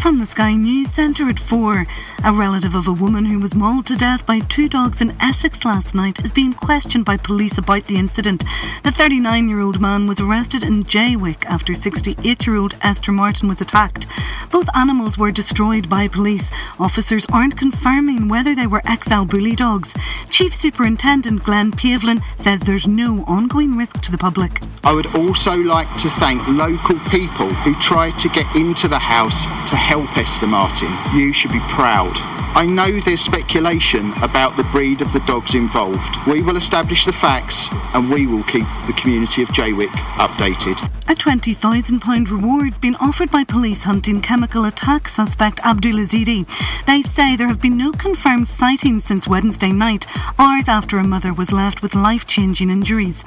[0.00, 1.86] from the Sky News Centre at 4.
[2.24, 5.62] A relative of a woman who was mauled to death by two dogs in Essex
[5.62, 8.42] last night is being questioned by police about the incident.
[8.82, 13.46] The 39 year old man was arrested in Jaywick after 68 year old Esther Martin
[13.46, 14.06] was attacked.
[14.50, 16.50] Both animals were destroyed by police.
[16.78, 19.94] Officers aren't confirming whether they were XL bully dogs.
[20.30, 24.62] Chief Superintendent Glenn Pavlin says there's no ongoing risk to the public.
[24.82, 29.44] I would also like to thank local people who tried to get into the house
[29.68, 30.88] to help Esther Martin.
[31.12, 32.12] You should be proud.
[32.54, 36.28] I know there's speculation about the breed of the dogs involved.
[36.28, 40.78] We will establish the facts and we will keep the community of Jaywick updated.
[41.10, 46.46] A £20,000 reward's been offered by police hunting chemical attack suspect Abdul Azidi.
[46.86, 50.06] They say there have been no confirmed sightings since Wednesday night,
[50.38, 53.24] hours after a mother was left with life changing injuries.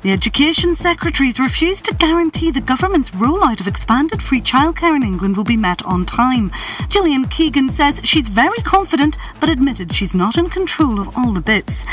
[0.00, 5.36] The Education Secretary's refused to guarantee the government's rollout of expanded free childcare in England
[5.36, 6.52] will be met on time.
[6.88, 11.40] Gillian Keegan says she's very confident but admitted she's not in control of all the
[11.40, 11.84] bits.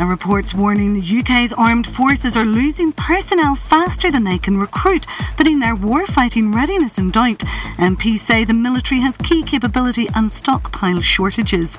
[0.00, 5.06] A report's warning the UK's armed forces are losing personnel faster than they can recruit,
[5.36, 7.40] putting their war-fighting readiness in doubt.
[7.78, 11.78] MPs say the military has key capability and stockpile shortages.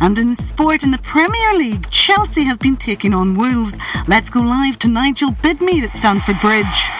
[0.00, 3.78] And in sport in the Premier League, Chelsea have been taking on Wolves.
[4.08, 6.90] Let's go live to Nigel Bidmead at Stamford Bridge.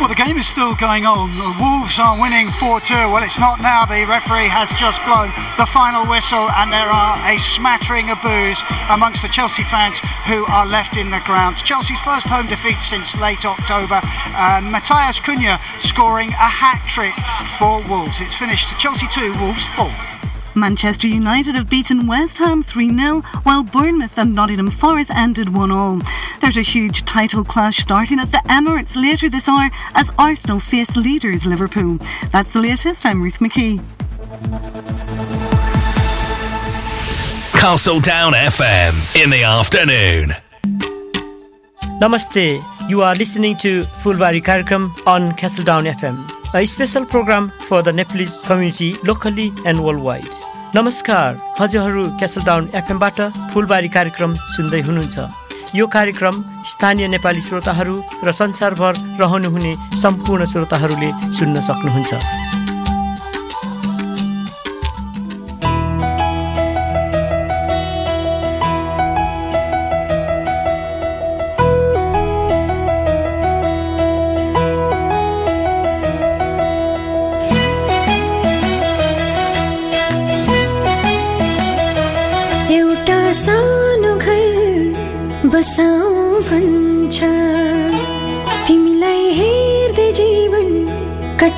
[0.00, 1.30] Well, the game is still going on.
[1.38, 2.94] The Wolves are winning 4 2.
[3.14, 3.86] Well, it's not now.
[3.86, 8.58] The referee has just blown the final whistle, and there are a smattering of boos
[8.90, 9.83] amongst the Chelsea fans
[10.26, 11.58] who are left in the ground.
[11.58, 14.00] Chelsea's first home defeat since late October.
[14.62, 17.12] Matheus Cunha scoring a hat trick
[17.58, 18.20] for Wolves.
[18.20, 19.90] It's finished Chelsea 2, Wolves 4.
[20.56, 25.70] Manchester United have beaten West Ham 3 0, while Bournemouth and Nottingham Forest ended 1
[25.70, 26.00] all.
[26.40, 30.96] There's a huge title clash starting at the Emirates later this hour as Arsenal face
[30.96, 31.98] leaders Liverpool.
[32.30, 33.04] That's the latest.
[33.04, 33.82] I'm Ruth McKee.
[37.64, 40.32] Castledown FM in the afternoon.
[41.98, 42.60] Namaste.
[42.90, 46.18] You are listening to Fulbari Karikam on Castledown FM,
[46.54, 50.28] a special program for the Nepalese community locally and worldwide.
[50.74, 53.20] नमस्कार हजुरहरू क्यासलडाउन एफएमबाट
[53.54, 55.16] फुलबारी कार्यक्रम सुन्दै हुनुहुन्छ
[55.80, 56.42] यो कार्यक्रम
[56.72, 58.92] स्थानीय नेपाली श्रोताहरू र संसारभर
[59.24, 61.10] रहनुहुने सम्पूर्ण श्रोताहरूले
[61.40, 62.63] सुन्न सक्नुहुन्छ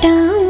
[0.01, 0.46] 当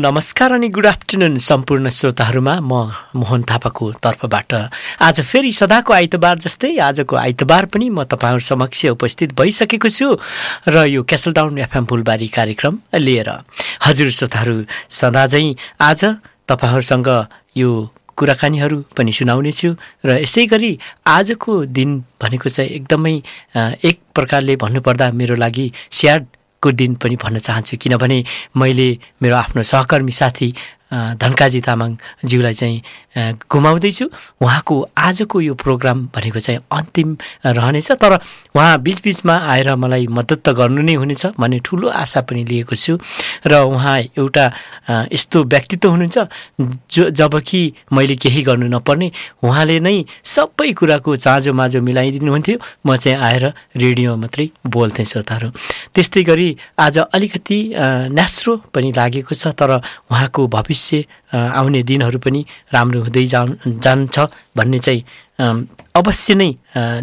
[0.00, 2.72] नमस्कार अनि गुड आफ्टरनुन सम्पूर्ण श्रोताहरूमा म
[3.20, 4.52] मोहन थापाको तर्फबाट।
[5.04, 10.08] आज फेरि सदाको आइतबार जस्तै आजको आइतबार पनि म तपाईँहरू समक्ष उपस्थित भइसकेको छु
[10.72, 13.28] र यो क्यासल डाउन एफएम फुलबारी कार्यक्रम लिएर।
[13.84, 14.56] हजुर श्रोताहरू
[14.88, 16.04] चाहिँ आज
[16.48, 17.08] तपाईँहरूसँग
[17.60, 17.70] यो
[18.16, 19.76] कुराकानीहरू पनि सुनाउनेछु
[20.06, 20.72] र यसै गरी
[21.06, 23.16] आजको दिन भनेको चाहिँ एकदमै
[23.84, 26.26] एक प्रकारले भन्नुपर्दा मेरो लागि स्याड
[26.62, 28.18] को दिन पनि भन्न चाहन्छु। किनभने
[28.56, 28.88] मैले
[29.22, 30.48] मेरो आफ्नो सहकर्मी साथी
[30.92, 32.78] धनकाजी तामाङज्यूलाई चाहिँ
[33.16, 34.06] गुमाउँदैछु।
[34.40, 37.16] उहाँको आजको यो प्रोग्राम भनेको चाहिँ अन्तिम
[37.46, 38.12] रहनेछ तर
[38.54, 42.98] उहाँ बिचबिचमा आएर मलाई मद्दत त गर्नु नै हुनेछ भन्ने ठुलो आशा पनि लिएको छु।
[43.46, 44.44] र उहाँ एउटा
[45.10, 46.18] यस्तो व्यक्तित्व हुनुहुन्छ
[46.94, 47.60] जो जब कि
[47.92, 49.10] मैले केही गर्नु नपर्ने
[49.42, 55.48] उहाँले नै सबै कुराको चाँजो माजो मिलाइदिनुहुन्थ्यो। म चाहिँ आएर रेडियोमा मात्रै बोल्थेँ श्रोताहरू।
[55.94, 56.48] त्यस्तै गरी
[56.78, 57.58] आज अलिकति
[58.14, 59.70] न्यास्रो पनि लागेको छ तर
[60.10, 61.04] उहाँको भविष्य
[61.34, 64.16] आउने दिनहरू पनि राम्रो हुँदै जा जान्छ
[64.56, 65.02] भन्ने चाहिँ
[65.40, 66.50] अवश्य नै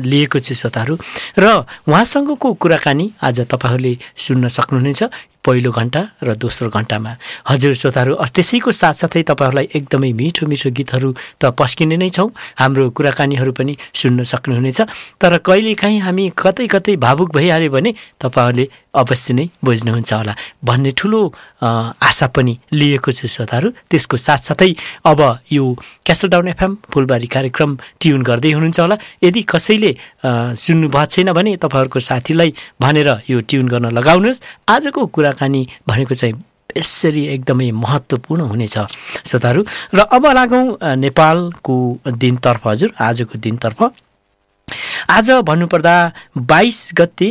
[0.05, 0.95] लिएको छु श्रोताहरू।
[1.39, 1.45] र
[1.89, 5.03] उहाँसँगको कुराकानी आज तपाईँहरूले सुन्न सक्नुहुनेछ।
[5.45, 7.11] पहिलो घन्टा र दोस्रो घन्टामा।
[7.49, 11.09] हजुर श्रोताहरू त्यसैको साथसाथै तपाईँहरूलाई एकदमै मिठो मिठो गीतहरू
[11.39, 12.29] त पस्किने नै छौँ।
[12.59, 14.79] हाम्रो कुराकानीहरू पनि सुन्न सक्नुहुनेछ।
[15.21, 18.65] तर कहिलेकाहीँ हामी कतै कतै भावुक भइहाल्यो भने तपाईँहरूले
[18.97, 21.19] अवश्य नै बुझ्नुहुन्छ होला। भन्ने ठुलो
[21.61, 24.71] आशा पनि लिएको छु श्रोताहरू। त्यसको साथसाथै
[25.05, 25.19] अब
[25.51, 25.63] यो
[26.05, 29.91] क्यासल डाउन एफएम फुलबारी कार्यक्रम ट्युन गर्दै हुनुहुन्छ होला। यदि कसैले
[30.57, 36.35] सुन्नु भएको छैन भने तपाईँहरूको साथीलाई भनेर यो ट्युन गर्न लगाउनुहोस्। आजको कुराकानी भनेको चाहिँ
[36.77, 38.77] यसरी एकदमै महत्त्वपूर्ण हुनेछ
[39.25, 39.61] श्रोताहरू।
[39.95, 40.65] र अब लागौँ
[40.97, 41.75] नेपालको
[42.21, 43.79] दिनतर्फ हजुर आजको दिनतर्फ।
[45.09, 45.95] आज भन्नुपर्दा
[46.37, 47.29] बाइस गते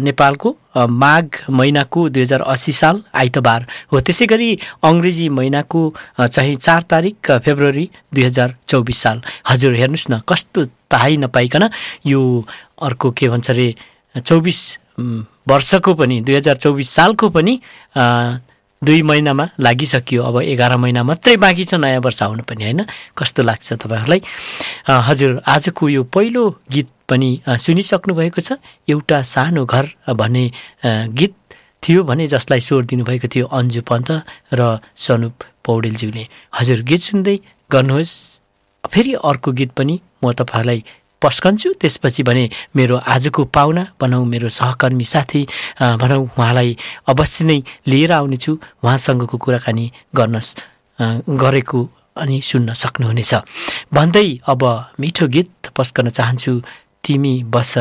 [0.00, 0.56] नेपालको
[0.88, 4.48] माघ महिनाको दुई हजार अस्सी साल आइतबार हो। त्यसै गरी
[4.82, 5.82] अङ्ग्रेजी महिनाको
[6.20, 9.20] चाहिँ चार तारिक फेब्रुअरी दुई हजार चौबिस साल।
[9.50, 11.68] हजुर हेर्नुहोस् न कस्तो थाहै नपाइकन
[12.06, 12.20] यो
[12.82, 13.74] अर्को के भन्छ अरे
[14.16, 14.60] चौबिस
[15.48, 17.60] वर्षको पनि दुई हजार चौबिस सालको पनि
[18.82, 22.80] दुई महिनामा लागिसकियो। अब एघार महिना मात्रै बाँकी छ नयाँ वर्ष आउनु पनि होइन?
[23.12, 24.20] कस्तो लाग्छ तपाईँहरूलाई?
[24.88, 28.56] हजुर आजको यो पहिलो गीत पनि सुनिसक्नु भएको छ।
[28.88, 29.84] एउटा सानो घर
[30.16, 30.44] भन्ने
[31.12, 31.34] गीत
[31.82, 34.08] थियो भने जसलाई स्वर दिनुभएको थियो अन्जु पन्त
[34.56, 36.24] र सनुप पौडेलज्यूले।
[36.56, 37.36] हजुर गीत सुन्दै
[37.70, 38.12] गर्नुहोस्।
[38.88, 40.80] फेरि अर्को गीत पनि म तपाईँहरूलाई
[41.22, 42.44] पस्कन्छु। त्यसपछि भने
[42.76, 45.42] मेरो आजको पाहुना भनौँ मेरो सहकर्मी साथी
[45.80, 46.76] भनौँ उहाँलाई
[47.08, 48.52] अवश्य नै लिएर आउनेछु।
[48.84, 49.86] उहाँसँगको कुराकानी
[50.16, 50.36] गर्न
[51.36, 51.80] गरेको
[52.16, 53.32] अनि सुन्न सक्नुहुनेछ।
[53.94, 54.62] भन्दै अब
[55.00, 56.52] मिठो गीत पस्कन चाहन्छु।
[57.04, 57.72] तिमी बस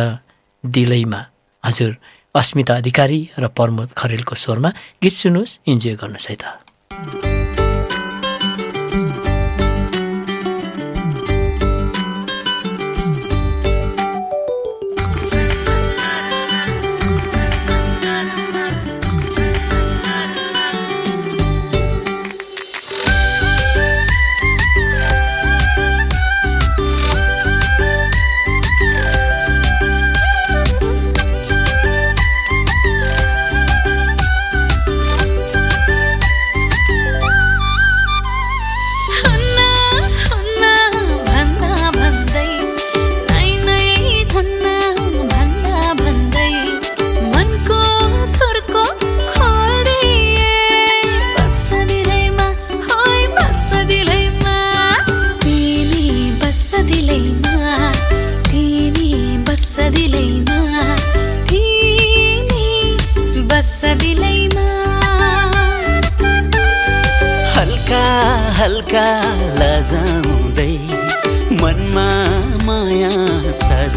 [0.63, 1.21] दिलैमा।
[1.63, 1.91] हजुर
[2.35, 4.69] अस्मिता अधिकारी र प्रमोद खरेलको स्वरमा
[5.03, 7.48] गीत सुन्नुहोस् इन्जोय गर्नुहोस् है त।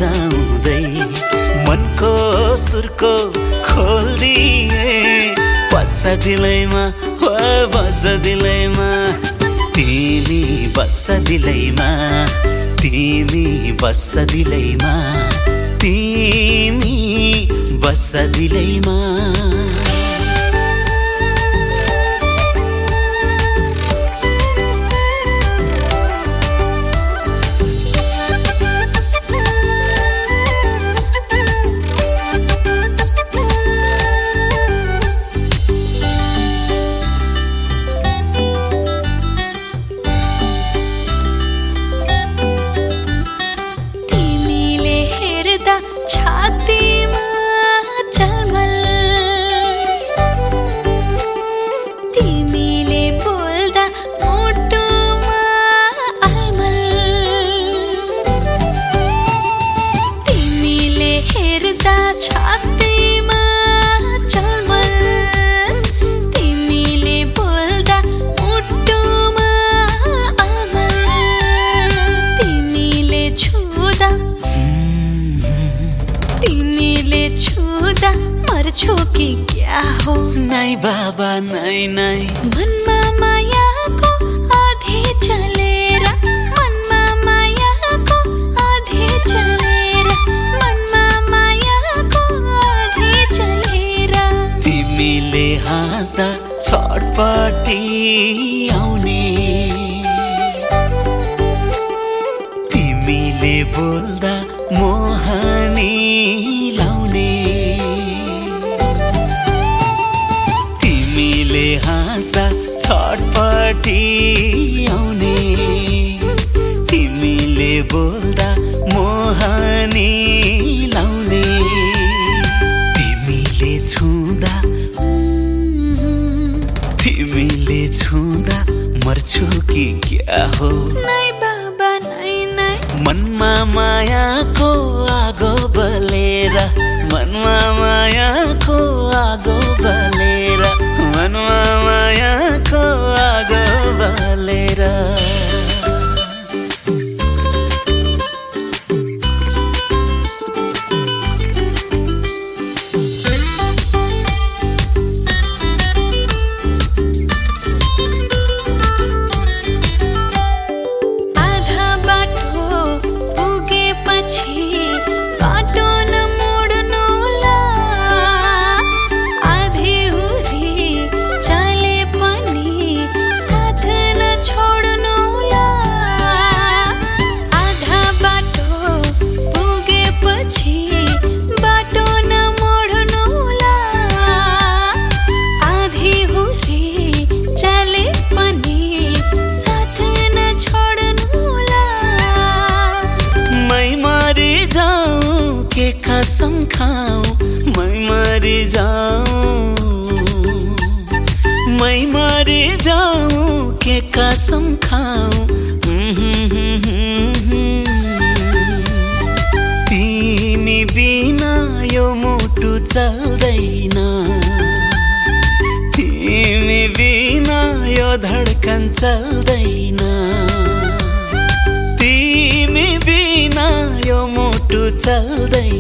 [0.02, 0.84] बजाउँदै
[1.66, 2.12] मनको
[2.58, 3.12] सुरको
[3.66, 5.34] खोलिदिए।
[5.72, 6.82] बस दिलैमा
[7.22, 7.30] हो
[7.74, 8.88] बस दिलैमा।
[9.76, 10.42] तिमी
[10.76, 11.90] बस दिलैमा
[12.82, 13.46] तिमी
[13.82, 14.92] बस दिलैमा।
[15.84, 16.98] तिमी
[17.84, 18.98] बस दिलैमा।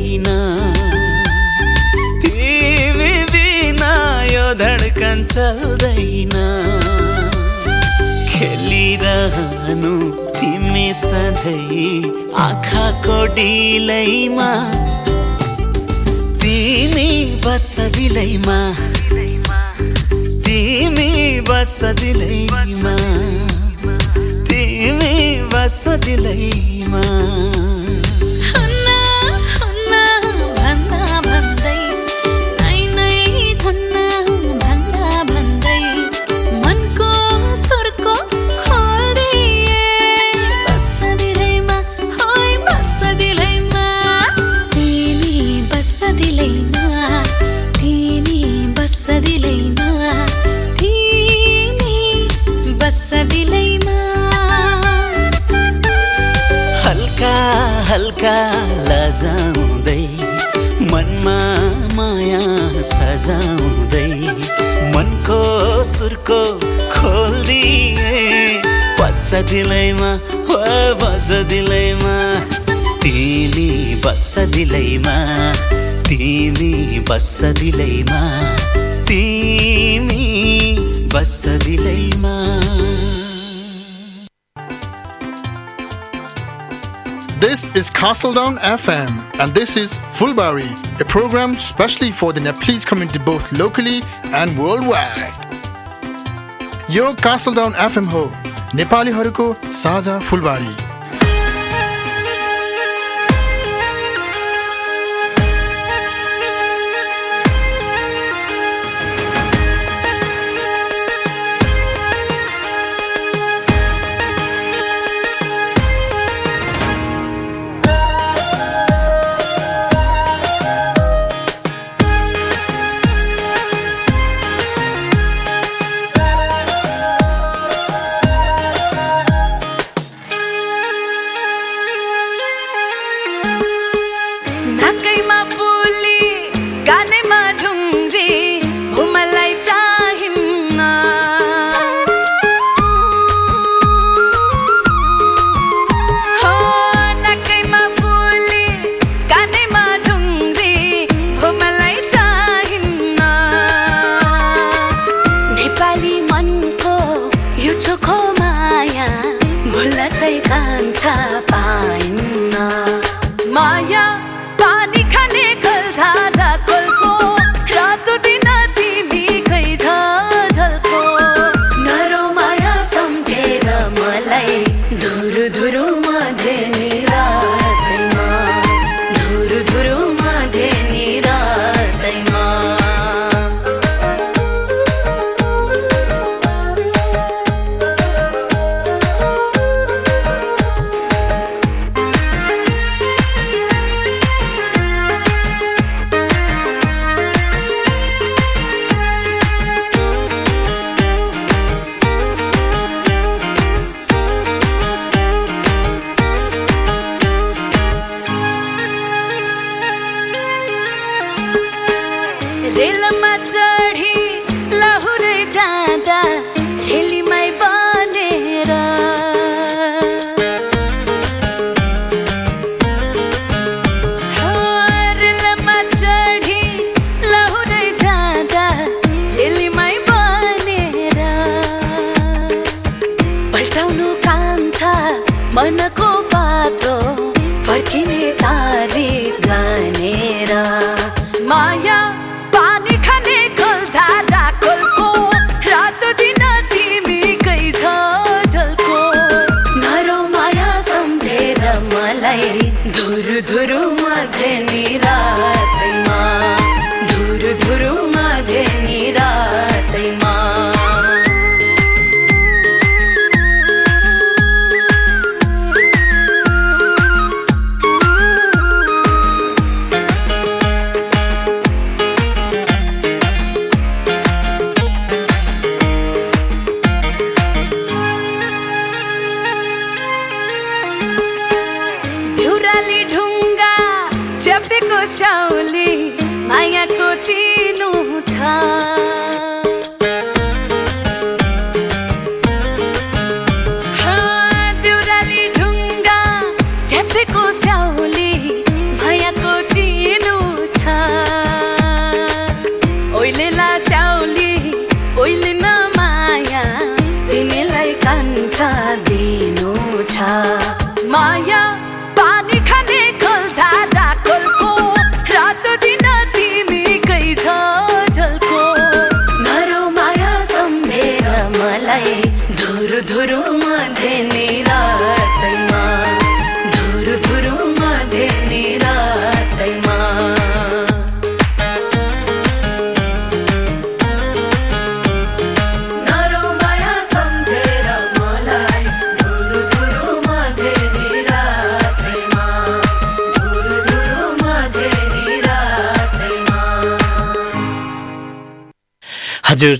[0.02, 0.26] छैन
[2.22, 3.92] तिमी बिना
[4.26, 6.34] यो धड्कन चल्दैन।
[8.30, 9.92] खेलिरहनु
[10.38, 11.92] तिमी सधैँ
[12.46, 14.50] आँखाको डिलैमा।
[16.42, 17.10] तिमी
[17.46, 18.58] बस दिलैमा।
[20.46, 22.96] तिमी बस दिलैमा।
[24.50, 25.16] तिमी
[25.54, 27.06] बस दिलैमा।
[57.92, 58.36] हल्का
[58.88, 60.02] लजाउँदै
[60.92, 61.34] मनमा
[61.96, 62.40] माया
[62.90, 64.12] सजाउँदै
[64.94, 65.40] मनको
[65.90, 66.38] सुरको
[66.94, 68.62] खोलिदिए
[69.00, 70.10] बस दिलैमा
[70.48, 70.62] हो
[71.02, 72.16] बस दिलैमा।
[73.04, 73.68] तिमी
[74.06, 75.16] बस दिलैमा
[76.08, 76.72] तिमी
[77.10, 77.30] बस
[77.60, 78.22] दिलैमा
[79.12, 80.24] तिमी
[81.14, 82.61] बस दिलैमा।
[87.71, 90.69] is Castledown FM, and this is Fulbari,
[90.99, 94.01] a program specially for the Nepalese community both locally
[94.33, 95.45] and worldwide.
[96.89, 98.31] यो कासलडाउन एफएम हो
[98.75, 100.90] नेपालीहरूको साझा फुलबारी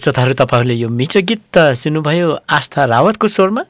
[0.03, 3.63] श्रोताहरू तपाईँहरूले यो मिठो गीत त सुन्नुभयो। आस्था रावतको स्वरमा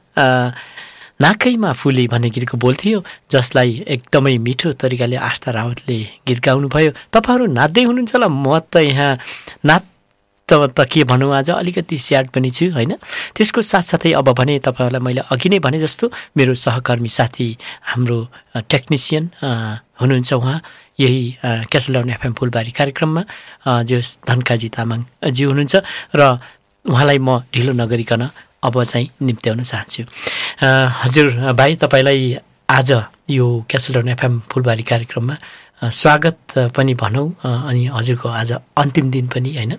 [1.21, 2.99] नाकैमा फुले भन्ने गीतको बोल थियो
[3.31, 9.11] जसलाई एकदमै मिठो तरिकाले आस्था रावतले गीत गाउनुभयो। तपाईँहरू नाच्दै हुनुहुन्छ होला म त यहाँ
[9.69, 9.83] नाच
[10.49, 12.97] त त के भनौँ आज अलिकति स्याड पनि छु होइन?
[13.35, 17.47] त्यसको साथसाथै अब भने तपाईँहरूलाई मैले अघि नै भने जस्तो मेरो सहकर्मी साथी
[17.93, 18.17] हाम्रो
[18.73, 19.23] टेक्निसियन
[20.01, 20.57] हुनुहुन्छ उहाँ।
[20.99, 21.23] यही
[21.71, 23.21] क्यासलडाउन एफएम फुलबारी कार्यक्रममा
[23.89, 23.97] जो
[24.29, 25.75] धनकाजी तामाङजी हुनुहुन्छ
[26.15, 26.21] र
[26.85, 28.21] उहाँलाई म ढिलो नगरिकन
[28.63, 30.03] अब चाहिँ निम्त्याउन चाहन्छु।
[31.01, 31.27] हजुर
[31.59, 32.21] भाइ तपाईँलाई
[32.69, 32.91] आज
[33.29, 35.35] यो क्यासलडाउन एफएम फुलबारी कार्यक्रममा
[35.83, 39.73] स्वागत पनि भनौँ अनि हजुरको आज अन्तिम दिन पनि होइन?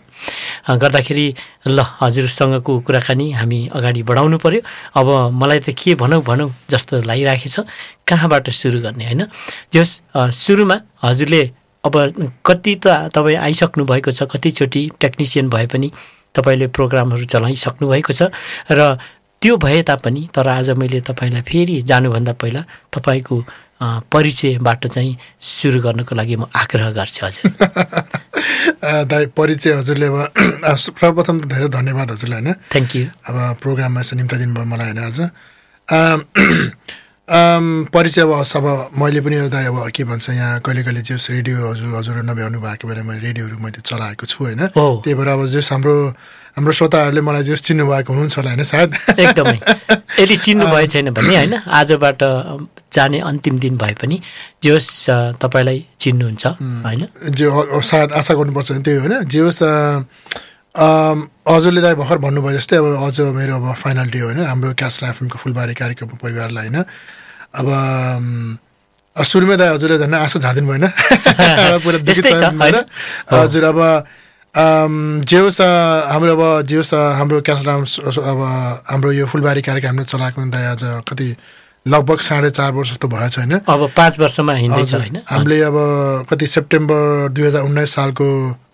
[0.68, 1.26] गर्दाखेरि
[1.68, 4.60] ल हजुरसँगको कुराकानी हामी अगाडि बढाउनु पर्यो।
[5.00, 7.64] अब मलाई त के भनौँ भनौँ जस्तो लागिरहेको छ
[8.04, 9.22] कहाँबाट सुरु गर्ने होइन?
[9.72, 11.42] जस सुरुमा हजुरले
[11.84, 11.94] अब
[12.46, 15.90] कति त तपाईँ आइसक्नु भएको छ कतिचोटि टेक्निसियन भए पनि
[16.36, 18.28] तपाईँले प्रोग्रामहरू चलाइसक्नु भएको छ
[18.70, 18.98] र
[19.42, 23.36] त्यो भए तापनि तर आज मैले तपाईँलाई फेरि जानुभन्दा पहिला तपाईँको
[24.12, 27.50] परिचयबाट चाहिँ सुरु गर्नको लागि म आग्रह गर्छु हजुर।
[29.12, 32.52] दाइ परिचय हजुरले अब सर्वप्रथम त धेरै धन्यवाद हजुरलाई होइन?
[32.72, 35.18] थ्याङ्क यू अब प्रोग्राममा यसो निम्ता दिनुभयो मलाई होइन आज?
[37.24, 38.66] परिचय अब अब
[39.00, 42.84] मैले पनि एउटा अब के भन्छ यहाँ कहिले कहिले जस रेडियो हजुर हजुर नभ्याउनु भएको
[42.88, 45.94] बेला मैले रेडियोहरू मैले चलाएको छु होइन। त्यही भएर अब जस हाम्रो
[46.56, 48.94] हाम्रो श्रोताहरूले मलाई जस चिन्नु भएको हुनुहुन्छ होला होइन सायद?
[49.18, 49.58] एकदमै।
[50.22, 52.22] यदि चिन्नु छैन भने होइन आजबाट
[52.94, 54.20] जाने अन्तिम दिन भए पनि
[54.62, 56.46] जे होस् अ, तपाईँलाई चिन्नुहुन्छ
[56.86, 57.06] होइन?
[57.30, 57.50] जे
[57.82, 60.04] सायद आशा गर्नुपर्छ त्यही होइन। जे होस् अ,
[60.74, 65.02] अम, हजुरले दाइ भर्खर भन्नुभयो जस्तै अब अझ मेरो अब फाइनल डे होइन। हाम्रो क्यास
[65.04, 66.84] एफएमको फुलबारी कार्यक्रमको परिवारलाई होइन।
[67.54, 68.58] अब
[69.16, 70.86] सुरुमै दाइ हजुरले झन् आशा झारिदिनु भएन?
[73.32, 73.78] हजुर अब
[74.56, 78.40] जे होस् हाम्रो अब जे होस् हाम्रो क्यास अब
[78.86, 81.36] हाम्रो यो फुलबारी कार्यक्रम हामीले चलाएको नि दाइ आज कति
[81.86, 83.58] लगभग साढे चार वर्ष जस्तो भएछ होइन?
[83.58, 85.16] अब पाँच वर्षमा हिँड्दैछ हजुर। होइन?
[85.26, 85.76] हामीले अब
[86.30, 88.26] कति सेप्टेम्बर दुई हजार उन्नाइस सालको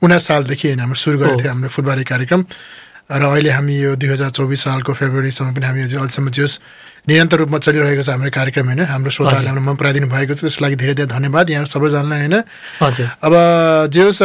[0.03, 2.45] उन्नाइस सालदेखि होइन हामीले सुरु गरेको थियो हामीले फुटबल कार्यक्रम।
[3.11, 6.61] र अहिले हामी यो दुई हजार चौबिस सालको फेब्रुअरीसम्म पनि हामी अहिलेसम्म जोस्
[7.11, 8.81] निरन्तर रूपमा चलिरहेको छ हाम्रो कार्यक्रम होइन?
[8.87, 12.37] हाम्रो श्रोताहरूले हामीलाई मन पराइदिनु भएको छ त्यसको लागि धेरै धेरै धन्यवाद। यहाँ सबैजनालाई होइन?
[13.27, 13.33] अब
[13.91, 14.23] जे होस्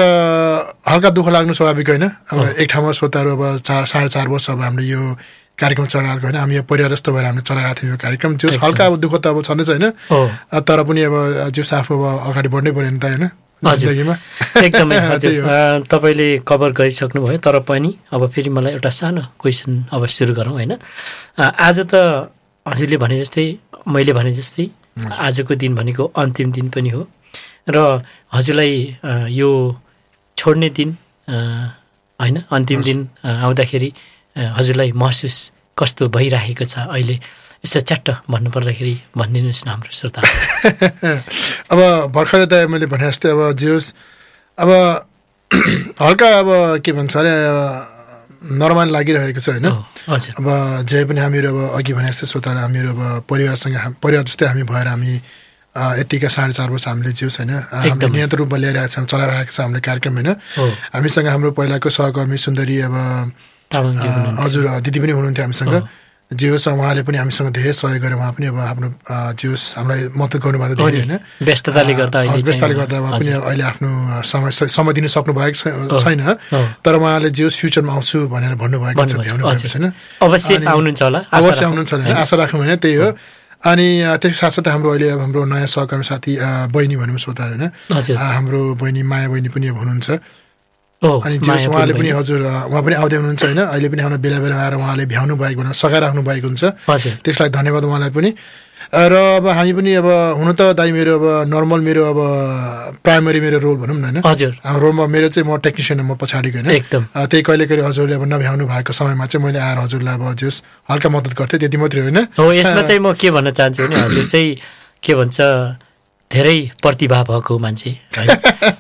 [0.86, 2.06] हल्का दुःख लाग्नु स्वाभाविक होइन?
[2.30, 5.02] अब एक ठाउँमा श्रोताहरू अब चार साढे चार वर्ष अब हामीले यो
[5.58, 6.36] कार्यक्रम चलाएको होइन?
[6.36, 9.14] हामी यो परिवार जस्तो भएर हामीले चलाएको थियौँ यो कार्यक्रम। जे होस् हल्का अब दुःख
[9.18, 9.86] त अब छँदैछ होइन?
[10.62, 11.16] तर पनि अब
[11.50, 13.26] जे होस् आफू अब अगाडि बढ्नै पऱ्यो नि त होइन?
[13.66, 14.98] एकदमै
[15.92, 20.54] तपाईँले कभर गरिसक्नु भयो तर पनि अब फेरि मलाई एउटा सानो क्वेसन अब सुरु गरौँ
[20.54, 20.76] होइन?
[21.40, 21.96] आज त
[22.66, 23.46] हजुरले भने जस्तै
[23.88, 24.66] मैले भने जस्तै
[24.98, 27.08] आजको दिन भनेको अन्तिम दिन पनि हो।
[27.70, 28.02] र
[28.34, 28.98] हजुरलाई
[29.32, 29.50] यो
[30.38, 30.90] छोड्ने दिन
[32.20, 33.90] होइन अन्तिम दिन आउँदाखेरि
[34.36, 37.16] हजुरलाई महसुस कस्तो भइरहेको छ अहिले
[37.66, 40.22] यसो च्याट्ट भन्नुपर्दाखेरि भनिदिनुहोस् न हाम्रो श्रोता।
[41.74, 41.80] अब
[42.16, 43.94] भर्खरै त मैले भने जस्तै अब जे होस्
[44.58, 44.70] अब
[46.02, 46.50] हल्का अब
[46.86, 47.34] के भन्छ अरे
[48.46, 49.66] नर्मल लागिरहेको छ होइन?
[50.38, 50.48] अब
[50.86, 54.64] जे पनि हामीहरू अब अघि भने जस्तै श्रोताहरू हामीहरू अब परिवारसँग हाम- परिवार जस्तै हामी
[54.64, 55.14] भएर हामी
[55.76, 59.60] यतिका साढे चार वर्ष हामीले जे होस् होइन हामीले। निरन्तर रूपमा ल्याइरहेको छौँ चलाइरहेको छ
[59.66, 60.30] हामीले कार्यक्रम होइन?
[60.94, 62.96] हामीसँग हाम्रो पहिलाको सहकर्मी सुन्दरी अब।
[64.46, 65.74] हजुर दिदी पनि हुनुहुन्थ्यो हामीसँग।
[66.34, 68.88] जे होस् उहाँले पनि हामीसँग धेरै सहयोग गरे उहाँ पनि अब आफ्नो
[69.38, 71.14] जे होस् हामीलाई मद्दत गर्नुभएको धेरै होइन?
[71.46, 73.90] व्यस्तताले गर्दा व्यस्तताले गर्दा उहाँ पनि। अहिले आफ्नो
[74.26, 76.22] समय समय दिनु सक्नु भएको छैन।
[76.82, 79.86] तर उहाँले जे होस् फ्युचरमा आउँछु भनेर भन्नुभएको छ भ्याउनु भएको। छैन
[80.26, 82.18] अवश्य आउनुहुन्छ होला। अवश्य आउनुहुन्छ होइन?
[82.18, 83.10] आशा राखौँ भने त्यही हो।
[83.66, 83.88] अनि
[84.22, 86.32] त्यसको साथसाथै हाम्रो अहिले अब हाम्रो नयाँ सहकर्मी साथी
[86.74, 88.18] बहिनी भनौँ श्रोताहरू होइन?
[88.18, 90.10] हाम्रो बहिनी माया बहिनी पनि अब हुनुहुन्छ।
[91.26, 92.40] अनि जे होस् माया उहाँले पनि। हजुर
[92.72, 95.76] उहाँ पनि आउँदै हुनुहुन्छ होइन। अहिले पनि हाम्रो बेला बेला आएर उहाँले भ्याउनु भएको भनेर
[95.82, 96.64] सघाइराख्नु भएको हुन्छ।
[97.26, 98.32] त्यसलाई धन्यवाद उहाँलाई पनि।
[98.86, 100.08] र अब हामी पनि अब
[100.40, 102.20] हुनु त दाइ मेरो अब नर्मल मेरो अब
[103.02, 106.70] प्राइमरी मेरो रोल भनौँ न होइन। हजुर। रोलमा मेरो चाहिँ म टेक्निसियन म पछाडिको होइन
[106.70, 110.56] एकदम। त्यही कहिले कहिले हजुरले अब नभ्याउनु भएको समयमा चाहिँ मैले आएर हजुरलाई अब जस
[110.92, 114.26] हल्का मद्दत गर्थेँ त्यति मात्रै होइन। हो यसमा चाहिँ म के भन्न चाहन्छु भने हजुर
[114.30, 114.50] चाहिँ
[115.02, 115.38] के भन्छ
[116.32, 118.26] धेरै प्रतिभा भएको मान्छे है।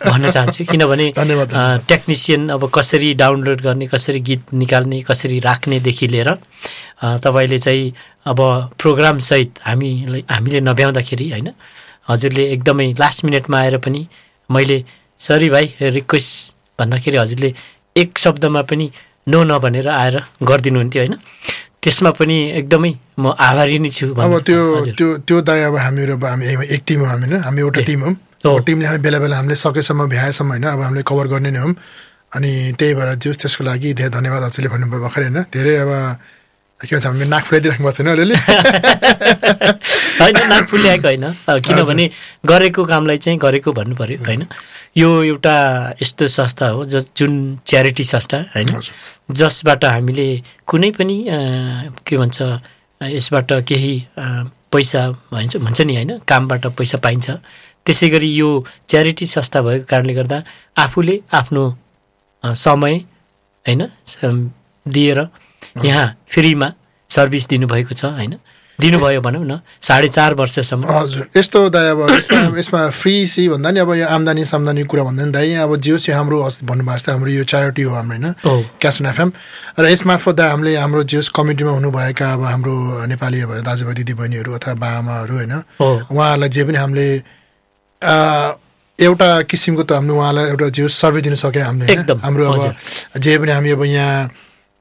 [0.05, 1.05] भन्न चाहन्छु। किनभने
[1.89, 7.93] टेक्निसियन अब कसरी डाउनलोड गर्ने कसरी गीत निकाल्ने कसरी राख्नेदेखि लिएर अ, तपाईँले चाहिँ
[8.27, 8.39] अब
[8.81, 11.49] प्रोग्रामसहित हामीलाई हामीले नभ्याउँदाखेरि होइन
[12.09, 14.01] हजुरले एकदमै लास्ट मिनटमा आएर पनि
[14.49, 14.77] मैले
[15.19, 15.65] सरी भाइ
[15.97, 17.53] रिक्वेस्ट भन्दाखेरि हजुरले
[17.95, 18.89] एक शब्दमा पनि
[19.27, 21.15] नो नभनेर आएर गरिदिनुहुन्थ्यो होइन।
[21.85, 24.61] त्यसमा पनि एकदमै म आभारी नै छु अब त्यो।
[24.97, 26.45] त्यो त्यो दाइ अब हामीहरू अब हामी
[26.75, 28.13] एक टिम हो हामी हामी एउटा टिम हौँ।
[28.65, 30.65] टिमले हामी बेला बेला हामीले सकेसम्म भ्याएसम्म होइन?
[30.65, 31.73] अब हामीले कभर गर्ने नै हौँ।
[32.35, 35.39] अनि त्यही भएर जो त्यसको लागि धेरै धन्यवाद हजुरले भन्नुभयो भर्खरै होइन?
[35.53, 35.91] धेरै अब
[36.81, 38.35] के भन्छ हामी नाक फुलाइदिइराख्नु भएको छैन अलिअलि?
[40.19, 41.25] होइन नाक फुल्याएको होइन।
[41.67, 42.09] किनभने
[42.45, 44.45] गरेको कामलाई चाहिँ गरेको भन्नु पर्यो होइन?
[44.97, 45.55] यो एउटा
[46.01, 47.33] यस्तो संस्था हो ज जुन
[47.67, 48.67] च्यारिटी संस्था होइन?
[49.31, 50.27] जसबाट हामीले
[50.67, 51.17] कुनै पनि
[52.07, 52.37] के भन्छ
[53.01, 56.17] यसबाट केही पैसा भन्छ भन्छ नि होइन?
[56.27, 57.27] कामबाट पैसा पाइन्छ।
[57.85, 58.49] त्यसै गरी यो
[58.89, 60.43] च्यारिटी संस्था भएको कारणले गर्दा
[60.77, 61.63] आफूले आफ्नो
[62.43, 62.95] समय
[63.65, 63.81] होइन?
[64.85, 65.19] दिएर
[65.75, 66.73] यहाँ फ्रीमा
[67.09, 68.35] सर्भिस दिनुभएको छ होइन?
[68.79, 73.71] दिनुभयो भनौँ न साढे चार वर्षसम्म। हजुर। यस्तो दाइ अब यसमा यसमा फ्री सी भन्दा
[73.71, 76.95] नि अब यो आम्दानी सामदानी कुरा भन्दा नि दाइ अब जे होस् यो हाम्रो भन्नुभएको
[76.95, 78.27] जस्तै हाम्रो यो च्यारिटी हो हाम्रो होइन?
[78.43, 79.31] हो। क्यासन एफएम
[79.79, 82.75] र यसमार्फत दाइ हामीले हाम्रो जे होस् कमिटीमा हुनुभएका अब हाम्रो
[83.07, 85.53] नेपाली अब दाजुभाइ दिदीबहिनीहरू अथवा बाआमाहरू होइन?
[85.79, 87.07] उहाँहरूलाई जे पनि हामीले
[88.99, 92.75] एउटा किसिमको त हामीले उहाँलाई एउटा जे होस् सर्भे दिन सक्यौँ हामीले हाम्रो अब।
[93.23, 94.19] जे पनि हामी अब यहाँ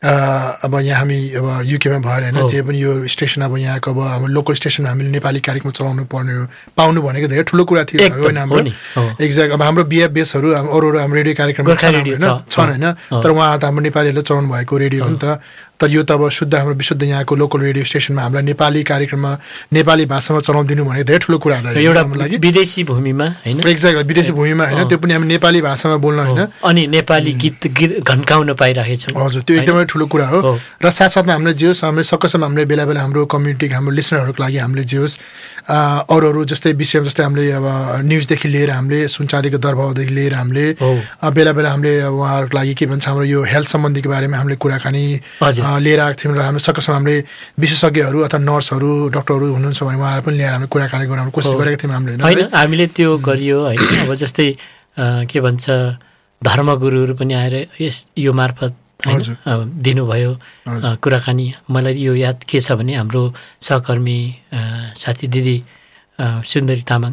[0.05, 4.33] अब यहाँ हामी अब युकेमा भएर होइन। जे पनि यो स्टेसन अब यहाँको अब हाम्रो
[4.37, 6.45] लोकल स्टेसनमा हामीले नेपाली कार्यक्रम चलाउनु पर्ने हो
[6.77, 8.61] पाउनु भनेको धेरै ठुलो कुरा थियो होइन हाम्रो।
[9.25, 11.97] एक्ज्याक्ट अब हाम्रो बिएफ बेसहरू अरू अरू हाम्रो रेडियो कार्यक्रम छन्
[12.53, 12.85] होइन?
[13.23, 15.41] तर उहाँ त हाम्रो नेपालीहरूले चलाउनु भएको रेडियो हो नि त।
[15.81, 19.33] तर यो त अब शुद्ध हाम्रो विशुद्ध यहाँको लोकल रेडियो स्टेसनमा हामीलाई नेपाली कार्यक्रममा
[19.75, 23.61] नेपाली भाषामा चलाउनु दिनु भनेको धेरै ठुलो कुरा लागि। विदेशी भूमिमा होइन?
[23.67, 24.89] एक्ज्याक्ट विदेशी भूमिमा होइन?
[24.89, 26.41] त्यो पनि हामी नेपाली भाषामा बोल्न होइन?
[26.63, 30.39] अनि नेपाली गीत गीत घन्काउन पाइरहेछौँ हजुर त्यो एकदमै ठुलो कुरा हो।
[30.79, 34.59] र साथसाथमा हामीले जे होस् हामीले सकेसम्म हामीले बेला बेला हाम्रो कम्युनिटी हाम्रो लिसनरहरूको लागि
[34.63, 35.19] हामीले जे होस्
[36.15, 37.67] अरू अरू जस्तै विषयमा जस्तै हामीले अब
[38.07, 40.67] न्युजदेखि लिएर हामीले सुनचाँदीको दरभावदेखि लिएर हामीले
[41.35, 45.05] बेला बेला हामीले उहाँहरूको लागि के भन्छ हाम्रो यो हेल्थ सम्बन्धीको बारेमा हामीले कुराकानी
[45.65, 47.17] लिएर आएको थियौँ र हाम्रो सकेसम्म हामीले
[47.59, 51.95] विशेषज्ञहरू अथवा नर्सहरू डक्टरहरू हुनुहुन्छ भने उहाँहरू पनि ल्याएर हामीले कुराकानी गराउनु कोसिस। गरेको थियौँ
[51.95, 52.49] हामीले होइन?
[52.53, 53.81] हामीले त्यो गरियो होइन?
[54.05, 54.49] अब जस्तै
[55.31, 55.65] के भन्छ
[56.43, 58.73] धर्मगुरुहरू पनि आएर यस यो मार्फत
[59.87, 60.33] दिनुभयो
[61.05, 63.23] कुराकानी। मलाई यो याद के छ भने हाम्रो
[63.61, 64.19] सहकर्मी
[65.03, 65.57] साथी दिदी
[66.19, 67.13] सुन्दरी तामाङ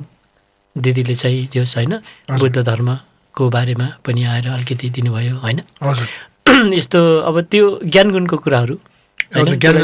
[0.75, 1.93] दिदीले चाहिँ त्यो होइन?
[2.39, 5.59] बुद्ध धर्मको बारेमा पनि आएर अलिकति दिनुभयो होइन?
[6.79, 8.75] यस्तो अब त्यो ज्ञान गुणको कुराहरू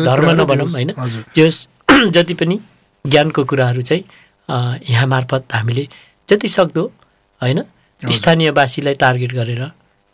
[0.06, 0.91] धर्म नभनौँ। होइन।
[1.36, 1.67] जस
[2.15, 2.60] जति पनि
[3.06, 4.03] ज्ञानको कुराहरू चाहिँ
[4.89, 5.88] यहाँ मार्फत हामीले
[6.30, 6.84] जति सक्दो
[7.41, 7.60] होइन
[8.12, 9.62] स्थानीयवासीलाई टार्गेट गरेर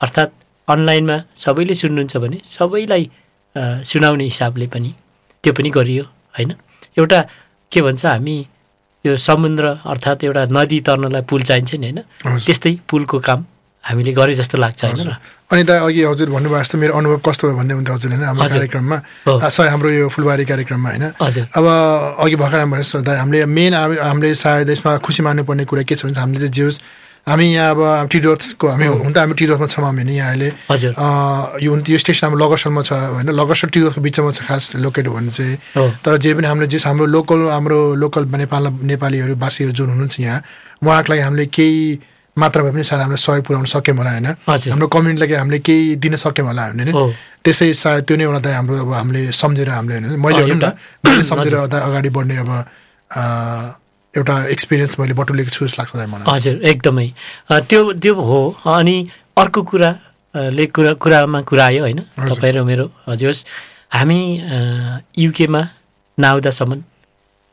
[0.02, 0.32] अर्थात्
[0.68, 3.04] अनलाइनमा सबैले सुन्नुहुन्छ भने सबैलाई
[3.92, 4.92] सुनाउने हिसाबले पनि
[5.44, 6.04] त्यो पनि गरियो
[6.36, 6.52] होइन
[6.98, 7.20] एउटा
[7.72, 8.36] के भन्छ हामी
[9.06, 12.00] यो समुद्र अर्थात् एउटा नदी तर्नलाई पुल चाहिन्छ नि होइन।
[12.46, 13.40] त्यस्तै पुलको काम
[13.84, 15.12] हामीले गरे जस्तो लाग्छ होइन
[15.52, 18.48] अनि त अघि हजुर भन्नुभएको जस्तो मेरो अनुभव कस्तो भयो भन्दै हुन्थ्यो हजुरले होइन हाम्रो।
[18.48, 18.98] कार्यक्रममा?
[19.28, 21.06] सरी हाम्रो यो फुलबारी कार्यक्रममा होइन?
[21.58, 21.66] अब
[22.24, 26.06] अघि भर्खर भनेर सोद्धा हामीले मेन अब हामीले सायद यसमा खुसी मान्नुपर्ने कुरा के छ
[26.08, 26.80] भने हामीले चाहिँ जे होस्
[27.28, 30.50] हामी यहाँ अब टिडोर्थको हामी हुन त हामी टिडोर्थमा छौँ हामी होइन यहाँ अहिले।
[31.64, 33.30] यो यो स्टेसन हाम्रो लगसरमा छ होइन?
[33.32, 36.80] लगस र टिडोर्थको बिचमा छ खास लोकेट हो भने चाहिँ तर जे पनि हामीले जे
[36.84, 40.40] हाम्रो लोकल हाम्रो लोकल नेपाल नेपालीहरू बासीहरू जुन हुनुहुन्छ यहाँ
[40.84, 41.80] उहाँको लागि हामीले केही
[42.38, 44.28] मात्रा भए पनि सायद हामीले सहयोग पुऱ्याउन सक्यौँ होला होइन।
[44.72, 47.14] हाम्रो कम्युनिटीलाई हामीले केही दिन सक्यौँ होला हामीले। होइन
[47.46, 50.48] त्यसै सायद त्यो नै एउटा त हाम्रो अब हामीले सम्झेर हामीले होइन मैले अँ, भनौँ
[50.48, 50.74] न एउटा-
[51.06, 52.50] मैले सम्झेर अगाडि बढ्ने अब
[54.14, 57.08] एउटा एक्सपिरियन्स मैले बटुलेको छु जस्तो लाग्छ मलाई। हजुर एकदमै।
[57.70, 58.98] त्यो त्यो हो। अनि
[59.38, 59.90] अर्को कुरा
[60.36, 63.34] अ, ले कुरा कुरामा कुरा आयो होइन। तपाईँ र मेरो हजुर।
[63.94, 64.20] हामी
[65.18, 65.62] युकेमा
[66.18, 66.74] नआउँदासम्म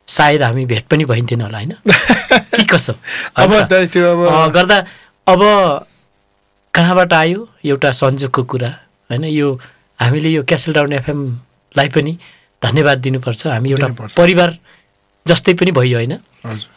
[0.07, 1.73] सायद हामी भेट पनि भइन्थेन होला होइन?
[2.55, 2.93] के कसो?
[3.35, 4.77] अब अब गर्दा
[5.27, 5.41] अब
[6.73, 8.69] कहाँबाट आयो एउटा संजोगको कुरा
[9.09, 9.23] होइन?
[9.25, 9.59] यो
[9.99, 12.17] हामीले यो क्यासल डाउन एफएमलाई पनि
[12.63, 13.87] धन्यवाद दिनुपर्छ। हामी एउटा।
[14.17, 14.57] परिवार
[15.27, 16.17] जस्तै पनि भयो होइन?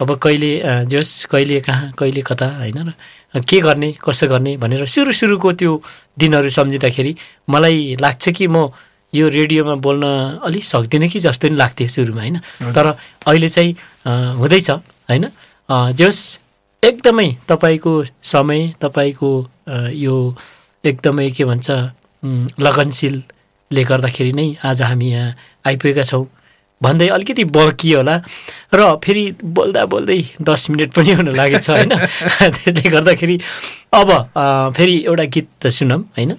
[0.01, 0.51] अब कहिले
[0.87, 2.93] जस कहिले कहाँ कहिले कता होइन?
[3.35, 5.83] र के गर्ने कसो गर्ने भनेर सुरु सुरुको त्यो
[6.19, 7.17] दिनहरू सम्झिँदाखेरि
[7.51, 8.69] मलाई लाग्छ कि म
[9.15, 10.05] यो रेडियोमा बोल्न
[10.45, 12.39] अलिक सक्दिनँ कि जस्तो नि लाग्थ्यो सुरुमा होइन?
[12.75, 12.87] तर
[13.27, 13.73] अहिले चाहिँ
[14.37, 15.25] हुँदैछ होइन?
[15.95, 16.19] जस
[16.83, 19.31] एकदमै तपाईँको समय तपाईँको
[19.95, 20.15] यो
[20.85, 21.71] एकदमै के भन्छ
[22.61, 25.35] लगनशीलले गर्दाखेरि नै आज हामी यहाँ
[25.67, 26.27] आइपुगेका छौँ।
[26.83, 28.17] भन्दै अलिकति बकियो होला
[28.75, 31.93] र फेरि बोल्दा बोल्दै दस मिनट पनि हुन लागेको छ होइन?
[32.55, 33.37] त्यसले गर्दाखेरि
[33.95, 34.11] अब
[34.77, 36.33] फेरि एउटा गीत सुनौँ होइन?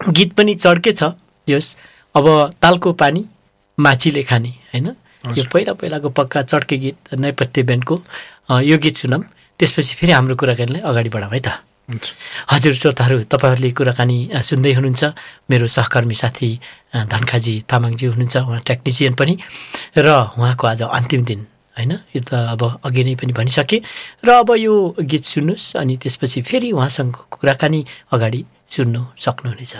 [0.00, 1.16] गीत पनि चड्के छ।
[1.48, 1.76] यस
[2.14, 2.26] अब
[2.62, 3.24] तालको पानी
[3.78, 4.88] माछीले खाने होइन?
[5.36, 7.96] यो। पहिला पहिलाको पक्का चड्के गीत नैपथ्य ब्यान्डको
[8.62, 9.22] यो गीत सुनौँ।
[9.60, 11.48] त्यसपछि फेरि हाम्रो कुराकानीलाई अगाडि बढाउँ है त।
[12.50, 15.02] हजुर श्रोताहरू तपाईँहरूले कुराकानी सुन्दै हुनुहुन्छ।
[15.50, 16.48] मेरो सहकर्मी साथी
[17.12, 19.34] धनखाजी तामाङजी हुनुहुन्छ उहाँ टेक्निसियन पनि।
[19.94, 21.40] र उहाँको आज अन्तिम दिन
[21.78, 21.92] होइन?
[22.16, 23.80] यो त अब अघि नै पनि भनिसकेँ।
[24.26, 27.80] र अब यो गीत सुन्नुहोस् अनि त्यसपछि फेरि उहाँसँग कुराकानी
[28.12, 29.74] अगाडि सुन्नु सक्नुहुनेछ।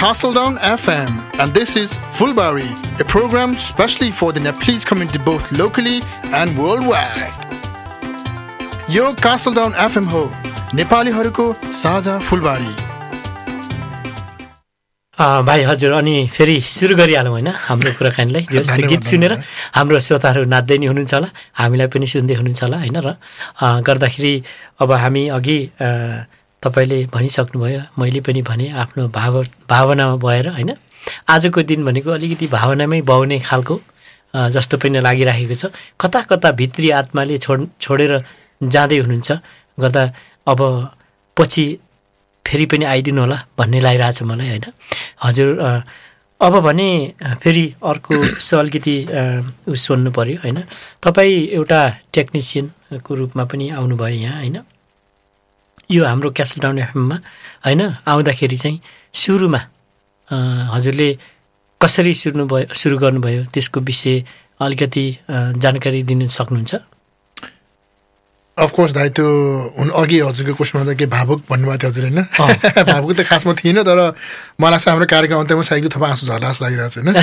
[0.00, 6.00] Castledown FM, and this is Fulbari, a program specially for the Nepalese community both locally
[6.32, 7.36] and worldwide.
[8.96, 10.22] यो कासलडाउन एफएम हो
[10.74, 11.44] नेपालीहरूको
[11.80, 12.72] साझा फुलबारी
[15.48, 19.32] भाइ हजुर अनि फेरि सुरु गरिहालौँ होइन हाम्रो कुराकानीलाई जो गीत सुनेर।
[19.76, 21.28] हाम्रो श्रोताहरू नाच्दै नि हुनुहुन्छ होला
[21.60, 23.08] हामीलाई पनि सुन्दै हुनुहुन्छ होला होइन र
[23.84, 24.34] गर्दाखेरि
[24.80, 25.58] अब हामी अघि
[26.62, 29.34] तपाईँले भनिसक्नुभयो मैले पनि भने आफ्नो भाव
[29.70, 30.70] भावनामा भएर होइन?
[31.28, 33.80] आजको दिन भनेको अलिकति भावनामै बग्ने खालको
[34.54, 38.12] जस्तो पनि लागिराखेको छ। कता कता भित्री आत्माले छोड छोडेर
[38.62, 39.30] जाँदै हुनुहुन्छ?
[39.78, 40.02] गर्दा
[40.46, 40.60] अब
[41.36, 41.64] पछि
[42.44, 44.64] फेरि पनि आइदिनु होला भन्ने लागिरहेछ मलाई होइन?
[45.24, 45.48] हजुर
[46.40, 46.88] अब भने
[47.42, 48.14] फेरि अर्को
[48.60, 48.94] अलिकति
[49.84, 50.58] सोध्नु पऱ्यो होइन?
[51.02, 51.80] तपाईँ एउटा
[52.14, 54.58] टेक्निसियनको रूपमा पनि आउनुभयो यहाँ होइन?
[55.90, 57.16] यो हाम्रो क्यासल टाउन एफएममा
[57.66, 57.80] होइन?
[58.06, 58.80] आउँदाखेरि चाहिँ
[59.14, 59.60] सुरुमा
[60.74, 61.08] हजुरले
[61.80, 64.14] कसरी सुरु भयो सुरु गर्नुभयो त्यसको विषय
[64.60, 65.04] अलिकति
[65.64, 66.72] जानकारी दिन सक्नुहुन्छ?
[68.60, 69.26] अफकोर्स दाइ त्यो
[69.78, 72.20] हुन अघि हजुरको क्वेसनमा त के भावुक भन्नुभएको थियो हजुर होइन?
[72.92, 73.98] भावुक त खासमा थिइनँ तर
[74.60, 77.14] मलाई लाग्छ हाम्रो कार्यक्रम अन्त्यमा सायद थप आँसु झर्ला जस्तो लागिरहेको छ होइन?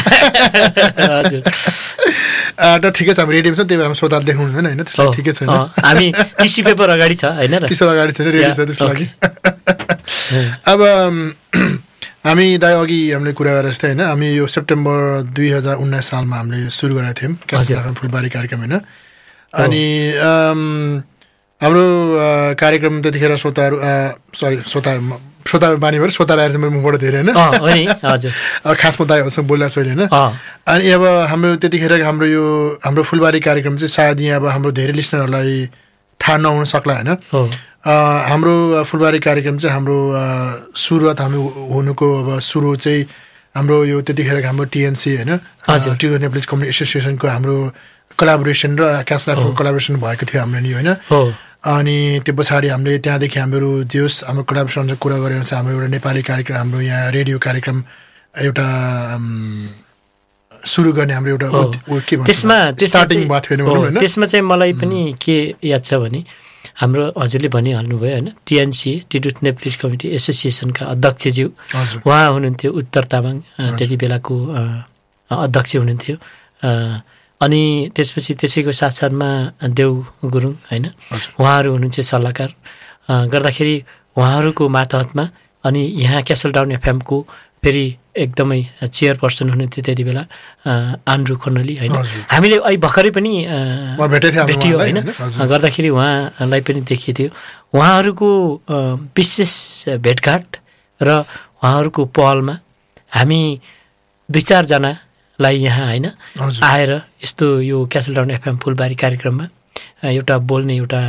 [2.81, 4.81] तर ठिकै छ हाम्रो रेडियो छ त्यही भएर श्रोताले देख्नु हुँदैन होइन?
[4.83, 5.49] त्यसलाई ठिकै छैन।
[5.85, 6.07] हामी
[6.67, 7.67] पेपर अगाडि छ होइन र?
[7.67, 9.05] टिसर अगाडि छैन रेडियो छ त्यसको लागि।
[10.71, 10.79] अब
[12.27, 14.01] हामी दाइ अघि हामीले कुरा गरेर जस्तै होइन?
[14.01, 14.97] हामी यो सेप्टेम्बर
[15.31, 18.75] दुई हजार उन्नाइस सालमा हामीले सुरु गरेका थियौँ क्यास फुलबारी कार्यक्रम होइन?
[19.53, 19.85] अनि
[21.61, 23.77] हाम्रो कार्यक्रम त्यतिखेर श्रोताहरू
[24.37, 25.01] सरी श्रोताहरू
[25.49, 30.05] श्रोताहरू बानी भएर श्रोताहरू आएर चाहिँ मेरो मुखबाट धेरै होइन। खासमा दाईहरूसँग बोलिरहेको छु होइन।
[30.05, 31.03] अनि अब
[31.33, 32.45] हाम्रो त्यतिखेर हाम्रो यो
[32.85, 35.65] हाम्रो फुलबारी कार्यक्रम चाहिँ सायद यहाँ अब हाम्रो धेरै लिसनरहरूलाई
[36.21, 37.09] थाहा नहुन सक्ला होइन।
[38.29, 39.97] हाम्रो फुलबारी कार्यक्रम चाहिँ हाम्रो
[40.77, 41.39] सुरुवात हामी
[41.73, 43.01] हुनुको अब सुरु चाहिँ
[43.57, 45.31] हाम्रो यो त्यतिखेर हाम्रो टिएनसी होइन।
[45.97, 47.57] टियो नेप्लिज कम्युनिटी एसोसिएसनको हाम्रो
[48.13, 50.89] कोलाबोरेसन र क्यासलाफको कोलाबोरेसन भएको थियो हाम्रो नि होइन।
[51.67, 56.21] अनि त्यो पछाडि हामीले त्यहाँदेखि हाम्रो जेस हाम्रो कोलाबोरेसन कुरा गरेर चाहिँ हाम्रो एउटा नेपाली
[56.29, 57.77] कार्यक्रम हाम्रो यहाँ रेडियो कार्यक्रम
[58.47, 58.67] एउटा
[60.63, 61.47] सुरु गर्ने हाम्रो एउटा
[62.25, 66.23] त्यसमा स्टार्टिङ होइन त्यसमा चाहिँ मलाई पनि के याद छ भने
[66.79, 71.47] हाम्रो हजुरले भनिहाल्नुभयो होइन टिएनसी टिडुट नेप्लिज कमिटी एसोसिएसनका अध्यक्षज्यू।
[72.05, 73.35] उहाँ हुनुहुन्थ्यो उत्तर तामाङ
[73.77, 74.35] त्यति बेलाको
[75.31, 76.15] अध्यक्ष हुनुहुन्थ्यो।
[77.41, 77.61] अनि
[77.95, 79.29] त्यसपछि त्यसैको साथसाथमा
[79.77, 79.91] देव
[80.33, 80.85] गुरुङ होइन।
[81.39, 82.49] उहाँहरू हुनुहुन्थ्यो सल्लाहकार
[83.33, 83.75] गर्दाखेरि
[84.17, 85.25] उहाँहरूको मातहतमा
[85.63, 87.17] अनि यहाँ क्यासल टाउन एफएमको
[87.63, 87.85] फेरि
[88.23, 88.59] एकदमै
[88.97, 90.23] चेयरपर्सन हुनुहुन्थ्यो त्यति बेला
[90.65, 90.71] अ,
[91.13, 91.93] आन्द्रु खन्नली होइन।
[92.31, 93.33] हामीले अहिले भर्खरै पनि
[94.49, 94.97] भेटियो होइन।
[95.51, 97.25] गर्दाखेरि उहाँलाई पनि देखिएको
[97.77, 98.29] उहाँहरूको
[99.17, 99.53] विशेष
[100.05, 100.45] भेटघाट
[101.01, 101.09] र
[101.61, 102.55] उहाँहरूको पहलमा
[103.17, 103.41] हामी
[104.29, 104.41] दुई
[105.37, 106.05] चारजनालाई यहाँ होइन।
[106.63, 106.91] आएर
[107.23, 109.47] यस्तो यो क्यासल टाउन एफएम फुलबारी कार्यक्रममा
[110.03, 111.01] एउटा बोल्ने एउटा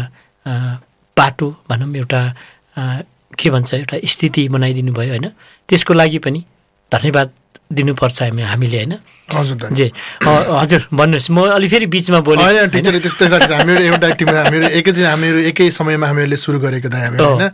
[1.16, 2.22] बाटो भनौँ एउटा
[3.38, 5.28] के भन्छ एउटा स्थिति बनाइदिनु भयो होइन
[5.68, 6.44] त्यसको लागि पनि
[6.92, 7.28] धन्यवाद
[7.72, 8.94] दिनुपर्छ हामी हामीले होइन।
[9.72, 14.08] जे हजुर भन्नुहोस् म अलि फेरि बिचमा बोलेँ होइन टिचरले त्यस्तै गरेको छ। हामीहरू एउटा
[14.16, 17.44] टिममा हामीहरू एकै हामीहरू एकै समयमा हामीहरूले सुरु गरेको हो। होइन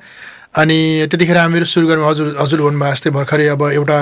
[0.55, 0.79] अनि
[1.11, 3.99] त्यतिखेर हामीहरू सुरु गर्नु हजुर हजुर भन्नुभयो जस्तै भर्खरै अब एउटा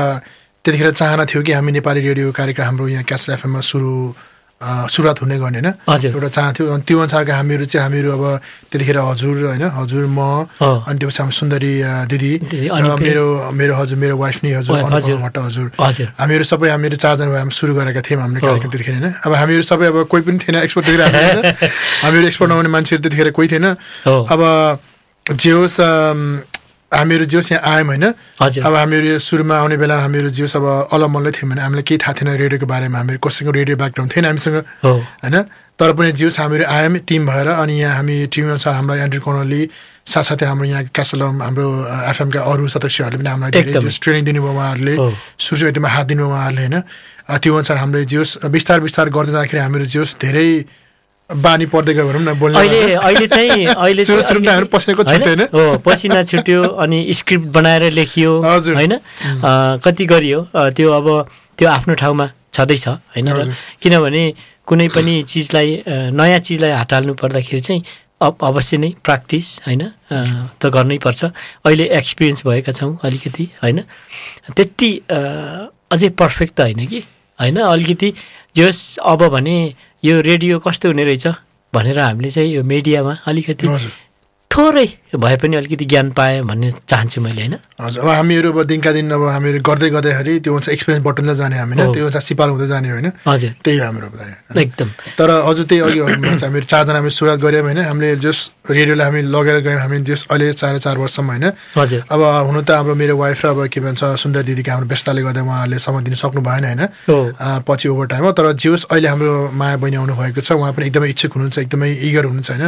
[0.64, 3.92] त्यतिखेर चाहना थियो कि हामी नेपाली रेडियो कार्यक्रम हाम्रो यहाँ क्यासल एफएममा सुरु
[4.62, 5.74] सुरुवात हुने गर्ने होइन।
[6.14, 8.22] एउटा चाहना थियो। अनि त्यो अनुसारको हामीहरू चाहिँ हामीहरू अब
[8.70, 9.64] त्यतिखेर हजुर होइन?
[9.74, 10.46] हजुर म।
[10.86, 11.72] अनि त्यसपछि हाम्रो सुन्दरी
[12.06, 12.32] दिदी
[12.70, 13.26] र मेरो
[13.58, 15.66] मेरो हजुर मेरो वाइफ नि हजुर भट्ट हजुर।
[16.14, 19.06] हामीहरू सबै हामीहरू चारजना भएर हामी सुरु गरेका थियौँ हाम्रो कार्यक्रम त्यतिखेर होइन?
[19.26, 20.86] अब हामीहरू सबै अब कोही पनि थिएन एक्सपर्ट
[22.06, 24.40] हामीहरू एक्सपर्ट नहुने मान्छेहरू त्यतिखेर कोही थिएन। अब
[25.26, 25.78] जे होस्
[26.93, 28.05] हामीहरू जे होस् यहाँ आयौँ होइन।
[28.43, 31.99] हजुर। अब हामीहरू सुरुमा आउने बेला हामीहरू जे होस् अब अलमल्लै थियौँ भने हामीलाई केही
[32.05, 35.36] थाहा थिएन रेडियोको बारेमा। हामीहरू कसैको रेडियो ब्याकग्राउन्ड थिएन हामीसँग। होइन?
[35.78, 39.20] तर पनि जे होस् हामीहरू आयौँ टिम भएर अनि यहाँ हामी टिम अनुसार हामीलाई एन्ड्री
[39.24, 39.62] कर्नली
[40.05, 41.66] साथसाथै हाम्रो यहाँ क्यासलम हाम्रो
[42.12, 44.95] एफएमका अरू सदस्यहरूले पनि हामीलाई धेरै एकदम। जे होस् ट्रेनिङ दिनुभयो उहाँहरूले।
[45.40, 46.76] सुरुवातीमा हात दिनुभयो उहाँहरूले होइन।
[47.32, 50.49] त्यो अनुसार हामीले जे होस् बिस्तार बिस्तार गर्दै जाँदाखेरि हामीहरू जे होस् धेरै
[51.35, 55.24] बानी पर्दै गयो भनौँ न बोल्ने अहिले अहिले चाहिँ अहिले होइन?
[55.24, 55.47] छुट्यो?
[55.55, 58.95] हो पसिना छुट्यो अनि स्क्रिप्ट बनाएर लेखियो हजुर। होइन?
[59.85, 60.41] कति गरियो?
[60.76, 61.07] त्यो अब
[61.59, 63.26] त्यो आफ्नो ठाउँमा छँदैछ होइन।
[63.83, 64.24] किनभने
[64.68, 65.68] कुनै पनि चिजलाई
[66.12, 67.83] नयाँ चिजलाई हाटाल्नु पर्दाखेरि चाहिँ
[68.22, 69.83] अवश्य नै प्र्याक्टिस होइन?
[70.61, 71.24] त गर्नै पर्छ।
[71.64, 73.78] अहिले एक्सपिरियन्स भएका छौँ अलिकति होइन?
[74.57, 74.91] त्यति
[75.93, 77.01] अझै पर्फेक्ट त होइन कि?
[77.39, 77.57] होइन?
[77.57, 78.12] अलिकति
[78.57, 79.57] जस अब भने
[80.03, 81.26] यो रेडियो कस्तो हुने रहेछ?
[81.74, 83.66] भनेर हामीले चाहिँ यो मिडियामा अलिकति
[84.50, 87.54] थोरै भए पनि अलिकति ज्ञान पाएँ भन्ने चाहन्छु मैले होइन?
[87.80, 91.56] हजुर अब हामीहरू अब दिनका दिन अब हामीहरू गर्दै गर्दाखेरि त्यो अनुसार एक्सपिरियन्स बटुल्दै जाने
[91.58, 93.08] हामी होइन। त्यो अनुसार सिपाल हुँदै जाने होइन?
[93.28, 94.08] हजुर। त्यही हो हाम्रो
[94.60, 94.88] एकदम।
[95.18, 97.78] तर अझ त्यही अघि हामीहरू चारजना हामी सुरुवात गऱ्यौँ होइन?
[97.84, 98.38] हामीले जस
[98.70, 101.46] रेडियोलाई हामी लगेर गयौँ हामी जस अहिले साढे चार वर्षसम्म होइन?
[101.76, 105.22] हजुर। अब हुनु त हाम्रो मेरो वाइफ र अब के भन्छ सुन्दर दिदीको हाम्रो व्यस्तताले
[105.22, 106.82] गर्दा उहाँहरूले समय दिन सक्नु भएन होइन?
[107.68, 110.86] पछि ओभर टाइममा तर जे होस् अहिले हाम्रो माया बहिनी आउनु भएको छ उहाँ पनि
[110.88, 112.64] एकदमै इच्छुक हुनुहुन्छ एकदमै इगर हुनुहुन्छ होइन?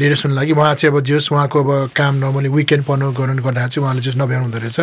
[0.00, 3.42] रेडियो सुन्नु लागि। उहाँ चाहिँ अब जे होस् उहाँको अब काम नर्मली विकेन्ड पर्नु गर्नु
[3.42, 4.78] गर्दाखेरि चाहिँ उहाँले जस नभ्याउनु हुँदो रहेछ।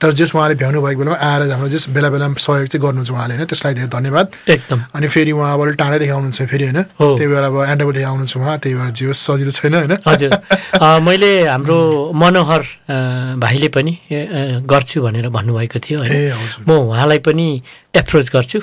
[0.00, 3.34] तर जस उहाँले भ्याउनु भएको बेलामा आएर हाम्रो जस बेला बेलामा सहयोग चाहिँ गर्नुहुन्छ उहाँले
[3.34, 3.46] होइन?
[3.46, 7.56] त्यसलाई धेरै धन्यवाद। एकदम। अनि फेरि उहाँ अब टाढैदेखि आउनुहुन्छ फेरि होइन। त्यही भएर अब
[7.72, 9.94] एन्डोदेखि आउनुहुन्छ उहाँ त्यही भएर जे सजिलो छैन होइन?
[10.06, 10.30] हजुर।
[11.06, 11.78] मैले हाम्रो
[12.14, 12.62] मनोहर
[13.40, 13.92] भाइले पनि
[14.66, 15.98] गर्छु भनेर भन्नुभएको थियो
[16.68, 17.46] म उहाँलाई पनि
[17.94, 18.60] एप्रोच गर्छु।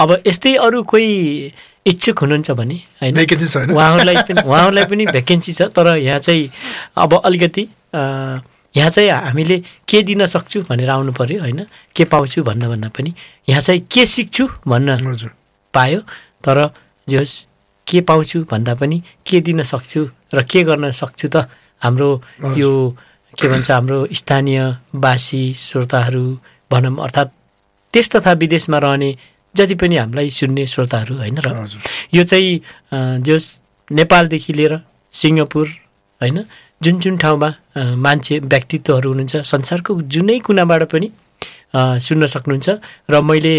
[0.00, 1.10] अब यस्तै अरू कोही
[1.86, 3.14] इच्छुक हुनुहुन्छ भने होइन?
[3.74, 6.50] उहाँहरूलाई पनि उहाँहरूलाई पनि भ्याकेन्सी छ तर यहाँ चाहिँ
[6.96, 7.68] अब अलिकति
[8.74, 9.58] यहाँ चाहिँ हामीले
[9.88, 11.66] के दिन सक्छु भनेर आउनु पऱ्यो होइन?
[11.96, 13.14] के पाउँछु भन्न भन्दा पनि
[13.48, 15.16] यहाँ चाहिँ के सिक्छु भन्न
[15.74, 16.00] पायो
[16.44, 16.58] तर
[17.08, 17.34] जे होस्
[17.86, 21.48] के पाउँछु भन्दा पनि के दिन सक्छु र के गर्न सक्छु त
[21.82, 22.10] हाम्रो।
[22.56, 22.70] यो
[23.34, 26.24] के भन्छ हाम्रो स्थानीयवासी श्रोताहरू
[26.70, 27.30] भनौँ अर्थात्
[27.94, 29.10] देश तथा विदेशमा रहने
[29.54, 31.48] जति पनि हामीलाई सुन्ने श्रोताहरू होइन र
[32.14, 33.44] यो चाहिँ जस
[33.90, 34.78] नेपालदेखि लिएर
[35.14, 35.66] सिङ्गापुर
[36.20, 36.44] होइन
[36.82, 37.48] जुन जुन ठाउँमा
[37.96, 41.08] मान्छे व्यक्तित्वहरू हुनुहुन्छ संसारको जुनै कुनाबाट पनि
[41.76, 42.68] सुन्न सक्नुहुन्छ
[43.10, 43.54] र मैले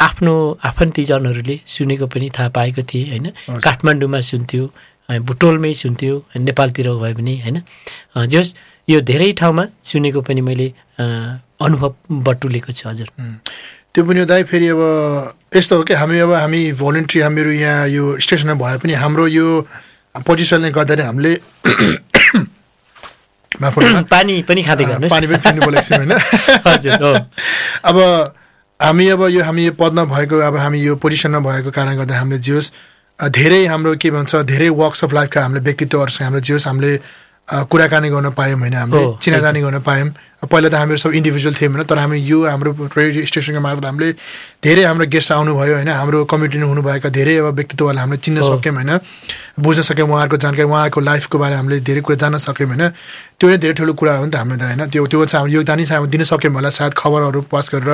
[0.00, 3.26] आफ्नो आफन्तीजनहरूले सुनेको पनि थाहा पाएको थिएँ होइन।
[3.60, 4.64] काठमाडौँमा सुन्थ्यो
[5.08, 7.58] भुटोलमै सुन्थ्यो नेपालतिर भयो भने होइन
[8.28, 8.54] जस
[8.88, 10.68] यो धेरै ठाउँमा सुनेको पनि मैले
[11.58, 11.94] अनुभव
[12.26, 13.08] बटुलेको छु हजुर.
[13.94, 14.80] त्यो पनि दाइ फेरि अब
[15.52, 19.46] यस्तो हो कि हामी अब हामी भोलिन्ट्री हामीहरू यहाँ यो स्टेसनमा भए पनि हाम्रो यो
[20.26, 21.32] पोजिसनले गर्दाखेरि हामीले
[24.12, 26.12] पानी पनि खाँदै पानी पनि पिउनु बोलेको छौँ होइन?
[27.90, 27.96] अब
[28.80, 32.38] हामी अब यो हामी यो पदमा भएको अब हामी यो पोजिसनमा भएको कारणले गर्दा हामीले
[32.38, 32.70] जे होस्
[33.18, 36.92] अ, धेरै हाम्रो के भन्छ धेरै वर्क्स अफ लाइफका हामीले व्यक्तित्वहरूसँग हामीले जे होस् हामीले
[37.48, 41.84] कुराकानी गर्न पायौँ होइन हामीले चिनाजानी गर्न पायौँ पहिला त हामीहरू सब इन्डिभिजुअल थियौँ होइन
[41.88, 44.12] तर हामी यो हाम्रो रेडियो स्टेसनको मार्फत हामीले
[44.62, 48.92] धेरै हाम्रो गेस्ट आउनुभयो होइन हाम्रो कम्युनिटीमा हुनुभएका धेरै अब व्यक्तित्वहरूलाई हामीले चिन्न। सक्यौँ होइन
[49.58, 52.84] बुझ्न सक्यौँ उहाँहरूको जानकारी उहाँको लाइफको बारेमा हामीले धेरै कुरा जान्न सक्यौँ होइन
[53.38, 55.54] त्यो नै धेरै ठुलो कुरा हो नि त हाम्रो त होइन त्यो त्यो चाहिँ हाम्रो
[55.58, 57.90] योगदानै चाहिँ हामी दिन सक्यौँ होला सायद खबरहरू पास गरेर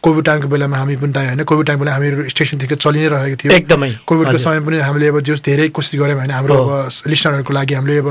[0.00, 3.36] कोभिड टाइमको बेलामा हामी पनि त होइन कोभिड टाइम बेला हामीहरू स्टेसनदेखि चलि नै रहेको
[3.36, 7.52] थियो एकदमै, कोभिडको। समय पनि हामीले अब जस धेरै कोसिस गऱ्यौँ होइन हाम्रो। अब लिसनरहरूको
[7.52, 8.08] लागि हामीले अब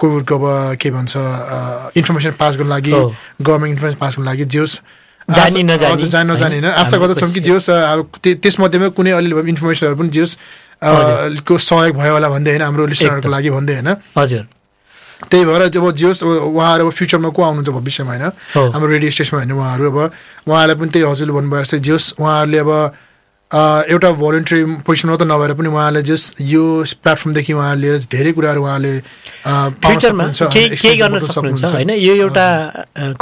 [0.00, 1.12] कोभिडको अब के भन्छ
[1.96, 2.92] इन्फर्मेसन पास गर्नु लागि।
[3.42, 4.76] गभर्मेन्ट इन्फर्मेसन पास गर्नु लागि जे होस्
[5.28, 6.66] जानी आशा- नजानी, हजुर जानी नजानी होइन?
[6.76, 10.36] आशा गर्दछौँ कि जे होस् अब त्य- त्यसमध्येमा कुनै अलिअलि इन्फर्मेसनहरू पनि जे होस्
[11.42, 13.88] को सहयोग भयो होला भन्दै होइन हाम्रो लिसनरहरूको। लागि भन्दै होइन
[14.18, 14.44] हजुर
[15.30, 18.24] त्यही भएर जब जे होस् अब उहाँहरू अब फ्युचरमा को आउनुहुन्छ भविष्यमा होइन।
[18.72, 19.96] हाम्रो रेडियो स्टेसनमा होइन उहाँहरू अब
[20.46, 22.70] उहाँहरूलाई पनि त्यही हजुरले भन्नुभयो जस्तै जे होस् उहाँहरूले अब
[23.50, 26.62] एउटा भोलिन्टरी पोजिसनमा त नभएर पनि उहाँहरूले जस यो
[27.02, 28.92] प्लेटफर्मदेखि उहाँहरूले लिएर धेरै कुराहरू उहाँले
[29.86, 32.46] फ्युचरमा केही केही गर्न सक्नुहुन्छ। होइन यो एउटा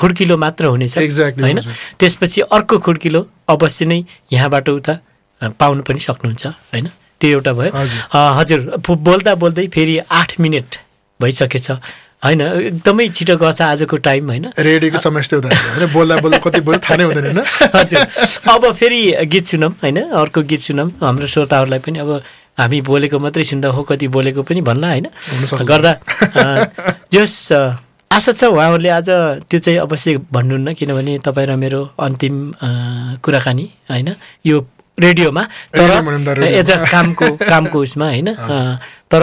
[0.00, 1.60] खुड्किलो मात्र हुनेछ Exactly, होइन।
[2.00, 3.20] त्यसपछि अर्को खुड्किलो
[3.52, 4.00] अवश्य नै
[4.32, 4.94] यहाँबाट उता
[5.60, 6.88] पाउनु पनि सक्नुहुन्छ होइन
[7.20, 7.70] त्यो एउटा भयो
[8.40, 10.80] हजुर। बोल्दा बोल्दै फेरि आठ मिनट
[11.20, 11.70] भइसकेछ
[12.24, 14.44] होइन एकदमै छिटो गछ आजको टाइम होइन?
[14.58, 17.38] रेडियोको समय यस्तै हुँदैन बोल्दा बोल्दा कति बोल्यो थाहा नै हुँदैन
[17.74, 18.00] हजुर।
[18.48, 19.98] अब फेरि गीत सुनौँ होइन?
[20.24, 22.10] अर्को गीत सुनौँ। हाम्रो श्रोताहरूलाई पनि अब
[22.58, 25.06] हामी बोलेको मात्रै सुन्दा हो कति बोलेको पनि भन्ला होइन।
[25.68, 25.92] गर्दा
[27.12, 27.34] जस
[28.10, 29.08] आशा छ उहाँहरूले आज
[29.50, 32.34] त्यो चाहिँ अवश्य भन्नुहुन्न किनभने तपाईँ र मेरो अन्तिम
[33.20, 34.14] कुराकानी होइन?
[34.46, 34.56] यो
[34.98, 35.42] रेडियोमा
[35.74, 38.28] तर। एज अ कामको कामको उसमा होइन?
[39.10, 39.22] तर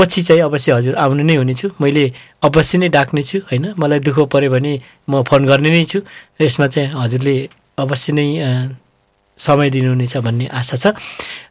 [0.00, 2.04] पछि चाहिँ अवश्य हजुर आउनु नै हुनेछु। मैले
[2.40, 3.76] अवश्य नै डाक्ने छु होइन?
[3.76, 4.72] मलाई दुःख पऱ्यो भने
[5.04, 6.00] म फोन गर्ने नै छु।
[6.40, 7.36] यसमा चाहिँ हजुरले
[7.76, 8.26] अवश्य नै
[9.38, 10.86] समय दिनुहुनेछ भन्ने आशा छ।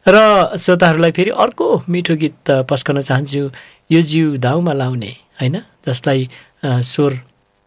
[0.06, 0.16] र
[0.58, 3.42] श्रोताहरूलाई फेरि अर्को मिठो गीत पस्कन चाहन्छु।
[3.90, 5.56] यो जिउ दाउमा लाउने होइन?
[5.86, 6.20] जसलाई
[6.62, 7.12] स्वर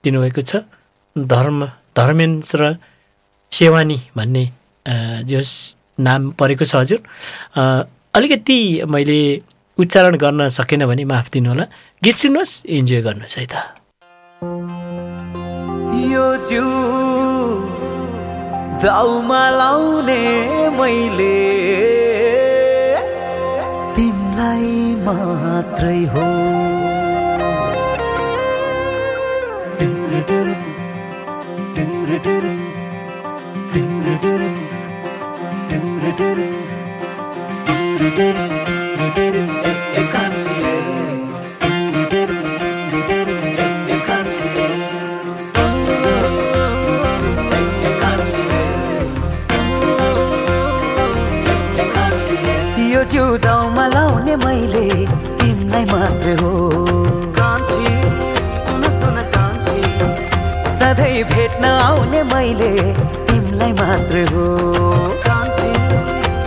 [0.03, 0.67] दिनुभएको छ।
[1.15, 1.59] धर्म
[1.95, 2.61] धर्मेन्द्र
[3.51, 4.45] सेवानी भन्ने
[5.29, 5.49] जस
[5.99, 6.99] नाम परेको छ हजुर।
[8.15, 9.19] अलिकति मैले
[9.78, 11.65] उच्चारण गर्न सकेन भने माफ दिनुहोला।
[12.03, 13.55] गीत सुन्नुहोस् इन्जोय गर्नुहोस् है त।
[16.13, 16.67] यो जिउ
[18.84, 20.21] दाउमा लाउने
[20.78, 21.38] मैले।
[23.95, 24.69] तिमीलाई
[25.05, 26.26] मात्रै हो।
[38.13, 38.53] यो
[61.30, 62.71] भेट्न आउने मैले
[63.28, 64.45] तिमीलाई मात्र हो।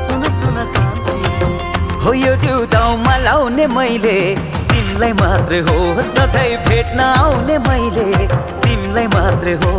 [0.06, 0.56] सुन सुन
[2.04, 4.18] हो यो जिउ दाउमा लाउने मैले
[4.72, 5.78] तिमीलाई मात्र हो।
[6.14, 8.08] सधैँ भेट्न आउने मैले
[8.64, 9.72] तिमीलाई मात्र हो।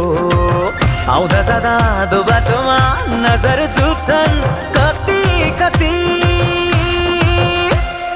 [1.14, 1.76] आउँदा जाँदा
[2.12, 2.80] दो बाटोमा
[3.24, 4.36] नजर चुच्छन्
[4.78, 5.22] कति
[5.62, 5.96] कति।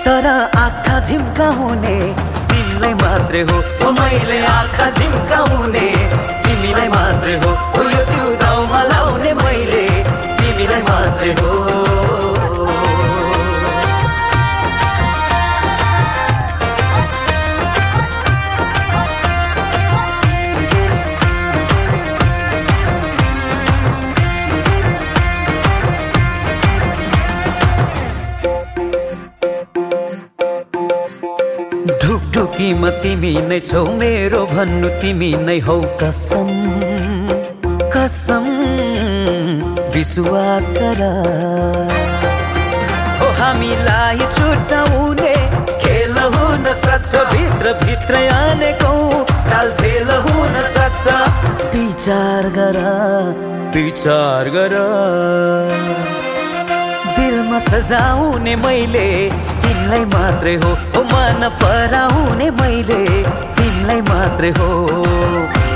[0.06, 0.28] तर
[0.66, 1.98] आँखा झिम्काउने
[2.52, 5.88] तिमीलाई मात्र हो। मैले आँखा झिम्काउने
[6.62, 7.52] तिमीलाई मात्र हो।
[7.84, 9.86] यो जिउ दाउमा लाउने मैले।
[10.38, 11.71] तिमीलाई मात्र हो।
[32.62, 36.50] ढुकढुकीमा तिमी नै छौ मेरो भन्नु तिमी नै हौ कसम
[37.94, 38.46] कसम
[39.96, 41.02] विश्वास गर।
[43.20, 45.34] हो हामीलाई छुट्याउने
[45.82, 48.94] खेल हुन सक्छ भित्र भित्र आनेको।
[49.50, 51.06] चाल छेल हुन सक्छ।
[51.74, 52.80] विचार गर
[53.76, 54.78] विचार गर।
[57.18, 59.10] दिलमा सजाउने मैले
[59.82, 63.02] तिमीलाई मात्रै हो। ओ मन पराउने मैले
[63.58, 64.68] तिमीलाई मात्रै हो।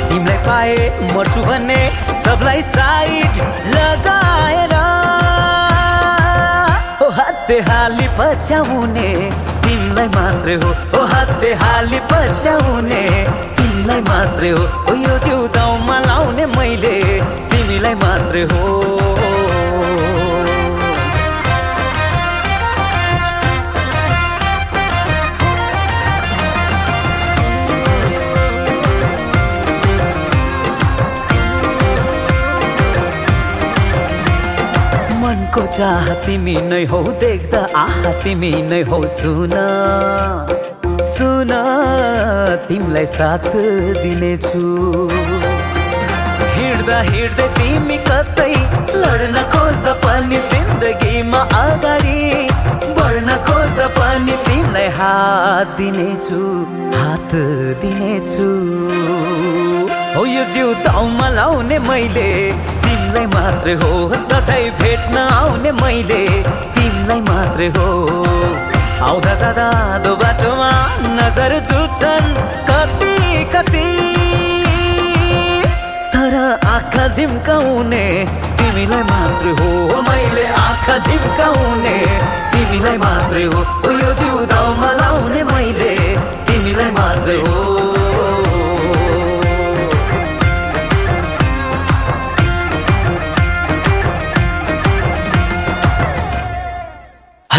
[0.10, 0.76] तिमीलाई पाए
[1.16, 1.80] मर्छु भन्ने
[2.22, 3.34] सबलाई साइड
[3.76, 4.74] लगाएर।
[7.00, 9.10] हो हाते हाली पछ्याउने
[9.66, 13.04] तिमीलाई मात्रै हो। ओ हाते हाली पछ्याउने
[13.58, 16.98] तिमीलाई मात्रै हो। ओ यो जिउदाउमा लाउने मैले
[17.50, 18.64] तिमीलाई मात्रै हो।
[35.56, 39.54] मनको चाह। तिमी नै हौ देख्दा आह तिमी नै हौ सुन।
[41.16, 41.52] सुन
[42.68, 43.48] तिमीलाई साथ
[44.04, 44.64] दिनेछु।
[46.56, 48.52] हिँड्दा हिँड्दै तिमी कतै
[49.00, 52.20] लड्न खोज्दा पनि जिन्दगीमा अगाडि।
[53.00, 56.42] बढ्न खोज्दा पनि तिमीलाई हात दिनेछु
[57.00, 57.32] हात
[57.82, 58.50] दिनेछु।
[60.16, 62.30] हो यो जिउ दाउमा लाउने मैले।
[62.86, 63.92] तिमीलाई मात्रै हो
[64.28, 66.24] सधैँ भेट्न आउने मैले।
[66.76, 67.88] तिमीलाई मात्रै हो।
[69.06, 69.68] आउँदा जाँदा
[70.04, 70.72] दो बाटोमा
[71.18, 72.30] नजर जुत्छन्
[72.70, 73.16] कति
[73.54, 73.88] कति।
[76.14, 76.36] तर
[76.74, 78.06] आँखा झिम्काउने
[78.58, 81.98] तिमीलाई मात्रै हो। मैले आँखा झिम्काउने
[82.54, 83.60] तिमीलाई मात्रै हो।
[84.02, 85.94] यो जिउ दाउमा लाउने मैले।
[86.48, 87.85] तिमीलाई मात्रै हो।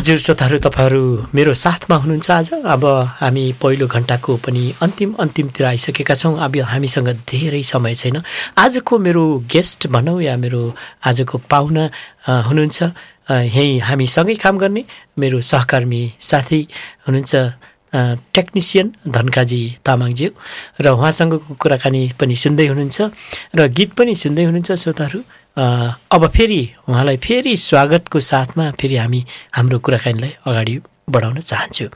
[0.06, 2.84] हजुर श्रोताहरू तपाईँहरू मेरो साथमा हुनुहुन्छ आज। अब
[3.18, 8.22] हामी पहिलो घन्टाको पनि अन्तिम अन्तिमतिर आइसकेका छौँ। अब हामीसँग धेरै समय छैन।
[8.54, 10.62] आजको मेरो गेस्ट भनौँ या मेरो
[11.02, 11.84] आजको पाहुना
[12.22, 12.78] हुनुहुन्छ।
[13.50, 14.84] यहीँ हामीसँगै काम गर्ने
[15.18, 16.60] मेरो सहकर्मी साथी
[17.06, 17.34] हुनुहुन्छ
[18.30, 20.30] टेक्निसियन धनकाजी तामाङज्यू।
[20.82, 22.98] र उहाँसँगको कुराकानी पनि सुन्दै हुनुहुन्छ।
[23.58, 25.20] र गीत पनि सुन्दै हुनुहुन्छ श्रोताहरू।
[25.56, 29.24] अब फेरि उहाँलाई फेरि स्वागतको साथमा फेरि हामी
[29.56, 30.74] हाम्रो कुराकानीलाई अगाडि
[31.08, 31.86] बढाउन चाहन्छु।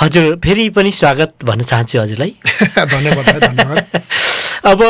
[0.00, 2.34] हजुर फेरि पनि स्वागत भन्न चाहन्छु हजुरलाई।
[2.94, 3.84] धन्यवाद
[4.72, 4.80] अब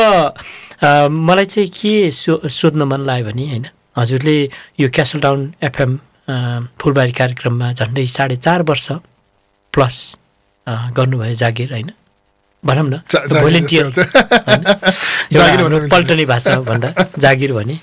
[1.11, 3.65] मलाई चाहिँ के सो सोध्न मन लाग्यो भने होइन
[3.97, 4.37] हजुरले
[4.79, 5.99] यो क्यासल टाउन एफएम
[6.79, 8.87] फुलबारी कार्यक्रममा झन्डै साढे चार वर्ष
[9.73, 9.97] प्लस
[10.67, 11.91] गर्नुभयो जागिर होइन।
[12.65, 13.01] भनौँ न
[13.41, 13.85] भोलिन्टियर।
[15.93, 16.89] पल्टने भाषामा भन्दा
[17.23, 17.77] जागिर भने।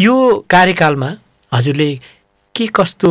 [0.00, 0.14] यो
[0.50, 1.10] कार्यकालमा
[1.52, 1.90] हजुरले
[2.54, 3.10] के कस्तो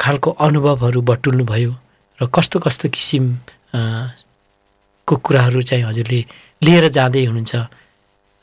[0.00, 1.72] खालको अनुभवहरू बटुल्नु भयो
[2.18, 3.24] र कस्तो कस्तो किसिम
[3.74, 3.78] अ,
[5.08, 6.20] को कुराहरू चाहिँ हजुरले
[6.62, 7.54] लिएर जाँदै हुनुहुन्छ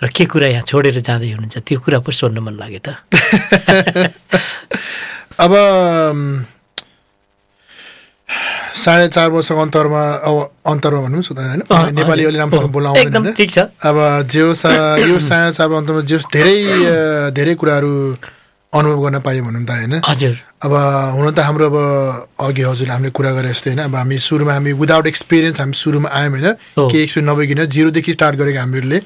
[0.02, 2.88] र के कुरा यहाँ छोडेर जाँदै हुनुहुन्छ त्यो कुरा पो सोध्न मन लाग्यो त।
[5.44, 5.52] अब
[8.76, 10.36] साढे चार वर्षको अन्तरमा अब
[10.68, 11.62] अन्तरमा भनौँ न होइन?
[11.96, 13.32] नेपाली अलि राम्रोसँग बोल्न आउँदैन
[13.88, 13.98] अब
[14.28, 14.66] जेस
[15.10, 16.58] यो साढे चार अन्तरमा जेस धेरै
[17.32, 17.92] धेरै कुराहरू
[18.74, 19.94] अनुभव गर्न पायो भनौँ त होइन?
[20.04, 20.74] हजुर। अब
[21.16, 21.78] हुन त हाम्रो अब
[22.36, 23.82] अघि हजुरले हामीले कुरा गरे जस्तै होइन?
[23.88, 26.48] अब हामी सुरुमा हामी विदाउट एक्सपिरियन्स हामी सुरुमा आयौँ होइन।
[26.92, 29.00] केही एक्सपिरियन्स नभइकन जिरोदेखि स्टार्ट गरेको हामीहरूले।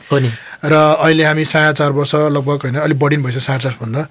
[0.66, 2.76] र अहिले हामी साढे चार वर्ष लगभग होइन?
[2.82, 4.02] अलिक बढी भइसक्यो साढे चारभन्दा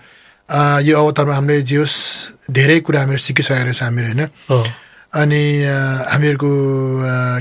[0.86, 1.96] यो अवतारमा हामीले जे होस्
[2.46, 4.22] धेरै कुरा हामीहरू सिकिसकेको रहेछ हामीहरू होइन?
[5.12, 5.42] अनि
[6.12, 6.48] हामीहरूको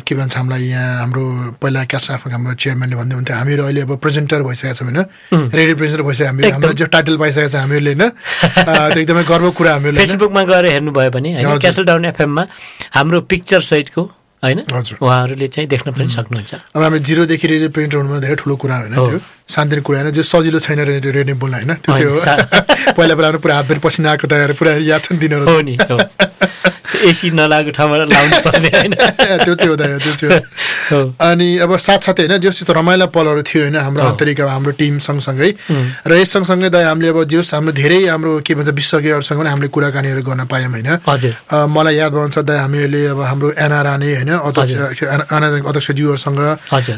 [0.08, 1.24] के भन्छ हामीलाई यहाँ हाम्रो
[1.62, 5.76] पहिला क्यास आफ्नो हाम्रो चेयरम्यानले भन्दै हुन्थ्यो हामीहरू अहिले अब प्रेजेन्टर भइसकेका छौँ होइन रेडियो
[5.76, 8.08] प्रेजेन्टर भइसक्यो एकदम। हाम्रो जो टाइटल पाइसकेको छ हामीहरूले होइन
[8.94, 10.00] त्यो एकदमै गर्वको कुरा हामीहरूले?
[10.00, 12.44] फेसबुकमा गएर हेर्नुभयो भने। क्यासल डाउन एफएममा
[12.96, 14.02] हाम्रो पिक्चर सहितको
[14.44, 14.60] होइन।
[15.04, 18.96] उहाँहरूले चाहिँ देख्न पनि सक्नुहुन्छ अब हामी जिरोदेखि रेडियो प्रिन्टर हुनुमा धेरै ठुलो कुरा होइन।
[18.96, 19.20] त्यो
[19.52, 23.28] सानोतिनो कुरा होइन जो सजिलो छैन रेडियो रेडियो बोल्न होइन त्यो चाहिँ हो पहिला पहिला
[23.28, 26.37] हाम्रो पुरा हातभरि पसिना आएको तयार पुरा याद छ नि दिनहरू
[27.06, 28.94] एसी नलागेको ठाउँमा लाउनु पर्ने होइन।
[29.46, 33.62] त्यो चाहिँ हो दाइ, त्यो चाहिँ अनि अब साथसाथै होइन जस यस्तो रमाइला पलहरू थियो
[33.64, 34.04] होइन हाम्रो
[34.44, 35.50] अब हाम्रो टिम सँगसँगै।
[36.08, 39.70] र यस सँगसँगै दाइ हामीले अब जस हाम्रो धेरै हाम्रो के भन्छ विशेषज्ञहरूसँग पनि हामीले
[39.76, 41.34] कुराकानीहरू गर्न पायौँ होइन। हजुर।
[41.68, 46.40] मलाई याद भन्छ दाइ हामीले अब हाम्रो एना राणे होइन अध्यक्ष एना अध्यक्षज्यूहरूसँग।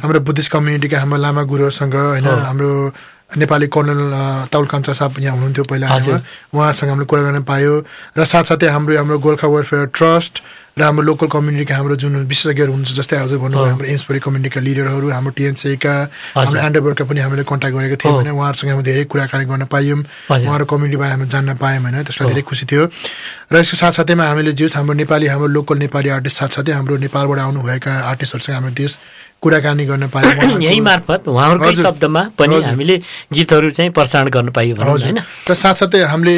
[0.03, 2.71] हाम्रो बुद्धिस्ट कम्युनिटीका हाम्रो लामा गुरुहरूसँग होइन। हाम्रो
[3.29, 4.01] नेपाली कर्नल
[4.49, 7.73] ताउल कान्छा साहब यहाँ हुनुहुन्थ्यो पहिला। उहाँहरूसँग हामीले कुरा गर्न पायो
[8.17, 10.33] र साथसाथै हाम्रो हाम्रो गोर्खा वेलफेयर ट्रस्ट
[10.79, 15.07] र हाम्रो लोकल कम्युनिटीका हाम्रो जुन विशेषज्ञहरू हुनुहुन्छ जस्तै हजुर भन्नुभयो। हाम्रो एम्सपरी कम्युनिटीका लिडरहरू
[15.11, 15.93] हाम्रो टिएनसीका।
[16.39, 20.65] हाम्रो एन्डरबर्गका पनि हामीले कन्ट्याक्ट गरेको थियौँ। होइन उहाँहरूसँग हामी धेरै कुराकानी गर्न पायौँ। उहाँहरू
[20.71, 22.83] कम्युनिटीबारे हामी जान्न पायौँ होइन त्यसलाई। धेरै खुसी थियो
[23.51, 27.91] र यसको साथसाथैमा हामीले जे हाम्रो नेपाली हाम्रो लोकल नेपाली आर्टिस्ट साथसाथै हाम्रो नेपालबाट आउनुभएका
[28.11, 28.91] आर्टिस्टहरूसँग हामी देश
[29.41, 32.95] कुराकानी गर्न पायौँ यही मार्फत उहाँहरूकै। शब्दमा पनि। हामीले
[33.33, 35.19] गीतहरू चाहिँ प्रसारण गर्न हजुर होइन
[35.49, 36.35] र साथसाथै हामीले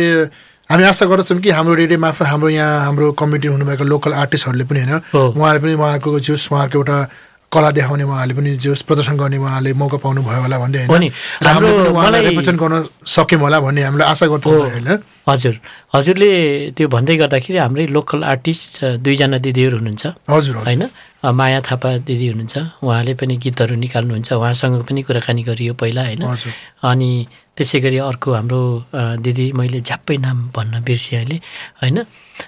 [0.72, 4.80] हामी आशा गर्दछौँ कि हाम्रो रेडियो मार्फत हाम्रो यहाँ हाम्रो कमिटी हुनुभएको लोकल आर्टिस्टहरूले पनि
[4.80, 5.04] होइन।
[5.36, 6.98] उहाँहरूले पनि उहाँहरूको जुस उहाँहरूको एउटा
[7.52, 11.12] कला देखाउने उहाँहरूले पनि जस प्रदर्शन गर्ने उहाँले मौका पाउनु भयो होला भन्दै होइन।
[11.92, 15.56] उहाँलाई रिप्रेजेन्ट गर्न सक्यौँ होला भन्ने हामीले आशा गर्छौँ। होइन। हजुर
[15.92, 16.32] हजुरले
[16.72, 20.84] त्यो भन्दै गर्दाखेरि हाम्रै लोकल आर्टिस्ट दुईजना दिदीहरू हुनुहुन्छ। हजुर होइन
[21.36, 26.24] माया थापा दिदी हुनुहुन्छ उहाँले पनि गीतहरू निकाल्नुहुन्छ उहाँसँग पनि कुराकानी गरियो पहिला होइन।
[26.88, 27.12] अनि
[27.62, 28.62] त्यसै गरी अर्को हाम्रो
[29.22, 31.38] दिदी मैले झ्याप्पै नाम भन्न बिर्सेँ अहिले
[31.78, 31.98] होइन?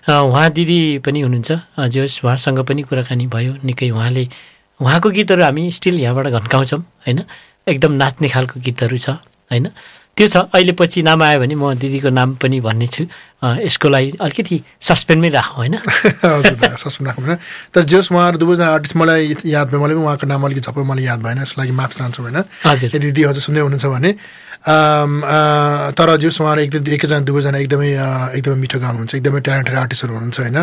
[0.10, 1.52] उहाँ दिदी पनि हुनुहुन्छ।
[1.94, 4.26] जे होस् उहाँसँग पनि कुराकानी भयो। निकै उहाँले
[4.82, 7.20] उहाँको गीतहरू हामी स्टिल यहाँबाट घन्काउँछौँ होइन?
[7.70, 9.10] एकदम नाच्ने खालको गीतहरू छ
[9.54, 9.70] होइन?
[10.18, 13.06] त्यो छ। अहिले पछि नाम आयो भने म दिदीको नाम पनि भन्ने छु
[13.62, 15.76] यसको लागि अलिकति सस्पेन्डमै राखौँ होइन?
[16.82, 17.38] सस्पेन्ड राखौँ होइन?
[17.74, 21.06] तर जस उहाँहरू दुवैजना आर्टिस्ट मलाई याद भयो मलाई पनि उहाँको नाम अलिकति झप्पै मलाई
[21.06, 22.38] याद भएन यसको लागि माफ चाहन्छु होइन?
[22.66, 24.12] हजुर। यदि दिदी हजुर सुन्दै हुनुहुन्छ भने
[24.64, 28.08] तर जस उहाँहरू एक एकजना दुवैजना एकदमै अ,
[28.40, 30.58] एकदमै मिठो गाउनुहुन्छ एकदमै ट्यालेन्टेड आर्टिस्टहरू हुनुहुन्छ होइन?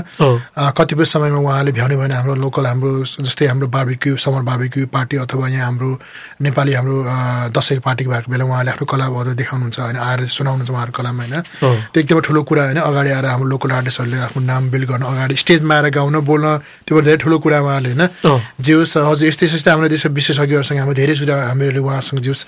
[0.56, 2.90] अ, कतिपय समयमा उहाँले भ्याउने भएन हाम्रो लोकल हाम्रो
[3.20, 5.90] जस्तै हाम्रो बार्बिक्यू समर बार्बिक्यू पार्टी अथवा यहाँ हाम्रो
[6.40, 7.16] नेपाली हाम्रो अ,
[7.52, 9.96] दसैँ पार्टी भएको बेला उहाँले आफ्नो कलाहरू देखाउनुहुन्छ होइन?
[10.00, 11.36] आएर सुनाउनुहुन्छ उहाँहरूको कलामा होइन?
[11.92, 12.78] त्यो एकदमै ठुलो कुरा होइन?
[12.80, 16.46] अगाडि आएर हाम्रो लोकल आर्टिस्टहरूले आफ्नो नाम बिल्ड गर्न अगाडि स्टेजमा आएर गाउन बोल्न
[16.88, 18.02] त्यो धेरै ठुलो कुरा उहाँले होइन?
[18.64, 22.44] जे होस् हजुर यस्तै यस्तै हाम्रो देश विशेषज्ञहरूसँग हाम्रो धेरै कुरा हामीहरूले उहाँसँग जे होस्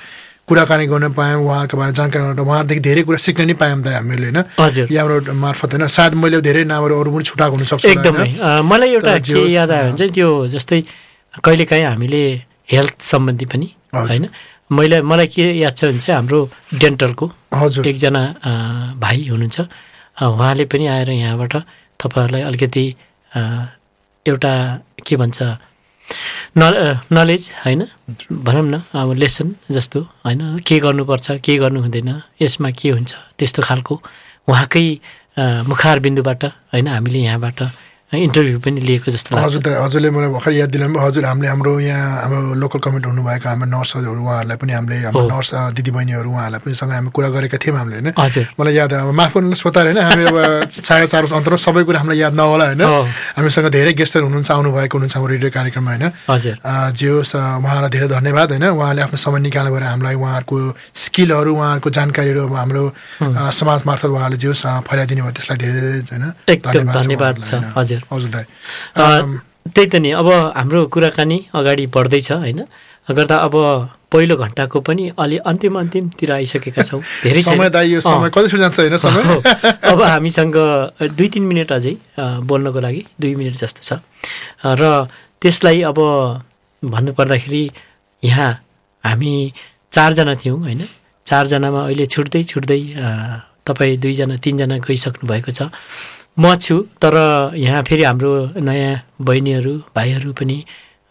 [0.49, 4.27] कुराकानी गर्न पायौँ उहाँहरूको बारेमा जानकारी गर्न उहाँदेखि धेरै कुरा सिक्न नै पायौँ त हामीले
[4.29, 4.39] होइन?
[4.91, 5.87] यहाँबाट मार्फत होइन?
[5.87, 8.29] सायद मैले धेरै नामहरू अरू पनि छुटाएको हुनसक्छ एकदमै।
[8.71, 10.81] मलाई एउटा के याद आयो भने चाहिँ त्यो जस्तै
[11.45, 12.23] कहिलेकाहीँ हामीले
[12.73, 14.27] हेल्थ सम्बन्धी पनि। होइन?
[14.73, 16.41] मैले मलाई के याद छ भने चाहिँ हाम्रो
[16.75, 18.23] डेन्टलको हजुर। एकजना
[18.99, 19.59] भाइ हुनुहुन्छ।
[20.23, 21.55] उहाँले पनि आएर यहाँबाट
[22.01, 22.85] तपाईँहरूलाई अलिकति
[24.27, 24.53] एउटा
[25.07, 25.39] के भन्छ
[26.59, 27.87] न नलेज होइन?
[28.33, 30.59] भनौँ न अब लेसन जस्तो होइन?
[30.67, 32.11] के गर्नुपर्छ के गर्नु हुँदैन
[32.43, 33.95] यसमा के हुन्छ त्यस्तो खालको
[34.49, 34.85] उहाँकै
[35.69, 36.89] मुखार बिन्दुबाट होइन?
[36.89, 37.63] हामीले यहाँबाट
[38.13, 41.73] इन्टरभ्यू पनि लिएको जस्तो लाग्छ। हजुर त हजुरले मलाई भर्खर याद भयो। हजुर हामीले हाम्रो
[41.81, 46.75] यहाँ हाम्रो लोकल कमिटी हुनुभएको हाम्रो नर्सहरू उहाँहरूलाई पनि हामीले हाम्रो। नर्स दिदीबहिनीहरू उहाँहरूलाई पनि
[46.77, 48.13] सँग हामी कुरा गरेका थियौँ हामीले होइन?
[48.13, 50.37] हजुर। मलाई याद अब माफ गर्नु स्वतः होइन हामी अब
[50.69, 52.85] साढे चार वर्ष अन्तरमा सबै कुरा हामीलाई याद नहोला होइन।
[53.41, 56.05] हामीसँग धेरै गेस्टहरू हुनुहुन्छ आउनुभएको हुनुहुन्छ हाम्रो रेडियो कार्यक्रममा होइन?
[56.29, 56.57] हजुर।
[56.93, 57.35] जे होस्
[57.65, 58.67] उहाँलाई धेरै धन्यवाद होइन?
[58.77, 60.57] उहाँले आफ्नो समय निकालेर हामीलाई उहाँहरूको
[61.01, 62.85] स्किलहरू उहाँहरूको जानकारीहरू अब हाम्रो
[63.57, 67.53] समाज मार्फत उहाँले जे होस् फैलाइदिनु भयो त्यसलाई धेरै धेरै होइन धन्यवाद छ?
[67.81, 68.31] हजुर। हजुर
[69.63, 70.29] त्यही त नि अब
[70.59, 72.61] हाम्रो कुराकानी अगाडि बढ्दैछ होइन?
[73.09, 73.55] गर्दा अब
[74.13, 78.59] पहिलो घन्टाको पनि अलि अन्तिम अन्तिमतिर आइसकेका छौँ। धेरै। समय दाइ यो अँ, समय कति
[78.59, 79.23] जान्छ होइन समय।
[79.91, 80.57] अब हामीसँग
[81.15, 83.99] दुई तिन मिनट अझै बोल्नको लागि दुई मिनट जस्तो छ।
[84.63, 85.07] र
[85.43, 85.99] त्यसलाई अब
[86.83, 87.65] भन्नुपर्दाखेरि
[88.23, 88.51] यहाँ
[89.05, 89.33] हामी
[89.93, 90.83] चारजना थियौँ होइन?
[91.27, 92.81] चारजनामा अहिले छुट्दै छुट्दै
[93.67, 95.71] तपाईँ दुईजना तिनजना गइसक्नु भएको छ।
[96.37, 97.15] म छु तर
[97.57, 100.57] यहाँ फेरि हाम्रो नयाँ बहिनीहरू भाइहरू पनि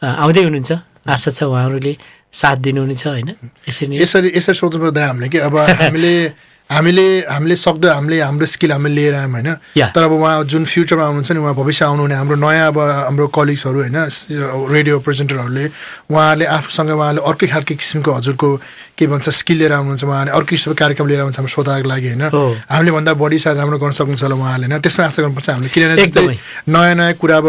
[0.02, 0.72] आउँदै हुनुहुन्छ।
[1.08, 1.94] आशा छ उहाँहरूले
[2.32, 3.30] साथ दिनुहुनेछ होइन?
[3.70, 5.38] यसरी यसरी यसरी सोच्नु पर्दा हामीले कि?
[5.46, 6.14] अब हामीले
[6.72, 9.50] हामीले हामीले सक्दो हामीले हाम्रो स्किल हामीले लिएर आयौँ होइन।
[9.92, 13.80] तर अब उहाँ जुन फ्युचरमा आउनुहुन्छ नि उहाँ भविष्य आउनुहुने हाम्रो नयाँ अब हाम्रो कलिग्सहरू
[13.82, 13.98] होइन
[14.72, 15.66] रेडियो प्रेजेन्टरहरूले
[16.12, 18.50] उहाँहरूले आफूसँग उहाँले अर्कै खालको किसिमको हजुरको
[18.98, 22.24] के भन्छ स्किल लिएर आउनुहुन्छ उहाँले अर्कै किसिमको कार्यक्रम लिएर आउनुहुन्छ हाम्रो श्रोताको लागि होइन।
[22.72, 25.96] हामीले भन्दा बढी सायद राम्रो गर्न सक्नुहुन्छ होला उहाँले होइन त्यसमा आशा गर्नुपर्छ हामीले किनभने
[26.08, 26.28] जस्तै।
[26.72, 27.48] नयाँ नयाँ कुरा अब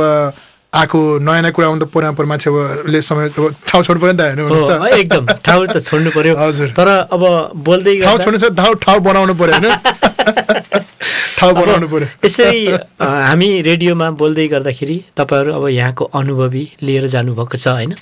[0.73, 4.19] आएको नयाँ नयाँ कुरा आउनु त पुरानो पुरानो मान्छेले समय अब ठाउँ छोड्नु पऱ्यो नि
[4.19, 7.23] त। होइन। एकदम। ठाउँ त छोड्नु पर्यो। हजुर। तर अब
[7.61, 9.69] बोल्दै ठाउँ छोड्नु छ ठाउँ ठाउँ बनाउनु पर्यो होइन?
[11.39, 12.61] ठाउँ बनाउनु पर्यो। यसरी
[12.97, 17.93] हामी रेडियोमा बोल्दै गर्दाखेरि तपाईँहरू अब यहाँको अनुभवी लिएर जानुभएको छ होइन?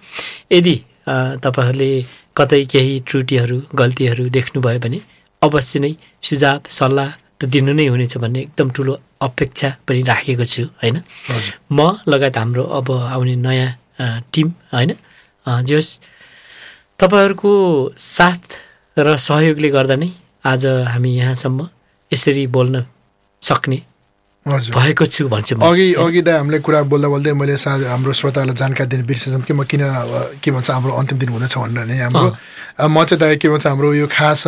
[0.52, 0.76] यदि
[1.42, 1.90] तपाईँहरूले
[2.36, 5.00] कतै केही त्रुटिहरू गल्तीहरू देख्नुभयो भने
[5.42, 5.92] अवश्य नै
[6.22, 7.08] सुझाव सल्लाह
[7.41, 10.97] त दिनु नै हुनेछ भन्ने एकदम ठुलो अपेक्षा पनि राखेको छु होइन?
[11.72, 11.78] म
[12.09, 13.70] लगायत हाम्रो अब आउने नयाँ
[14.32, 14.91] टिम होइन?
[15.64, 15.91] जे होस्
[17.01, 17.51] तपाईँहरूको
[17.97, 18.43] साथ
[18.97, 20.11] र सहयोगले गर्दा नै
[20.45, 21.68] आज हामी यहाँसम्म
[22.12, 22.84] यसरी बोल्न
[23.43, 23.78] सक्ने
[24.47, 29.03] भएको छु भन्छु अघि अघि त हामीले कुरा बोल्दा बोल्दै मैले हाम्रो श्रोतालाई जानकारी दिन
[29.05, 29.82] बिर्सेछौँ कि म किन
[30.41, 32.28] के भन्छ हाम्रो अन्तिम दिन हुँदैछ भनेर नि हाम्रो
[32.88, 34.43] म चाहिँ त के भन्छ हाम्रो यो खास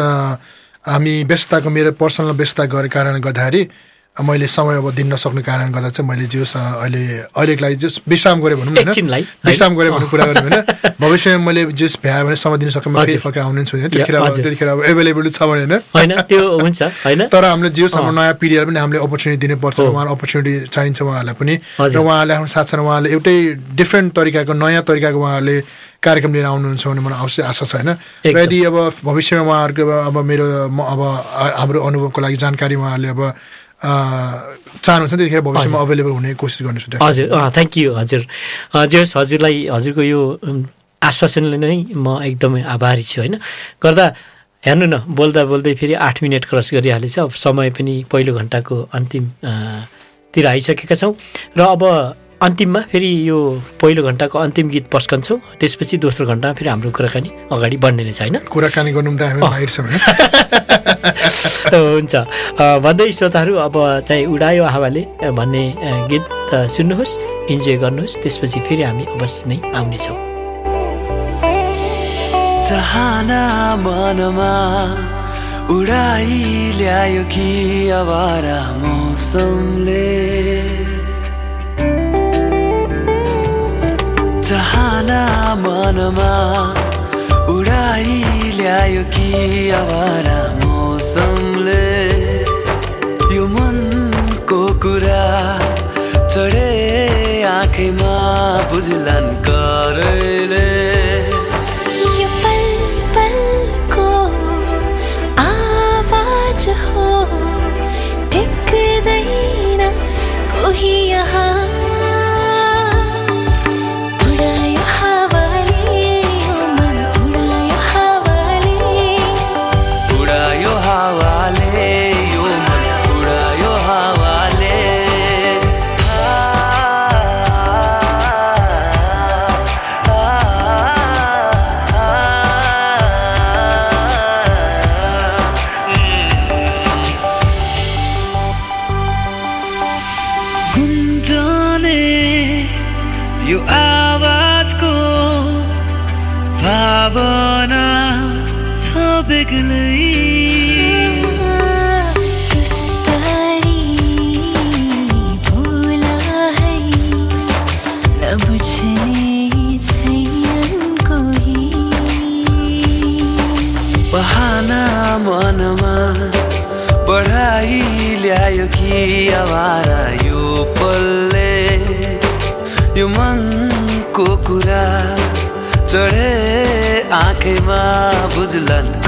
[0.85, 3.62] हामी व्यस्तताको मेरो पर्सनल व्यस्तता गरेको कारणले गर्दाखेरि
[4.16, 6.44] मैले समय अब दिन नसक्ने कारणले गर्दा चाहिँ मैले अ,
[6.84, 7.02] अहिले
[7.32, 8.92] अहिलेको लागि जस विश्राम गरेँ भनौँ न
[9.48, 9.90] विश्राम गरेँ?
[9.92, 13.20] भन्ने कुरा गरेँ होइन भविष्यमा मैले जस भ्यायो भने समय दिन सक्यो म फेरि हजुर।
[13.24, 17.70] फर्केर आउने छु त्यतिखेर। त्यतिखेर अब एभाइलेबल छ भने होइन त्यो हुन्छ होइन तर हामीले
[17.72, 21.96] जे होस् हाम्रो नयाँ पिँढीहरूलाई पनि हामीले अपर्च्युनिटी दिनुपर्छ। उहाँलाई अपर्च्युनिटी चाहिन्छ उहाँहरूलाई पनि र।
[21.96, 23.34] उहाँहरूले आफ्नो साथसाथै उहाँले एउटै
[23.80, 25.56] डिफ्रेन्ट तरिकाको नयाँ तरिकाको उहाँहरूले
[26.04, 27.88] कार्यक्रम लिएर आउनुहुन्छ भन्ने मलाई अवश्य आशा छ होइन
[28.28, 28.76] र। यदि अब
[29.08, 29.82] भविष्यमा उहाँहरूको
[30.12, 31.00] अब मेरो अब
[31.58, 33.20] हाम्रो अनुभवको लागि जानकारी उहाँहरूले अब
[33.83, 36.99] चाहनुहुन्छ त्यतिखेर भविष्यमा अभाइलेबल हुने कोसिस definitely.
[37.03, 37.26] हजुर
[37.57, 38.22] थ्याङ्क यू हजुर।
[38.76, 40.20] हजुर हजुरलाई हजुरको यो
[41.03, 43.35] आश्वासनले नै म एकदमै आभारी छु होइन?
[43.83, 44.07] गर्दा
[44.62, 49.24] हेर्नु न बोल्दा बोल्दै फेरि आठ मिनट क्रस गरिहालेछ। अब समय पनि पहिलो घन्टाको अन्तिम
[49.43, 49.53] अ,
[50.35, 51.12] तिर आइसकेका छौँ।
[51.59, 51.83] र अब
[52.43, 53.38] अन्तिममा फेरि यो
[53.80, 58.20] पहिलो घन्टाको अन्तिम गीत पस्कन्छौँ। त्यसपछि दोस्रो घन्टामा फेरि हाम्रो कुराकानी अगाडि बढ्ने नै छ
[58.26, 60.03] होइन कुराकानी गर्नु त हामी माहिर छौँ होइन
[61.70, 62.14] हुन्छ।
[62.82, 65.03] भन्दै श्रोताहरू अब चाहिँ उडायो हावाले
[65.38, 65.64] भन्ने
[66.11, 66.26] गीत
[66.74, 67.14] सुन्नुहोस्
[67.55, 70.18] इन्जोय गर्नुहोस् त्यसपछि फेरि हामी अवश्य नै आउनेछौँ।
[72.66, 73.43] चाहना
[73.86, 74.55] मनमा
[75.70, 76.26] उडाइ
[76.82, 77.47] ल्यायो कि
[78.82, 80.11] मौसमले
[84.53, 85.20] चाहना
[85.61, 86.32] मनमा
[87.53, 88.09] उडाइ
[88.57, 89.28] ल्यायो कि
[89.78, 91.86] आवारा मौसमले।
[93.36, 95.24] यो मनको कुरा
[96.34, 96.68] चढे
[97.55, 98.14] आँखैमा
[98.72, 100.68] बुझलान् करले।
[105.48, 107.11] आवाज हो
[108.32, 109.80] टिक्दैन
[110.53, 111.61] कोही यहाँ।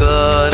[0.04, 0.53] बुझलन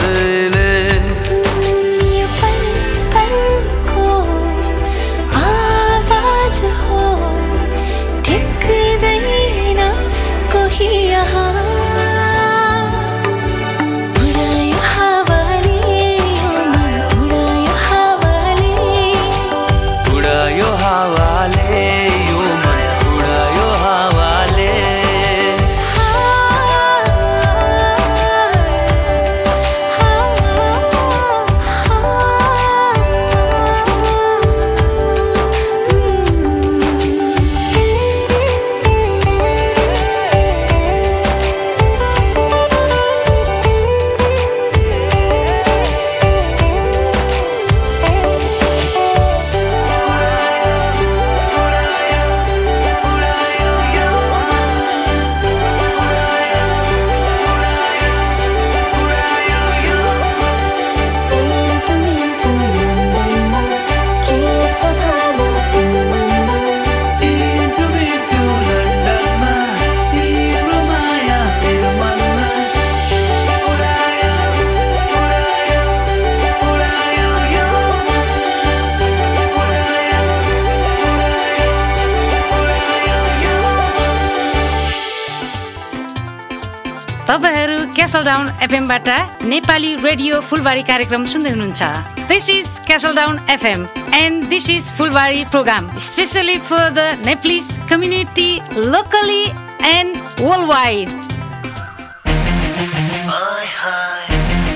[88.10, 89.08] क्यासल डाउन एफएमबाट
[89.46, 91.82] नेपाली रेडियो फुलबारी कार्यक्रम सुन्दै हुनुहुन्छ।
[92.28, 98.50] This is Castle Down FM and this is Phulbari program specially for the Nepalese community
[98.90, 99.44] locally
[99.92, 100.16] and
[100.70, 101.08] worldwide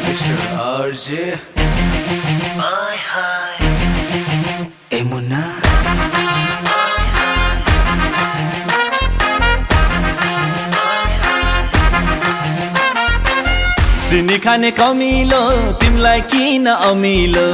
[0.06, 0.38] Mr.
[0.62, 1.06] RJ
[2.60, 3.53] Hi, hi
[14.14, 15.38] चिनी खाने कमिलो
[15.82, 17.46] तिमीलाई किन अमिलो?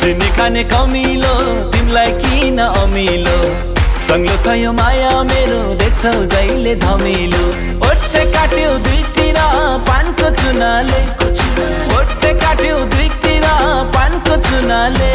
[0.00, 1.34] चिनी खाने कमिलो
[1.70, 3.38] तिमीलाई किन अमिलो?
[4.10, 7.44] सङ्लो छ यो माया मेरो देख्छौ जहिले धमिलो।
[7.90, 9.38] ओठे काट्यो दुईतिर
[9.86, 11.00] पानको चुनाले।
[12.00, 13.46] ओठे काट्यो दुईतिर
[13.94, 15.14] पानको चुनाले।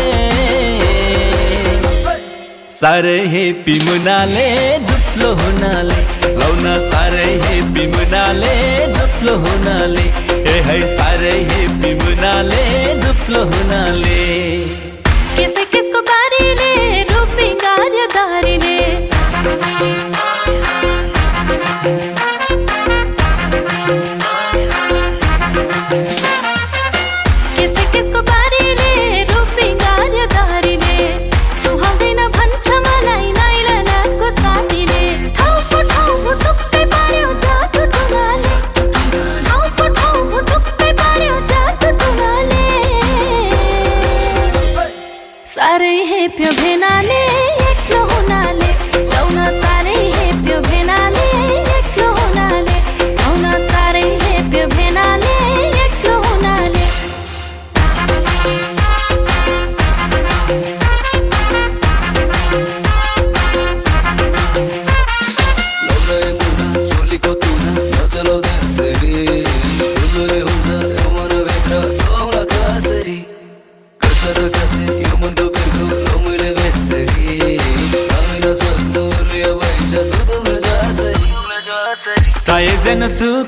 [2.82, 4.46] साह्रै हेपी मुनाले
[4.86, 5.98] दुप्लो हुनाले।
[6.38, 8.54] लौन साह्रै हेपी मुनाले
[8.96, 12.64] दुप्लो हुनाले। ए है साह्रै हेपी मुनाले
[13.04, 14.11] दुप्लो हुनाले।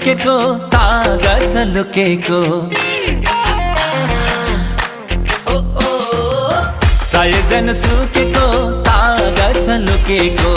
[0.06, 2.40] तागा छ लुकेको
[7.12, 8.48] चाहे जेन सुकेको
[9.56, 10.52] छ लुकेको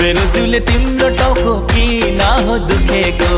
[0.00, 3.32] मेरो जिउले तिम्रो टाउको किन हो दुखेको?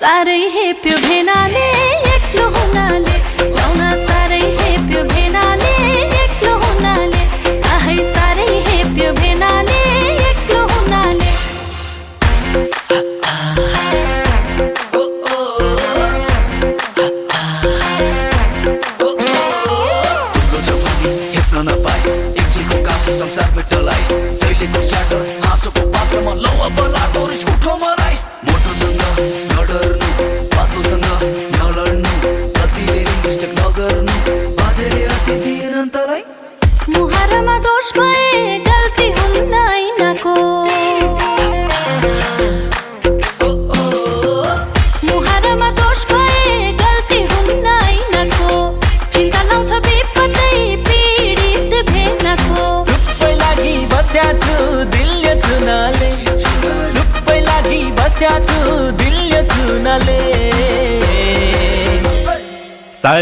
[0.00, 1.71] साह्रै हेप्यो भेनाले।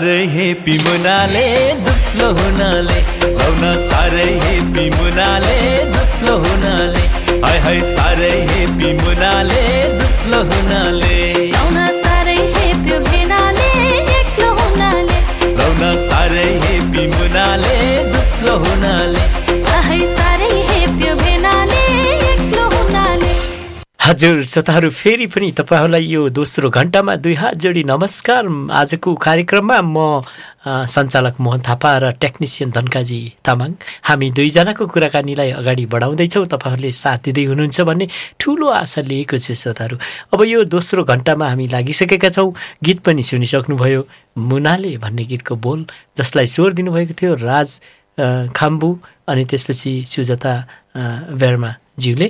[0.00, 1.40] साह्रै हेपी मुनाले
[1.86, 3.00] दुप्लो हुनाले।
[3.38, 5.56] लाउन साह्रै हेपी मुनाले
[5.92, 7.02] दुप्लो हुनाले।
[7.42, 9.60] हाय हाय साह्रै हेपी मुनाले
[9.98, 11.18] दुप्लो हुनाले।
[24.10, 30.26] हजुर श्रोताहरू फेरि पनि तपाईँहरूलाई यो दोस्रो घन्टामा दुई हात जोडी नमस्कार। आजको कार्यक्रममा म
[30.66, 33.70] सञ्चालक मोहन थापा र टेक्निसियन धनकाजी तामाङ।
[34.02, 39.96] हामी दुईजनाको कुराकानीलाई अगाडि बढाउँदैछौँ। तपाईँहरूले साथ दिँदै हुनुहुन्छ भन्ने ठुलो आशा लिएको छु श्रोताहरू
[40.34, 42.50] अब यो दोस्रो घन्टामा हामी लागिसकेका छौँ।
[42.82, 44.02] गीत पनि सुनिसक्नुभयो।
[44.50, 45.86] मुनाले भन्ने गीतको बोल
[46.18, 47.68] जसलाई स्वर दिनुभएको थियो राज
[48.58, 48.90] खाम्बु
[49.30, 50.54] अनि त्यसपछि सुजता
[51.38, 51.70] बेर्मा
[52.04, 52.26] ज्यूले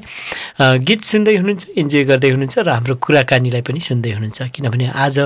[0.86, 5.16] गीत सुन्दै हुनुहुन्छ इन्जोय गर्दै हुनुहुन्छ र हाम्रो कुराकानीलाई पनि सुन्दै हुनुहुन्छ। किनभने आज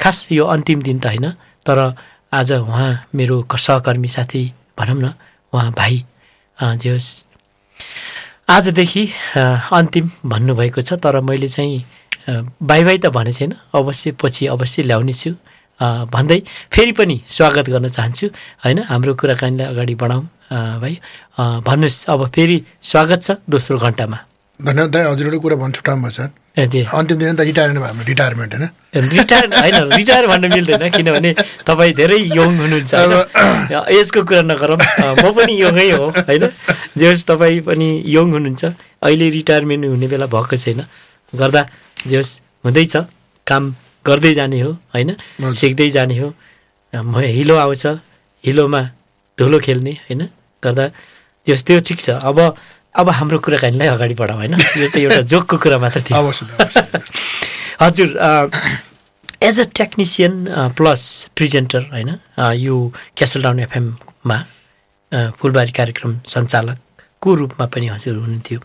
[0.00, 1.26] खास यो अन्तिम दिन त होइन
[1.66, 1.78] तर
[2.32, 4.42] आज उहाँ मेरो सहकर्मी साथी
[4.78, 5.06] भनौँ न
[5.52, 5.96] उहाँ भाइ
[6.58, 7.08] जे होस्।
[8.48, 9.04] आजदेखि
[9.72, 11.84] अन्तिम भन्नुभएको छ तर मैले चाहिँ
[12.62, 15.30] बाई बाई त भने छैन अवश्य पछि अवश्य ल्याउने छु
[15.80, 16.40] भन्दै
[16.72, 18.26] फेरि पनि स्वागत गर्न चाहन्छु।
[18.64, 20.24] होइन हाम्रो कुराकानीलाई अगाडि बढाउँ।
[20.80, 20.94] भाइ
[21.68, 24.18] भन्नुहोस् अब फेरि स्वागत छ दोस्रो घन्टामा।
[24.56, 25.56] धन्यवाद दाइ हजुर एउटा कुरा
[26.08, 28.64] सर। ए जे। अन्तिम दिन त रिटायर हाम्रो रिटायरमेन्ट होइन?
[28.96, 31.30] रिटायर होइन रिटायर भन्नु मिल्दैन किनभने
[31.68, 32.92] तपाईँ धेरै यङ हुनुहुन्छ?
[33.68, 36.44] एजको कुरा नगरौँ म पनि यङै हो होइन?
[36.96, 38.64] जे होस् तपाईँ पनि यङ हुनुहुन्छ
[39.04, 40.80] अहिले रिटायरमेन्ट हुने बेला भएको छैन।
[41.32, 41.62] गर्दा
[42.08, 42.32] जे होस्
[42.64, 42.96] हुँदैछ
[43.46, 43.62] काम
[44.06, 45.10] गर्दै जाने हो होइन?
[45.60, 46.28] सिक्दै जाने हो।
[46.92, 47.86] म हिलो आउँछ
[48.44, 48.82] हिलोमा
[49.38, 50.22] धुलो खेल्ने होइन?
[50.62, 50.84] गर्दा
[51.46, 52.38] जे होस् त्यो ठिक छ। अब
[52.96, 54.54] अब हाम्रो कुराकानीलाई अगाडि बढाउँ होइन?
[54.56, 56.16] यो त एउटा जोकको कुरा मात्र थियो।
[57.82, 58.08] हजुर
[59.42, 60.34] as a technician
[60.76, 61.02] plus
[61.36, 62.10] presenter होइन
[62.56, 62.74] यो
[63.16, 64.38] क्यासल डाउन एफएममा
[65.38, 68.58] फुलबारी कार्यक्रम सञ्चालकको रूपमा पनि हजुर हुनुहुन्थ्यो।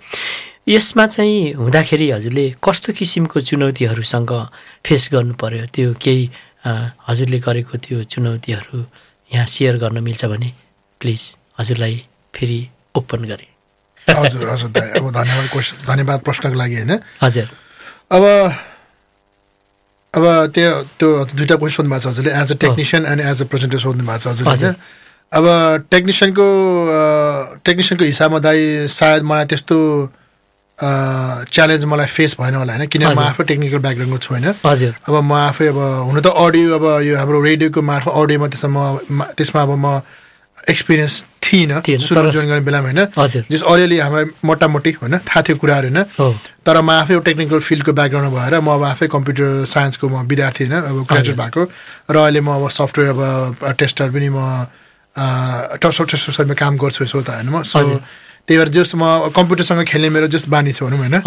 [0.72, 4.32] यसमा चाहिँ हुँदाखेरि हजुरले कस्तो किसिमको चुनौतीहरूसँग
[4.88, 6.24] फेस गर्नु पर्यो त्यो केही
[7.07, 8.80] हजुरले गरेको त्यो चुनौतीहरू
[9.32, 10.49] यहाँ सेयर गर्न मिल्छ भने
[11.01, 11.22] प्लिज
[11.59, 11.95] हजुरलाई
[12.36, 12.59] फेरि
[12.95, 13.51] ओपन गरेँ।
[14.07, 16.91] हजुर हजुर अब धन्यवाद क्वेसन धन्यवाद प्रश्नको लागि होइन?
[17.22, 17.47] हजुर।
[18.15, 18.24] अब
[20.13, 20.24] अब
[20.55, 23.80] त्यो त्यो दुइटा क्वेसन सोध्नु भएको छ हजुरले। As a technician and as a presenter
[23.80, 24.74] सोध्नु भएको छ हजुरले हजुर।
[25.32, 25.45] अब
[25.91, 26.47] टेक्निसियनको
[27.65, 29.78] टेक्निसियनको हिसाबमा दाइ सायद मलाई त्यस्तो
[30.82, 35.16] च्यालेन्ज मलाई फेस भएन होला होइन किनभने म। आफै टेक्निकल ब्याकग्राउन्डको छु होइन हजुर अब
[35.22, 39.62] म आफै अब हुन त अडियो अब यो हाम्रो रेडियोको मार्फत अडियोमा त्यसमा म त्यसमा
[39.62, 40.02] अब म
[40.70, 41.14] एक्सपिरियन्स
[41.44, 43.02] थिइनँ सुरु जोइन गर्ने बेलामा होइन
[43.50, 46.00] जस अलिअलि हामीलाई मोटामोटी होइन थाहा थियो कुराहरू होइन
[46.66, 50.76] तर म आफै टेक्निकल फिल्डको ब्याकग्राउन्ड भएर म अब आफै कम्प्युटर साइन्सको म विद्यार्थी होइन
[50.84, 51.62] अब ग्रेजुएट भएको
[52.10, 54.40] र अहिले म अब सफ्टवेयर अब टेस्टर पनि म
[55.16, 57.80] सफ्टवेयर टेस्टरमा काम गर्छु यसो त होइन म सो।
[58.48, 61.22] त्यही भएर जस म कम्प्युटरसँग खेल्ने मेरो जस बानी छ भनौँ होइन।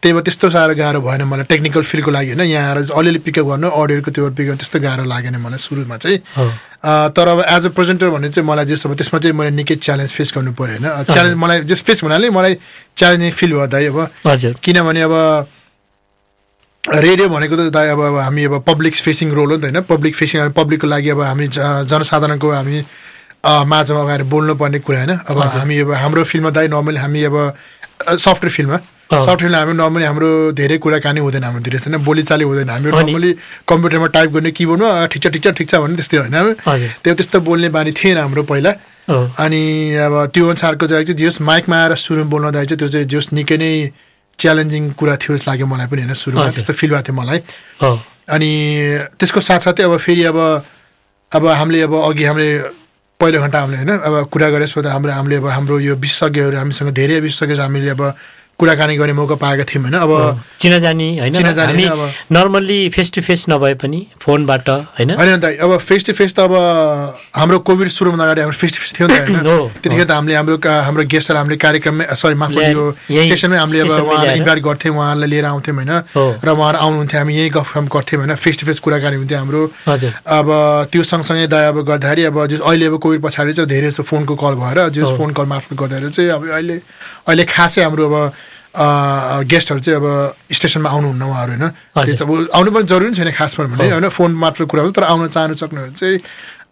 [0.00, 3.46] त्यही भएर त्यस्तो साह्रो गाह्रो भएन मलाई टेक्निकल फिल्डको लागि होइन। यहाँ आएर अलिअलि पिकअप
[3.46, 6.18] गर्नु अडियोको त्यो पिकअप त्यस्तो गाह्रो लागेन मलाई सुरुमा चाहिँ।
[7.14, 10.12] तर अब एज अ प्रेजेन्टर भने चाहिँ मलाई जस अब त्यसमा चाहिँ मैले निकै च्यालेन्ज
[10.12, 12.54] फेस गर्नु पऱ्यो होइन। च्यालेन्ज मलाई जस फेस भन्नाले मलाई
[12.96, 15.14] च्यालेन्जिङ फिल भयो दाइ अब। हजुर। किनभने अब
[16.84, 20.50] रेडियो भनेको त दाइ अब हामी अब पब्लिक फेसिङ रोल हो त होइन। पब्लिक फेसिङ
[20.52, 21.46] पब्लिकको लागि अब हामी
[21.88, 22.84] जनसाधारणको हामी
[23.44, 27.36] माझमा अगाएर बोल्नुपर्ने कुरा होइन। अब। हामी अब हाम्रो फिल्डमा दाइ नर्मली हामी अब
[28.16, 32.88] सफ्टवेयर फिल्डमा। सफ्टवेयरमा हामी नर्मली हाम्रो धेरै कुराकानी हुँदैन हाम्रो धेरै होइन बोलीचाली हुँदैन। हामी।
[32.90, 33.30] नर्मली
[33.68, 36.36] कम्प्युटरमा टाइप गर्ने किबोर्डमा ठिक छ ठिक छ ठिक छ भन्ने त्यस्तै होइन
[37.04, 38.72] त्यो त्यस्तो बोल्ने बानी थिएन हाम्रो पहिला।
[39.38, 39.62] अनि
[40.08, 43.26] अब त्यो अनुसारको चाहिँ चाहिँ जस माइकमा आएर सुरुमा बोल्न दाइ चाहिँ त्यो चाहिँ जस
[43.36, 43.72] निकै नै
[44.38, 47.40] च्यालेन्जिङ कुरा थियो जस्तो लाग्यो मलाई पनि होइन सुरुमा। त्यस्तो फिल भएको थियो मलाई।
[48.24, 48.50] अनि
[49.20, 50.38] त्यसको साथसाथै अब फेरि अब
[51.32, 52.48] अब हामीले अब अघि हामीले
[53.24, 56.90] पहिलो घन्टा हामीले होइन अब कुरा गरेर सोध्दा हाम्रो हामीले अब हाम्रो यो विशेषज्ञहरू हामीसँग
[56.92, 58.02] धेरै विशेषज्ञ हामीले अब
[58.58, 59.94] कुराकानी गर्ने मौका पाएका थियौँ होइन?
[59.98, 61.84] अब चिनाजानी होइन चिनाजानी
[62.32, 66.40] नर्मल्ली फेस टु फेस नभए पनि फोनबाट होइन। होइन दाइ अब फेस टु फेस त
[66.46, 66.54] अब
[67.34, 69.70] हाम्रो कोभिड सुरुमा अगाडि हाम्रो फेस टु फेस थियो नि त होइन?
[69.82, 72.84] त्यतिखेर त हामीले हाम्रो हाम्रो गेस्टहरू हामीले कार्यक्रममै सरी माफ यो
[73.26, 77.50] स्टेसनमै हामीले अब उहाँलाई। इन्भाइट गर्थ्यौँ उहाँलाई लिएर आउँथ्यौँ होइन। र उहाँहरू आउनुहुन्थ्यो हामी यही
[77.58, 78.34] गफम गर्थ्यौँ होइन?
[78.38, 79.62] फेस टु फेस कुराकानी हुन्थ्यो हाम्रो।
[80.38, 80.46] अब
[80.94, 84.34] त्यो सँगसँगै दाइ अब गर्दाखेरि अब जस अहिले अब कोभिड पछाडि चाहिँ धेरै जस्तो फोनको
[84.38, 86.76] कल भएर जस। फोन कल मार्फत गर्दाखेरि चाहिँ अब अहिले
[87.28, 88.32] अहिले खासै हाम्रो अब
[88.74, 91.64] गेस्टहरू चाहिँ अब स्टेसनमा आउनुहुन्न उहाँहरू होइन?
[91.94, 95.28] अब आउनु पनि जरुरी छैन खास पनि भने। होइन फोन मार्फत कुरा हुन्छ तर आउन
[95.28, 96.18] चाहनु सक्नेहरू चाहिँ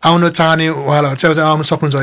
[0.02, 2.02] आउन चाहनेवालाहरू चाहिँ चाहिँ आउनु सक्नुहुन्छ।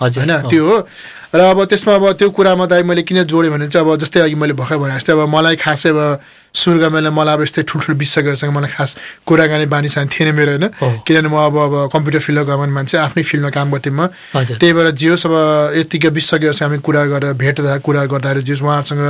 [0.00, 0.88] होइन हो। त्यो हो।
[1.34, 4.34] र अब त्यसमा अब त्यो कुरामा दाइ मैले किन जोडेँ भने चाहिँ अब जस्तै अघि
[4.34, 6.20] मैले भर्खर भने जस्तै अब मलाई खासै अब
[6.56, 8.90] सुरुमा मैले मलाई अब यस्तै ठुल्ठुलो विशेषज्ञहरूसँग मलाई खास
[9.28, 10.66] कुराकानी बानी सानी थिएन मेरो होइन।
[11.04, 14.08] किनभने म अब अब कम्प्युटर फिल्डमा गएको मान्छे आफ्नै फिल्डमा काम गर्थेँ म।
[14.56, 15.34] त्यही भएर जे होस् अब
[15.76, 19.04] यतिकै विशेषज्ञहरूसँग हामी कुरा गरेर भेट्दा कुरा गर्दाखेरि जे होस् उहाँहरूसँग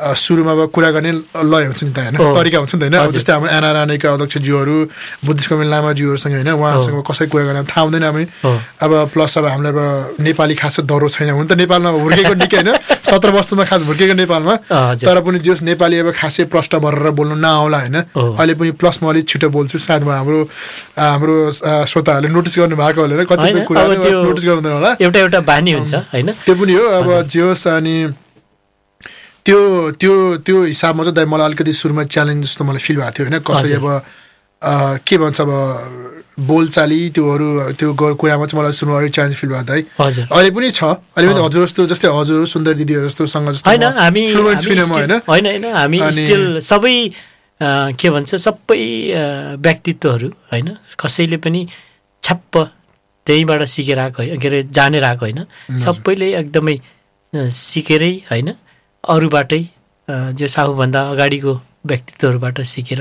[0.00, 3.32] सुरुमा अब कुरा गर्ने लय हुन्छ नि त होइन। तरिका हुन्छ नि त होइन। जस्तै
[3.32, 4.76] हाम्रो एना रानीका अध्यक्षज्यूहरू
[5.24, 8.24] बुद्धिस्ट कम्युनिटी लामाज्यूहरूसँग होइन उहाँहरूसँग कसरी कुरा गर्न थाहा हुँदैन हामी
[8.84, 12.70] अब प्लस अब हामीलाई अब नेपाली खासै डह्रो छैन। हुन त नेपालमा हुर्केको निकै होइन?
[13.08, 14.54] सत्र वर्षमा खास हुर्केको नेपालमा।
[15.00, 17.96] तर पनि जे होस् नेपाली अब खासै प्रष्ट भरेर बोल्नु नआउला होइन।
[18.36, 20.38] अहिले पनि प्लस म अलिक छिटो बोल्छु। सायद म हाम्रो
[20.92, 21.36] हाम्रो
[21.88, 26.28] श्रोताहरूले नोटिस गर्नु भएको होला कतिपय त्यो- नोटिस गर्नुहुँदैन होला। एउटा एउटा बानी हुन्छ होइन?
[26.44, 27.96] त्यो पनि हो। अब जे होस् अनि
[29.46, 29.58] त्यो
[30.02, 30.12] त्यो
[30.42, 33.38] त्यो हिसाबमा चाहिँ दाइ मलाई अलिकति सुरुमा च्यालेन्ज जस्तो मलाई फिल भएको थियो होइन?
[33.46, 33.86] कसरी। अब
[35.06, 35.50] के भन्छ अब
[36.48, 37.48] बोलचाली त्योहरू
[37.78, 40.82] त्यो कुरामा चाहिँ मलाई सुरुमा अलिक च्यालेन्ज फिल भएको दाइ हजुर। अहिले पनि छ।
[41.14, 45.12] अहिले पनि हजुर जस्तो जस्तै हजुर सुन्दर दिदीहरू जस्तोसँग जस्तो होइन हामी होइन?
[45.30, 46.96] होइन हामी स्टिल सबै
[47.60, 48.82] के भन्छ सबै
[49.62, 50.68] व्यक्तित्वहरू होइन?
[50.98, 51.66] कसैले पनि
[52.22, 52.54] छ्याप्प
[53.26, 55.40] त्यहीँबाट सिकेर आएको के अरे जानेर आएको होइन?
[55.78, 56.76] सबैले एकदमै
[57.32, 58.48] सिकेरै होइन?
[59.06, 59.62] अरूबाटै
[60.38, 61.52] जो आफूभन्दा अगाडिको
[61.86, 63.00] व्यक्तित्वहरूबाट सिकेर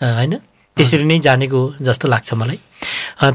[0.00, 0.34] होइन
[0.76, 2.58] त्यसरी नै जानेको जस्तो लाग्छ मलाई।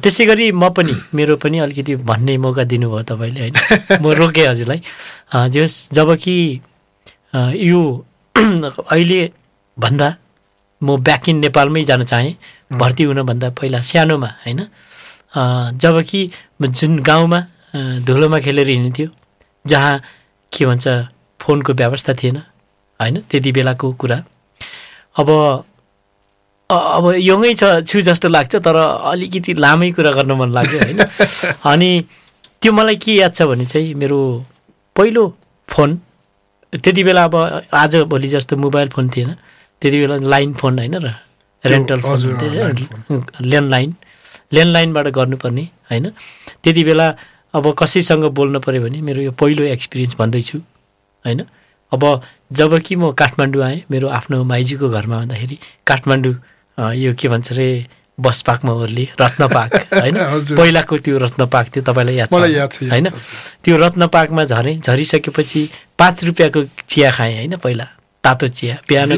[0.03, 3.55] त्यसै गरी म पनि मेरो पनि अलिकति भन्ने मौका दिनुभयो तपाईँले होइन।
[4.01, 4.79] म रोकेँ हजुरलाई।
[5.55, 6.35] जस जब कि
[7.33, 7.81] अ, यो
[8.93, 9.21] अहिले
[9.77, 10.07] भन्दा
[10.81, 12.33] म ब्याक इन नेपालमै जान चाहेँ
[12.79, 15.41] भर्ती हुनभन्दा पहिला सानोमा होइन। अ,
[15.81, 16.21] जब कि
[16.61, 17.39] जुन गाउँमा
[18.07, 19.07] धुलोमा खेलेर हिँड्थ्यो
[19.65, 19.93] जहाँ
[20.51, 20.87] के भन्छ
[21.43, 22.37] फोनको व्यवस्था थिएन
[22.99, 23.15] होइन?
[23.29, 24.17] त्यति बेलाको कुरा।
[25.15, 25.29] अब
[26.69, 28.75] अब यङै छ छु जस्तो लाग्छ तर
[29.11, 30.99] अलिकति लामै कुरा गर्न मन लाग्यो होइन?
[31.71, 31.89] अनि
[32.61, 34.19] त्यो मलाई के याद छ भने चाहिँ मेरो
[34.95, 35.23] पहिलो
[35.69, 35.99] फोन
[36.73, 37.35] त्यति बेला अब
[37.73, 39.35] आज भोलि जस्तो मोबाइल फोन थिएन।
[39.81, 41.13] त्यति बेला लाइन फोन होइन र?
[41.63, 42.17] Rental phone?
[43.41, 43.93] ल्यान्डलाइन।
[44.53, 46.09] ल्यान्डलाइनबाट गर्नुपर्ने होइन?
[46.63, 47.07] त्यति बेला
[47.53, 50.59] अब कसैसँग बोल्नु पऱ्यो भने मेरो यो पहिलो एक्सपिरियन्स भन्दैछु।
[51.25, 51.41] होइन?
[51.91, 52.03] अब
[52.53, 56.35] जब कि म काठमाडौँ आएँ मेरो आफ्नो माइजूको घरमा आउँदाखेरि काठमाडौँ
[56.97, 57.85] यो के भन्छ अरे
[58.17, 60.17] बस पाकमा ओर्ली रत्न पाक होइन।
[60.57, 62.33] पहिलाको त्यो रत्न पाक थियो तपाईँलाई याद छ?
[62.89, 63.05] होइन?
[63.63, 65.61] त्यो रत्न पाकमा झरेँ झरिसकेपछि
[65.99, 67.85] पाँच रुपियाँको चिया खाएँ होइन पहिला?
[68.23, 69.09] तातो चिया बिहान।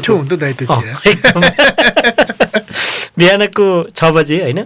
[3.18, 3.66] बिहानको
[3.96, 4.64] छ बजे होइन?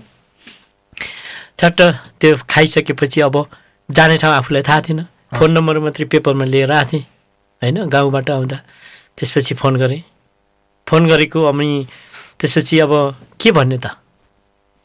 [1.60, 1.80] छट्ट
[2.20, 3.36] त्यो खाइसकेपछि अब
[3.88, 5.00] जाने ठाउँ आफूलाई थाहा थिएन।
[5.38, 7.04] फोन नम्बर मात्रै पेपरमा लिएर आएको थिएँ।
[7.62, 8.56] होइन गाउँबाट आउँदा
[9.16, 10.02] त्यसपछि फोन गरेँ।
[10.86, 11.68] फोन गरेको अनि
[12.40, 12.92] त्यसपछि अब
[13.40, 13.86] के भन्ने त?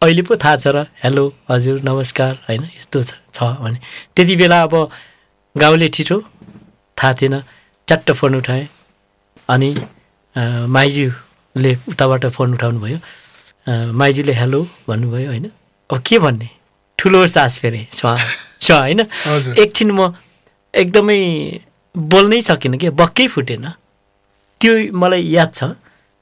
[0.02, 3.80] अहिले पो थाहा छ र हेलो हजुर नमस्कार होइन यस्तो छ छ भने।
[4.16, 4.74] त्यति बेला अब
[5.56, 6.18] गाउँले छिटो
[6.98, 7.36] थाहा थिएन
[7.88, 8.68] चट्ट फोन उठाएँ
[9.50, 9.70] अनि
[10.68, 13.00] माइजूले उताबाट फोन उठाउनु भयो
[13.94, 15.46] माइजूले हेलो भन्नुभयो होइन।
[15.90, 16.50] अब के भन्ने?
[17.00, 19.00] ठुलो सास फेरेँ स्वा होइन।
[19.56, 20.12] एकछिन म
[20.74, 21.20] एकदमै
[21.96, 23.66] बोल्नै सकिनँ कि बक्कै फुटेन।
[24.62, 25.64] त्यो मलाई याद छ।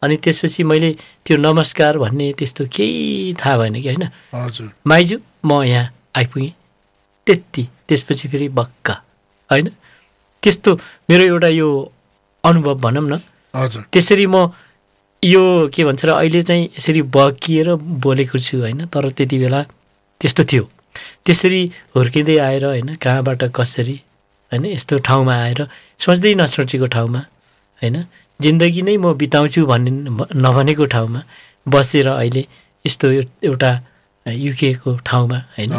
[0.01, 0.91] अनि त्यसपछि मैले
[1.25, 4.03] त्यो नमस्कार भन्ने त्यस्तो केही थाहा भएन कि होइन?
[4.33, 6.51] हजुर। माइजू म यहाँ आइपुगेँ।
[7.27, 8.89] त्यति त्यसपछि फेरि बक्क
[9.49, 9.67] होइन?
[10.43, 10.75] त्यस्तो
[11.09, 11.91] मेरो एउटा यो
[12.43, 13.19] अनुभव भनौँ न।
[13.55, 14.51] हजुर। त्यसरी म
[15.23, 18.85] यो के भन्छ र अहिले चाहिँ यसरी बकिएर बोलेको छु होइन?
[18.85, 19.61] तर त्यति बेला
[20.21, 20.69] त्यस्तो थियो।
[21.25, 21.61] त्यसरी
[21.95, 22.95] हुर्किँदै आएर होइन?
[22.95, 24.01] कहाँबाट कसरी
[24.53, 24.65] होइन?
[24.67, 25.59] यस्तो ठाउँमा आएर
[25.99, 27.21] सोच्दै नसोचेको ठाउँमा
[27.81, 27.95] होइन?
[28.39, 29.91] जिन्दगी नै म बिताउँछु भन्ने
[30.37, 31.21] नभनेको ठाउँमा
[31.65, 32.43] बसेर अहिले
[32.85, 33.71] यस्तो एउ- एउटा
[34.25, 35.71] युकेको ठाउँमा होइन।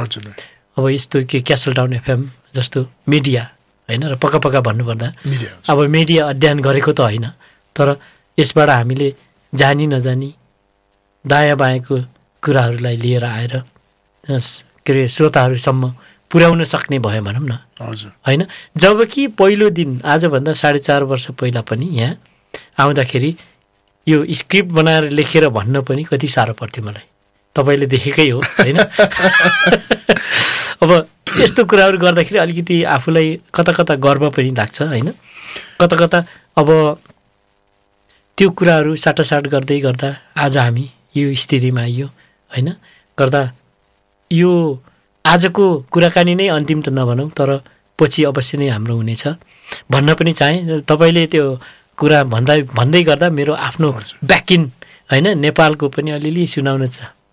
[0.76, 2.20] अब यस्तो के क्यासल टाउन एफएम
[2.54, 3.42] जस्तो मिडिया
[3.88, 4.02] होइन?
[4.10, 5.08] र पक्का पक्का भन्नुपर्दा
[5.70, 7.26] अब मिडिया अध्ययन गरेको त होइन
[7.76, 7.88] तर
[8.38, 9.08] यसबाट हामीले
[9.52, 10.30] जानी नजानी
[11.24, 11.96] दायाँ बायाँको
[12.42, 13.54] कुराहरूलाई लिएर आएर
[14.24, 15.84] के अरे श्रोताहरूसम्म
[16.34, 18.46] पुर्याउन सक्ने भयो भनौँ न। हजुर। होइन?
[18.76, 22.18] जबकि पहिलो दिन आजभन्दा साढे चार वर्ष पहिला पनि यहाँ
[22.78, 23.30] आउँदाखेरि
[24.06, 27.06] यो स्क्रिप्ट बनाएर लेखेर भन्न पनि कति साह्रो पर्थ्यो मलाई।
[27.56, 28.78] तपाईँले देखेकै हो होइन?
[30.82, 30.90] अब
[31.38, 35.08] यस्तो कुराहरू गर्दाखेरि अलिकति आफूलाई कता कता गर्व पनि लाग्छ होइन?
[35.80, 36.18] कता कता
[36.58, 36.68] अब
[38.38, 42.06] त्यो कुराहरू साटासाट गर्दै गर्दा आज हामी यो स्थितिमा आइयो
[42.50, 42.68] होइन?
[43.18, 43.42] गर्दा
[44.30, 44.50] यो
[45.24, 47.50] आजको कुराकानी नै अन्तिम त नभनौँ तर
[47.98, 49.24] पछि अवश्य नै हाम्रो हुनेछ।
[49.90, 51.44] भन्न पनि चाहेँ तपाईँले त्यो
[51.96, 53.88] कुरा भन्दा भन्दै गर्दा मेरो आफ्नो
[54.24, 54.62] ब्याकिन
[55.10, 56.84] होइन नेपालको पनि अलिअलि सुनाउन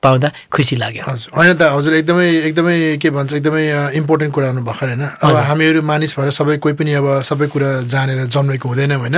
[0.04, 3.64] पाउँदा खुसी लाग्यो। हजुर होइन त हजुर एकदमै एकदमै के भन्छ एकदमै
[4.00, 7.70] इम्पोर्टेन्ट कुरा गर्नु भर्खर होइन। अब। हामीहरू मानिस भएर सबै कोही पनि अब सबै कुरा
[7.86, 9.18] जानेर जन्मेको हुँदैन होइन।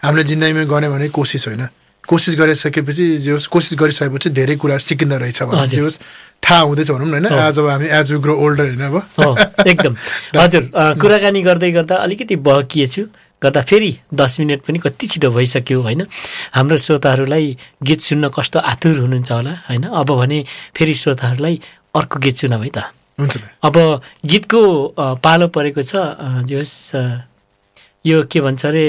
[0.00, 1.62] हामीले जिन्दगीमा गर्ने भने कोसिस होइन।
[2.08, 5.98] कोसिस गरिसकेपछि जे होस् कोसिस गरिसकेपछि धेरै कुरा सिकिँदो रहेछ भने। जे होस्
[6.42, 8.96] थाहा हुँदैछ भनौँ न होइन। आज अब हामी एज वी ग्रो ओल्डर होइन अब।
[9.66, 9.94] एकदम।
[10.42, 13.02] हजुर कुराकानी गर्दै गर्दा अलिकति बहकिएछु।
[13.42, 16.02] गर्दा फेरि दस मिनट पनि कति छिटो भइसक्यो होइन।
[16.54, 20.44] हाम्रो श्रोताहरूलाई गीत सुन्न कस्तो आतुर हुनुहुन्छ होला होइन। अब भने
[20.76, 21.60] फेरि श्रोताहरूलाई
[21.94, 23.76] अर्को गीत सुनाऊ है त। हुन्छ अब
[24.26, 24.60] गीतको
[24.98, 25.92] पालो परेको छ
[26.50, 26.74] जे होस्
[28.06, 28.86] यो के भन्छ अरे?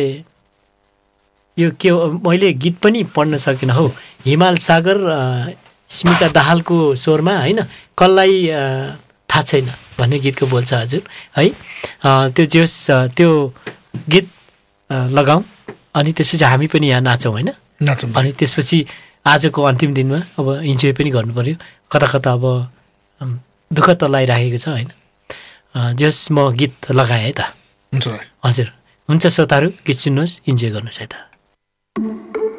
[1.57, 1.91] यो के
[2.27, 3.87] मैले गीत पनि पढ्न सकिनँ हौ।
[4.25, 4.97] हिमाल सागर
[5.89, 7.59] स्मिता दाहालको स्वरमा होइन?
[7.99, 8.35] कसलाई
[9.29, 9.67] थाहा छैन
[9.99, 11.01] भन्ने गीतको बोल्छ हजुर
[11.37, 11.49] है?
[12.33, 12.65] त्यो जे
[13.17, 13.29] त्यो
[14.09, 14.27] गीत
[14.89, 15.43] अ, लगाउँ
[15.95, 17.49] अनि त्यसपछि हामी पनि यहाँ नाचौँ होइन?
[17.81, 18.85] नाचौँ। अनि त्यसपछि
[19.25, 21.55] आजको अन्तिम दिनमा अब इन्जोय पनि गर्नु पऱ्यो
[21.91, 22.45] कता कता अब
[23.71, 24.89] दुःख त लगाइराखेको छ होइन?
[25.75, 27.41] अ, जे होस् म गीत लगाएँ है त।
[27.93, 28.07] हुन्छ।
[28.45, 28.67] हजुर।
[29.09, 31.32] हुन्छ श्रोताहरू गीत सुन्नुहोस् इन्जोय गर्नुहोस् है त।
[31.95, 32.52] यो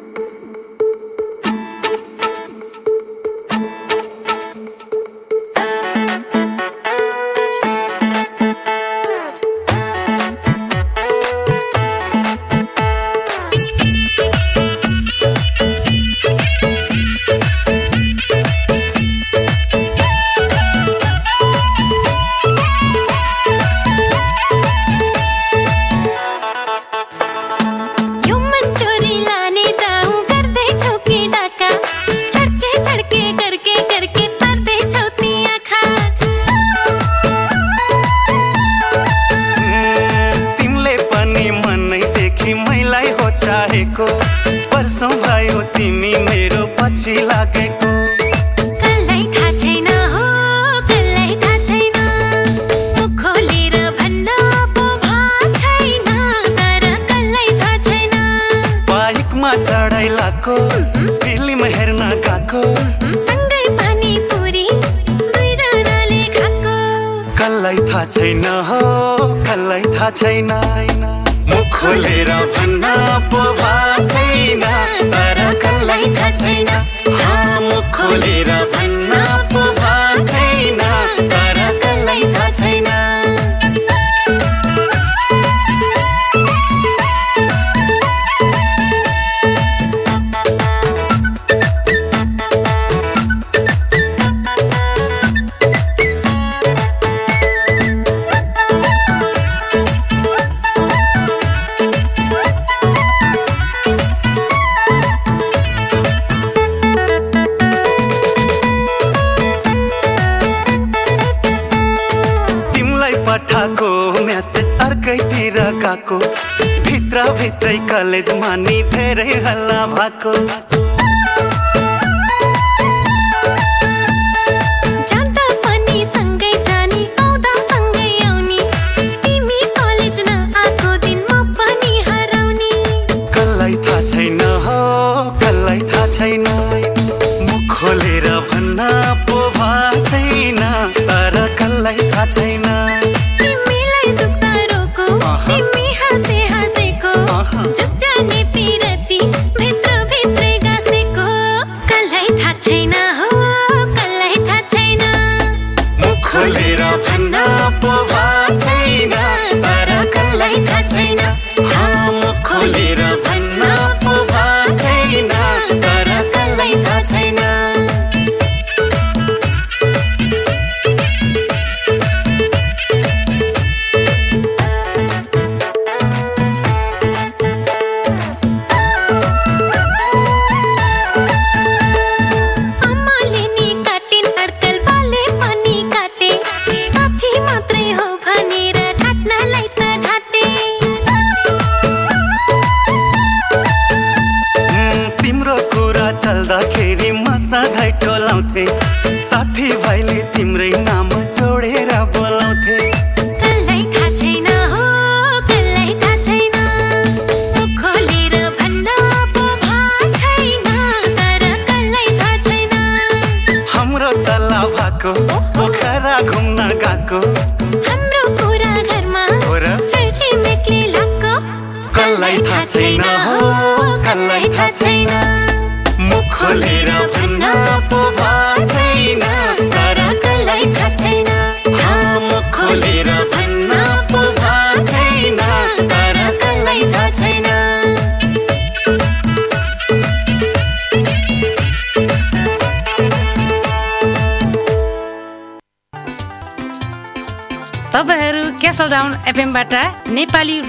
[70.15, 70.54] कसलाई थाहा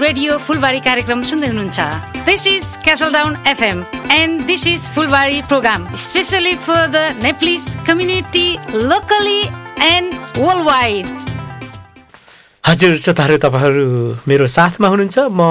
[0.07, 1.79] रेडियो फुलबारी कार्यक्रम सुन्दै हुनुहुन्छ।
[2.25, 3.79] This is Castle Down FM
[4.11, 8.47] and this is Phulbari program specially for the Nepalese community
[8.87, 9.41] locally
[9.87, 10.13] and
[10.67, 11.05] worldwide
[12.63, 13.85] हजुर श्रोताहरू तपाईँहरू
[14.27, 15.41] मेरो साथमा हुनुहुन्छ। म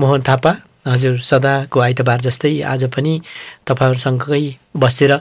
[0.00, 0.52] मोहन थापा।
[0.88, 3.14] हजुर सदाको आइतबार जस्तै आज पनि
[3.68, 4.44] तपाईँहरूसँगै
[4.80, 5.12] बसेर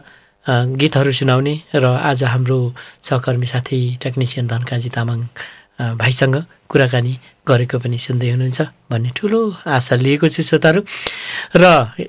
[0.79, 2.59] गीतहरू सुनाउने र आज हाम्रो
[3.07, 5.19] सहकर्मी साथी टेक्निसियन धनकाजी तामाङ
[5.97, 6.35] भाइसँग
[6.69, 7.13] कुराकानी
[7.47, 10.81] गरेको पनि सुन्दै हुनुहुन्छ भन्ने ठुलो आशा लिएको छु श्रोताहरू।
[11.55, 11.63] र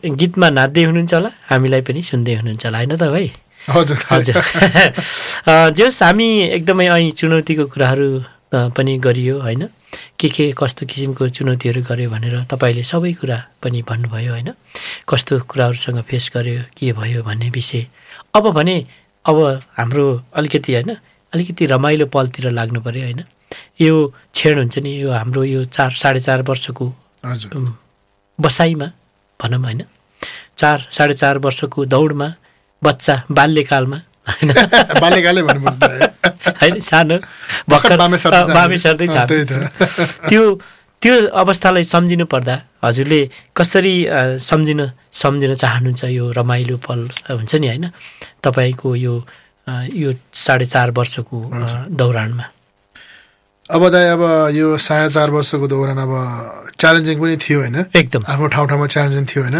[0.05, 3.27] गीतमा नाच्दै हुनुहुन्छ होला हामीलाई पनि सुन्दै हुनुहुन्छ होला होइन त भाइ?
[3.70, 4.36] हजुर हजुर।
[5.78, 8.09] जस हामी एकदमै અહીં चुनौतीको कुराहरू
[8.77, 9.62] पनि गरियो होइन?
[10.19, 14.51] के के कस्तो किसिमको चुनौतीहरू गर्यो भनेर तपाईँले सबै कुरा पनि भन्नुभयो होइन?
[15.09, 17.86] कस्तो कुराहरूसँग फेस गर्यो के भयो भन्ने विषय।
[18.35, 18.77] अब भने
[19.24, 19.39] अब
[19.77, 20.90] हाम्रो अलिकति होइन?
[21.32, 23.24] अलिकति रमाइलो पलतिर लाग्नु पऱ्यो होइन?
[23.86, 23.96] यो
[24.34, 26.86] क्षण हुन्छ नि यो हाम्रो यो चार साढे चार वर्षको
[28.38, 28.88] बसाइमा
[29.40, 29.82] भनौँ होइन।
[30.59, 32.28] चार साढे चार वर्षको दौडमा
[32.82, 33.98] बच्चा बाल्यकालमा
[34.28, 34.50] होइन?
[36.90, 37.16] सानो
[37.70, 38.18] भर्खर बामे
[38.78, 39.06] सर्दै।
[40.28, 40.42] त्यो
[41.02, 42.54] त्यो अवस्थालाई सम्झिनु पर्दा
[42.84, 43.20] हजुरले
[43.59, 43.94] कसरी
[44.48, 44.80] सम्झिन
[45.22, 47.00] सम्झिन चाहनुहुन्छ यो रमाइलो पल
[47.30, 47.86] हुन्छ नि होइन?
[48.44, 49.14] तपाईँको यो
[50.02, 51.38] यो साढे चार वर्षको
[51.98, 52.44] दौरानमा।
[53.73, 54.23] अब दाइ अब
[54.53, 56.12] यो साढे चार वर्षको दौरान अब
[56.77, 59.57] च्यालेन्जिङ पनि थियो होइन। एकदम। आफ्नो ठाउँ ठाउँमा च्यालेन्जिङ थियो होइन।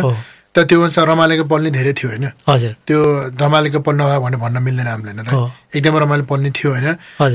[0.55, 3.01] तर त्यो अनुसार रमाइलोको पल नि धेरै थियो होइन। हजुर। त्यो
[3.41, 6.89] रमाइलोको पल नभयो भने भन्न मिल्दैन हामीले होइन एकदमै रमाइलो पल नि थियो होइन।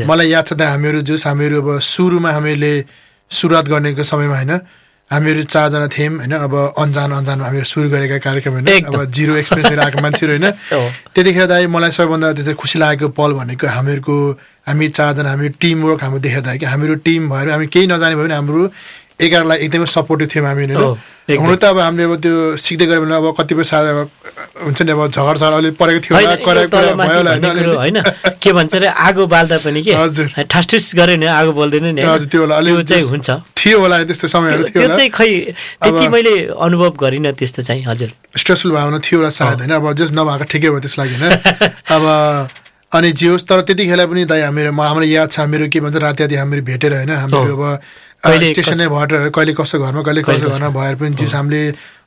[0.05, 2.73] मलाई याद छ दाइ हामीहरू जस हामीहरू अब सुरुमा हामीले
[3.31, 4.53] सुरुवात गर्नेको समयमा होइन
[5.11, 9.71] हामीहरू चारजना थियौँ होइन अब अन्जान अन्जानमा हामीहरू सुरु गरेका कार्यक्रम होइन। अब जिरो एक्सपिरियन्स
[9.71, 10.51] लिएर आएको मान्छेहरू होइन।
[11.15, 14.15] त्यतिखेर दाइ मलाई सबैभन्दा त्यस्तो खुसी लागेको पल भनेको हामीहरूको
[14.67, 18.23] हामी चारजना हामी टिमवर्क हाम्रो देखेर दाइ कि हामीहरू टिम भएर हामी केही नजाने भयो
[18.23, 18.63] भने हाम्रो
[19.19, 23.15] एघारलाई एकदमै सपोर्टिभ थियौँ हामी होइन हुनु त अब हामीले अब त्यो सिक्दै गऱ्यो भने
[23.17, 24.09] अब कतिपय अब
[24.63, 27.31] हुन्छ नि अब झगडा झगडा अलिक परेको थियो होला
[27.75, 27.97] होइन,
[28.39, 29.91] के भन्छ अरे आगो बाल्दा पनि के?
[29.91, 32.01] हजुर। ठासठुस गऱ्यो भने आगो बल्दैन नि?
[32.01, 33.29] हजुर, त्यो होला अलिक चाहिँ हुन्छ।
[33.59, 35.29] थियो होला त्यस्तो समयहरू थियो त्यो चाहिँ खै
[35.83, 39.73] त्यति मैले अनुभव गरिनँ त्यस्तो चाहिँ हजुर। स्ट्रेसफुल भावना थियो होला सायद होइन?
[39.81, 41.33] अब जस नभएको ठिकै भयो त्यस लागि होइन?
[41.91, 42.03] अब
[42.87, 46.23] अनि जे होस् तर त्यतिखेर पनि दाइ हामीहरू हाम्रो याद छ हामीहरू के भन्छ राति
[46.23, 47.11] राति हामीहरू भेटेर होइन?
[47.19, 47.83] हामीहरू। अब
[48.23, 51.61] स्टेसनै भएर कहिले कसो घरमा कहिले कसो घरमा भएर पनि चिज हामीले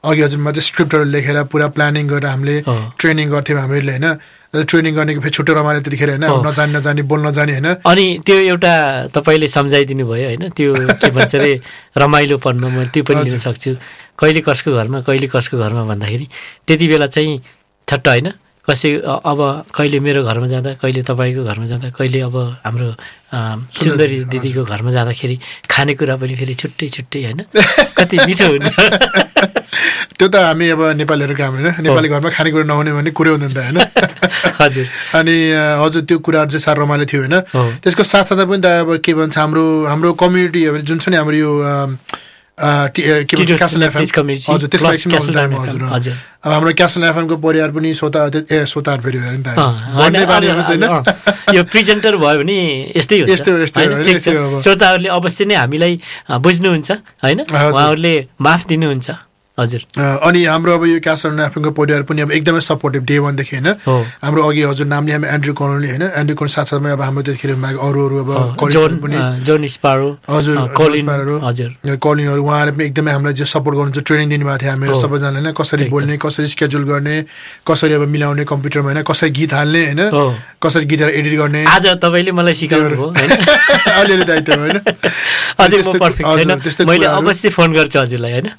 [0.05, 2.57] अघि हजुरमा चाहिँ स्क्रिप्टहरू लेखेर पुरा प्लानिङ गरेर हामीले
[2.99, 4.09] ट्रेनिङ गर्थ्यौँ हामीहरूले होइन?
[4.51, 7.69] ट्रेनिङ गर्ने फेरि छुट्टै रमाइलो त्यतिखेर होइन। नजानी नजानी बोल्न नजाने होइन?
[7.87, 8.73] अनि त्यो एउटा
[9.15, 10.49] तपाईँले सम्झाइदिनु भयो होइन?
[10.57, 11.53] त्यो के भन्छ अरे
[11.97, 13.71] रमाइलोपनमा म त्यो पनि लिन हजुर। सक्छु।
[14.19, 16.27] कहिले कसको घरमा कहिले कसको घरमा भन्दाखेरि
[16.67, 17.39] त्यति बेला चाहिँ
[17.89, 18.29] छट्ट होइन?
[18.69, 19.41] कसै अब
[19.73, 22.89] कहिले मेरो घरमा जाँदा कहिले तपाईँको घरमा जाँदा कहिले अब हाम्रो
[23.73, 27.41] सुन्दरी दिदीको घरमा जाँदाखेरि खानेकुरा पनि फेरि छुट्टै छुट्टै होइन?
[27.99, 28.69] कति मिठो हुन्छ।
[30.19, 33.59] त्यो त हामी अब नेपालीहरू काम होइन। नेपाली घरमा खानेकुरा नहुने भने कुरै हुँदैन त
[33.65, 33.79] होइन?
[34.61, 35.37] हजुर। अनि
[35.81, 37.37] हजुर त्यो कुराहरू चाहिँ साह्रो रमाइलो थियो होइन।
[37.81, 41.51] त्यसको साथसाथै पनि त अब के भन्छ हाम्रो हाम्रो कम्युनिटी जुन छ नि हाम्रो यो
[42.61, 44.05] क्यासल एफएम
[44.51, 45.13] हजुर त्यसमा एकछिन
[45.55, 46.15] हजुर।
[46.45, 48.21] अब हाम्रो क्यासल एफएमको परिवार पनि श्रोता
[48.53, 49.49] ए श्रोताहरू फेरि भयो नि त
[51.55, 52.59] यो प्रेजेन्टर भयो भने
[52.97, 55.95] यस्तै हो, हो, हो। श्रोताहरूले अवश्य नै हामीलाई
[56.31, 56.91] बुझ्नुहुन्छ
[57.25, 59.11] होइन। उहाँहरूले माफ दिनुहुन्छ
[59.61, 63.69] हजुर। अनि हाम्रो अब यो क्यासल एफएमको परिवार पनि अब एकदमै सपोर्टिभ डे वानदेखि होइन।
[64.23, 66.03] हाम्रो अघि हजुर नामले हामी एन्ड्रु कलोनी होइन?
[66.03, 67.51] एन्ड्रु कलोनी साथसाथमै अब हाम्रो त्यतिखेर
[67.81, 68.31] अरू अरू अब
[70.31, 75.53] हजुर कलिनहरू उहाँले पनि एकदमै हामीलाई जो सपोर्ट गर्नुहुन्छ ट्रेनिङ दिनुभएको थियो हामीहरू। सबैजनाले होइन?
[75.53, 77.17] कसरी बोल्ने कसरी स्केड्युल गर्ने
[77.67, 79.03] कसरी अब मिलाउने कम्प्युटरमा होइन?
[79.03, 80.01] कसरी गीत हाल्ने होइन।
[80.63, 83.11] कसरी गीतहरू एडिट गर्ने। आज तपाईँले मलाई सिकाउनु
[84.01, 84.79] अलिअलि दायित्व होइन?
[85.61, 88.51] अझै त्यस्तो- मैले। अवश्य फोन गर्छु हजुरलाई होइन?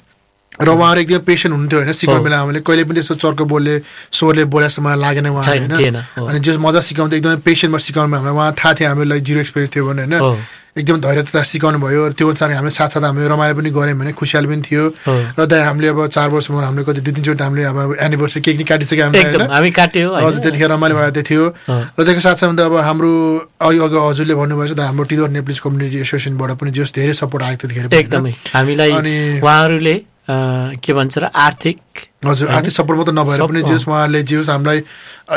[0.60, 3.74] र उहाँहरू एकदमै पेसेन्ट हुनुहुन्थ्यो होइन सिकाउने। बेला हामीले कहिले पनि त्यस्तो चर्को बोलले
[4.12, 5.96] स्वरले बोले जस्तो मलाई लागेन उहाँ। होइन
[6.28, 9.84] अनि जो मजा सिकाउँथ्यो एकदमै पेसेन्टमा सिकाउनु हामीलाई उहाँ थाहा थियो हामीलाई जिरो एक्सपिरियन्स थियो
[9.88, 10.36] भने होइन।
[10.72, 14.62] एकदम धैर्यता सिकाउनु भयो त्यो अनुसार हामीले साथसाथ हामीले रमाइलो पनि गऱ्यौँ भने खुसियाली पनि
[14.64, 14.84] थियो।
[15.36, 18.64] र त्यहाँ हामीले अब चार वर्षमा हामीले कति दुई तिनचोटि हामीले अब एनिभर्सरी केक नि
[18.64, 19.44] काटिसक्यो हामीले?
[20.24, 23.12] हजुर त्यतिखेर रमाइलो भएको थियो हो। र त्यसको साथसाथै अब हाम्रो
[23.68, 27.42] अघि अघि हजुरले भन्नुभएको छ त हाम्रो टिदर नेप्लिस कम्युनिटी एसोसिएसनबाट पनि जस धेरै सपोर्ट
[27.44, 28.00] आएको थियो त्यतिखेर?
[28.00, 29.94] एकदमै हामीलाई अनि- उहाँहरूले
[30.28, 31.78] के भन्छ र आर्थिक
[32.26, 32.48] हजुर?
[32.48, 34.78] आर्थिक सपोर्ट मात्रै नभएर पनि जेस उहाँहरूले जेस हामीलाई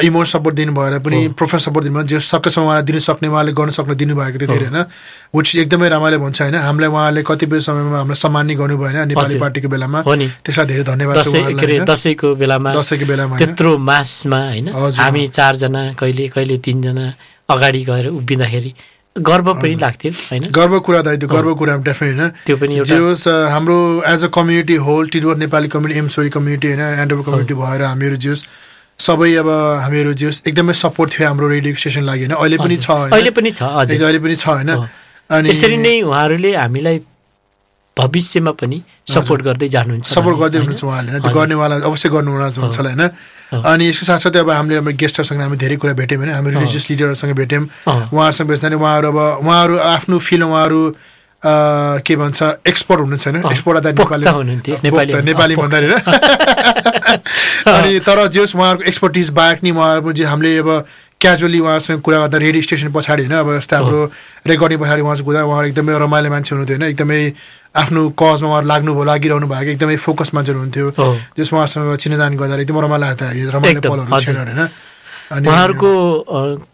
[0.05, 3.69] इमोसन सपोर्ट दिनु भएर पनि प्रोफेसनल सपोर्ट दिनुभयो जेस सकेसम्म उहाँलाई दिनु सक्ने उहाँले गर्न
[3.77, 4.85] सक्ने दिनुभएको थियो धेरै होइन
[5.35, 9.39] विच एकदमै रमाइलो भन्छ होइन हामीलाई उहाँले कतिपय समयमा हामीलाई सम्मान नै गर्नुभयो होइन नेपाली।
[9.41, 11.15] पार्टीको बेलामा। त्यसलाई धेरै धन्यवाद?
[11.89, 13.37] दसैँको बेलामा दसैँको बेलामा?
[13.37, 14.67] त्यत्रो मासमा होइन।
[15.01, 17.05] हामी चारजना कहिले कहिले तिनजना
[17.49, 18.71] अगाडि गएर उभिँदाखेरि
[19.15, 20.43] गर्व पनि लाग्थ्यो होइन?
[20.51, 22.29] गर्व कुरा दाइ त्यो गर्व कुरा डेफिनेट होइन?
[22.45, 23.77] त्यो पनि जे होस् हाम्रो
[24.11, 26.81] as a community whole Tidworth Nepali community I'm sorry community होइन?
[27.01, 28.43] एन्डोबर कम्युनिटी भएर हामीहरू जे होस्
[28.99, 29.49] सबै अब
[29.85, 32.35] हामीहरू जे होस् एकदमै सपोर्ट थियो हाम्रो रेडियो स्टेसन लागि होइन?
[32.35, 32.91] अहिले पनि छ?
[33.15, 34.71] अहिले पनि छ अहिले पनि छ होइन।
[35.29, 36.99] अनि यसरी नै उहाँहरूले हामीलाई
[37.97, 40.57] भविष्यमा पनि सपोर्ट गर्दै जानुहुन्छ सपोर्ट गर्दै?
[40.57, 43.03] हुनुहुन्छ उहाँले होइन। गर्नेवाला अवश्य गर्नुहुन हुन्छ होला होइन?
[43.63, 46.33] अनि यसको साथसाथै अब हामीले हाम्रो गेस्टहरूसँग हामी धेरै कुरा भेट्यौँ होइन?
[46.35, 50.81] हामी रिलिजियस लिडरहरूसँग भेट्यौँ। उहाँहरूसँग भेट्दा उहाँहरू अब उहाँहरू आफ्नो फिल्ड उहाँहरू
[52.03, 53.43] के भन्छ एक्सपर्ट हुनुहुन्छ होइन?
[53.45, 54.31] एक्सपर्ट पोख्ता
[54.83, 57.19] नेपाली नेपाली- भन्दाखेरि होइन?
[57.75, 60.85] अनि तर जे होस् उहाँहरूको एक्सपर्टिज बाहेक नि उहाँहरू हामीले अब
[61.21, 63.99] क्याजुअली उहाँहरूसँग कुरा गर्दा रेडियो स्टेसन पछाडि होइन अब जस्तै हाम्रो
[64.47, 67.19] रेकर्डिङ पछाडि उहाँसँग कुरा उहाँहरू एकदमै रमाइलो मान्छे हुनुहुन्थ्यो होइन एकदमै
[67.75, 72.35] आफ्नो कजमा उहाँहरू लाग्नु भयो लागिरहनु भएको एकदमै फोकस मान्छे हुनुहुन्थ्यो हो। जस उहाँसँग चिनाजान
[72.35, 74.67] गर्दा एकदम रमाइलो रमाइलो पलहरू। क्षणहरू होइन।
[75.31, 75.89] अनि उहाँहरूको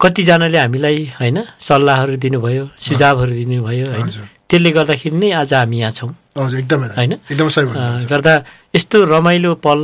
[0.02, 4.08] कतिजनाले हामीलाई होइन सल्लाहहरू दिनुभयो सुझावहरू दिनुभयो होइन।
[4.50, 7.12] त्यसले गर्दाखेरि नै आज हामी यहाँ छौँ। हजुर एकदमै। होइन?
[7.30, 8.32] एकदमै गर्दा
[8.76, 9.80] यस्तो रमाइलो पल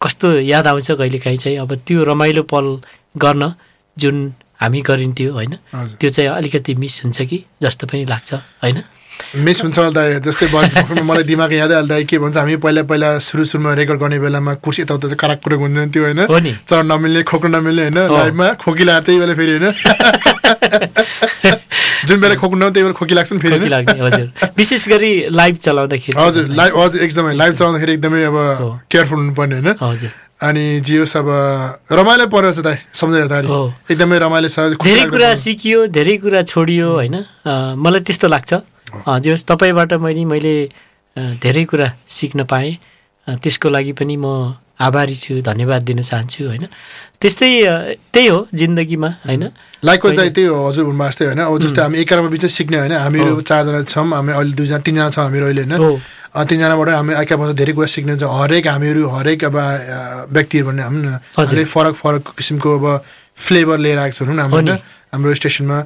[0.00, 1.58] कस्तो याद आउँछ कहिलेकाहीँ चाहिँ?
[1.58, 2.66] अब त्यो रमाइलो पल
[3.14, 3.52] गर्न
[3.96, 8.82] जुन हामी गरिन्थ्यो होइन। त्यो चाहिँ अलिकति मिस हुन्छ कि जस्तो पनि लाग्छ होइन?
[9.36, 10.46] मिस हुन्छ दाइ जस्तै
[11.02, 14.82] मलाई दिमाग यादै हाल्दा के भन्छ हामी पहिला पहिला सुरु सुरुमा रेकर्ड गर्ने बेलामा कुर्सी
[14.82, 17.98] यताउता कराक कुरेको हुँदैन थियो होइन। चढ नमिल्ने खोक्न नमिल्ने होइन?
[17.98, 19.70] हो। लाइभमा खोकी लाग्यो त्यही बेला फेरि होइन?
[22.08, 23.68] जुन बेला खोक्नु त्यही बेला खोकी लाग्छ नि फेरि
[24.00, 28.36] हजुर। विशेष गरी लाइभ चलाउँदाखेरि। हजुर लाइभ हजुर एकदमै लाइभ चलाउँदाखेरि एकदमै अब
[28.90, 29.74] केयरफुल हुनुपर्ने होइन?
[29.82, 30.10] हजुर।
[30.40, 31.28] अनि जियोस् अब
[31.92, 33.60] रमाइलो परेको छ दाइ सम्झिँदाखेरि हो।
[33.92, 37.16] एकदमै रमाइलो छ धेरै कुरा। सिकियो धेरै कुरा छोडियो होइन?
[37.76, 38.50] मलाई त्यस्तो लाग्छ।
[39.20, 40.54] जे होस् तपाईँबाट मैले मैले
[41.44, 42.72] धेरै कुरा सिक्न पाएँ।
[43.28, 46.64] त्यसको लागि पनि म आभारी छु धन्यवाद दिन चाहन्छु होइन?
[47.20, 47.48] त्यस्तै
[48.08, 49.44] त्यही हो जिन्दगीमा होइन?
[49.84, 51.40] लाइकवाइज दाइ त्यही हो हजुर भन्नुभएको जस्तै होइन?
[51.44, 52.94] अब जस्तै हामी एकाअर्का बिच सिक्ने होइन?
[52.96, 56.00] हामीहरू। चारजना छौँ हामी अहिले दुईजना तिनजना छौँ हामीहरू अहिले होइन?
[56.34, 59.56] तिनजनाबाट हामी एकाबाट धेरै कुरा सिक्ने छ हरेक हामीहरू हरेक अब
[60.36, 61.00] व्यक्तिहरू भन्ने हामी।
[61.38, 62.84] हरेक फरक फरक किसिमको अब
[63.46, 64.68] फ्लेभर लिएर आएको छौँ हो नि। होइन
[65.12, 65.78] हाम्रो स्टेसनमा।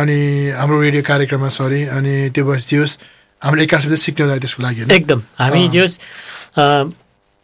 [0.00, 0.18] अनि
[0.60, 2.98] हाम्रो रेडियो कार्यक्रममा सरी अनि त्यो बस जे होस्
[3.42, 6.62] हामीले एकासँग सिक्ने हो त्यसको लागि एकदम हामी अँ। जे होस् अ,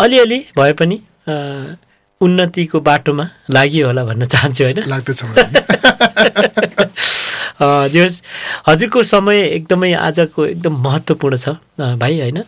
[0.00, 0.96] अलिअलि भए पनि
[2.20, 3.24] उन्नतिको बाटोमा
[3.56, 5.22] लागि होला भन्न चाहन्छु होइन लाग्दछ
[7.60, 8.22] जे होस्
[8.68, 12.42] हजुरको समय एकदमै आजको एकदम महत्त्वपूर्ण छ। भाइ होइन?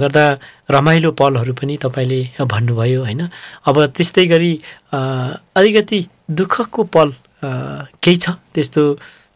[0.00, 0.24] गर्दा
[0.70, 3.22] रमाइलो पलहरू पनि तपाईँले भन्नुभयो होइन?
[3.68, 4.52] अब त्यस्तै गरी
[4.92, 6.00] अलिकति
[6.30, 7.12] दुःखको पल
[7.44, 8.30] केही छ?
[8.54, 8.82] त्यस्तो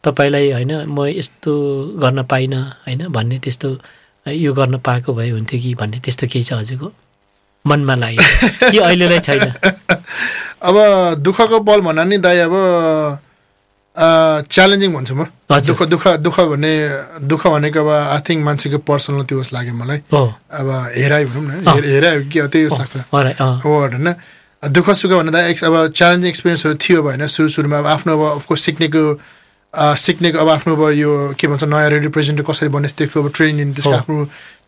[0.04, 1.52] तपाईँलाई होइन म यस्तो
[2.02, 3.06] गर्न पाइनँ होइन?
[3.08, 3.68] भन्ने त्यस्तो
[4.26, 6.92] यो गर्न पाएको भए हुन्थ्यो कि भन्ने त्यस्तो केही छ हजुरको?
[7.64, 9.52] मनमा लाग्यो। कि अहिलेलाई छैन?
[10.68, 10.76] अब
[11.22, 12.54] दुःखको पल भन्दा नि दाइ अब
[13.96, 15.24] च्यालेन्जिङ भन्छु म।
[15.72, 16.72] दुःख दुःख दुःख भन्ने
[17.22, 21.64] दुःख भनेको अब आई थिङ्क मान्छेको पर्सनल त्यो लाग्यो मलाई। हो। अब हेराइ भनौँ न
[21.64, 22.96] अँ। हेर- हेराइ हो कि त्यही जस्तो लाग्छ।
[23.66, 24.14] वर्ड होइन।
[24.68, 28.60] दुःख सुख भन्दा एक- अब च्यालेन्जिङ एक्सपिरियन्सहरू थियो होइन सुरु सुरुमा अब आफ्नो अब अफकोर्स
[28.62, 29.20] सिक्नेको
[29.74, 33.28] अ, सिक्नेको अब आफ्नो अब यो के भन्छ नयाँ रेडियो प्रेजेन्टर कसरी बन्ने त्यसको अब
[33.32, 34.16] ट्रेनिङ त्यसको। आफ्नो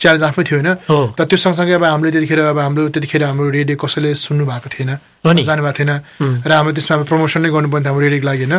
[0.01, 3.77] च्यालेन्ज आफै थियो होइन। तर त्यो सँगसँगै अब हामीले त्यतिखेर अब हाम्रो त्यतिखेर हाम्रो रेडियो
[3.77, 4.91] कसैले सुन्नु भएको थिएन।
[5.45, 5.93] जानु भएको थिएन.
[6.41, 8.57] र हाम्रो त्यसमा अब प्रमोसन नै गर्नुपर्ने थियो हाम्रो रेडियोको लागि होइन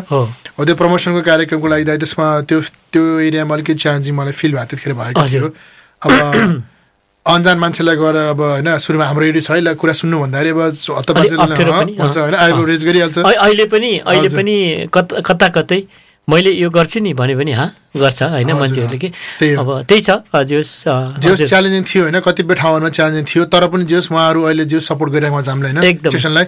[0.54, 2.58] हो त्यो प्रमोसनको कार्यक्रमको लागि त्यसमा त्यो
[2.94, 6.14] त्यो एरियामा अलिकति च्यालेन्जिङ मलाई फिल भएको त्यतिखेर भएको। थियो अब
[7.34, 10.62] अन्जान मान्छेलाई गएर अब होइन सुरुमा हाम्रो रेडियो छ है कुरा सुन्नु भन्दाखेरि अब
[10.94, 14.56] हत्ता भन्छ होइन आइब अँ। रेज गरिहाल्छ अहिले पनि अहिले। पनि
[14.94, 15.80] कता कता कतै
[16.28, 19.10] मैले यो गर्छु नि भने पनि हाँ गर्छ होइन मान्छेहरूले कि।
[19.56, 20.10] अब त्यही छ
[20.44, 20.70] जेस
[21.22, 25.12] जेस च्यालेन्जिङ थियो होइन कतिपय ठाउँहरूमा च्यालेन्जिङ थियो तर पनि जेस उहाँहरू अहिले जे सपोर्ट
[25.14, 26.46] गरिरहेको छ हामीलाई होइन। स्टेसनलाई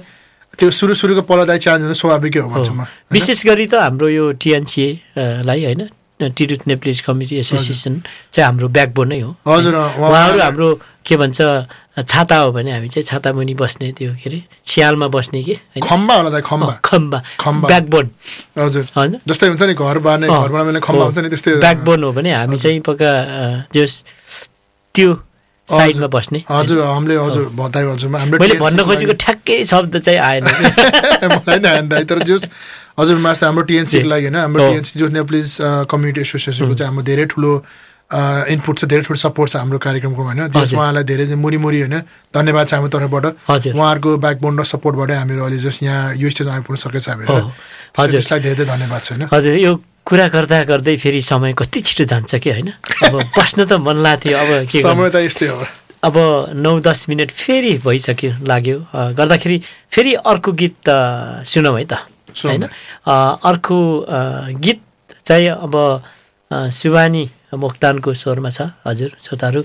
[0.58, 5.46] त्यो सुरु सुरुको पलदाय च्यालेन्ज स्वाभाविकै हो भन्छु म। विशेष गरी त हाम्रो यो टिएनसिए
[5.46, 5.82] लाई होइन
[6.18, 7.94] टिरुथ नेप्लिज कमिटी एसोसिएसन
[8.34, 10.70] चाहिँ हाम्रो ब्याकबोन नै हो। हजुर, उहाँहरू हाम्रो
[11.08, 11.40] के भन्छ
[12.08, 16.16] छाता हो भने हामी चाहिँ छाता मुनि बस्ने त्यो के अरे सियालमा बस्ने के खम्बा
[16.16, 18.10] होला खम्बा। खम्बा। खम्बा। ब्याकबोन
[18.58, 19.18] हजुर। होइन?
[19.28, 22.34] जस्तै हुन्छ नि घर बार्ने घर बनाउने खम्बा हो। हुन्छ नि त्यस्तै। ब्याकबोन हो भने
[22.34, 23.12] हामी चाहिँ पक्का
[23.74, 24.04] जस
[24.96, 25.14] त्यो
[25.68, 30.44] साइडमा बस्ने। हजुर हामीले हजुर बताइ हजुर हाम्रो मैले भन्न खोजेको ठ्याक्कै शब्द चाहिँ आएन।
[31.34, 32.48] मलाई नै आएन तर जस
[33.00, 35.58] हजुर मास हाम्रो टिएनसीको लागि होइन हाम्रो। टिएनसी जो नेप्लिज
[35.92, 37.52] कम्युनिटी एसोसिएसनको चाहिँ हाम्रो धेरै ठुलो
[38.12, 41.96] इनपुट छ धेरै ठुलो सपोर्ट छ हाम्रो कार्यक्रमको होइन जस। उहाँलाई धेरै मुरी मुरी होइन
[42.34, 46.54] धन्यवाद छ हाम्रो तर्फबाट हजुर। उहाँहरूको ब्याकबोन र सपोर्टबाटै हामीहरू अहिले जस यहाँ यो स्टेजमा
[46.56, 47.36] आइपुग्न सकेको छ हामीहरू।
[48.00, 49.72] हजुर। त्यसलाई धेरै धेरै धन्यवाद छ होइन हजुर यो
[50.08, 52.70] कुरा गर्दा गर्दै फेरि समय कति छिटो जान्छ कि होइन
[53.04, 54.50] अब बस्न त मन लाग्थ्यो अब?
[54.72, 55.60] समय त यस्तै हो
[56.04, 56.16] अब
[56.56, 58.78] नौ दस मिनट फेरि भइसक्यो लाग्यो
[59.18, 59.58] गर्दाखेरि
[59.92, 61.94] फेरि अर्को गीत अ, सुनौँ है त
[62.38, 62.64] होइन
[63.44, 63.78] अर्को
[64.64, 64.80] गीत
[65.26, 65.76] चाहिँ अब
[66.72, 69.62] शिवानी मोक्तानको स्वरमा छ। हजुर श्रोताहरू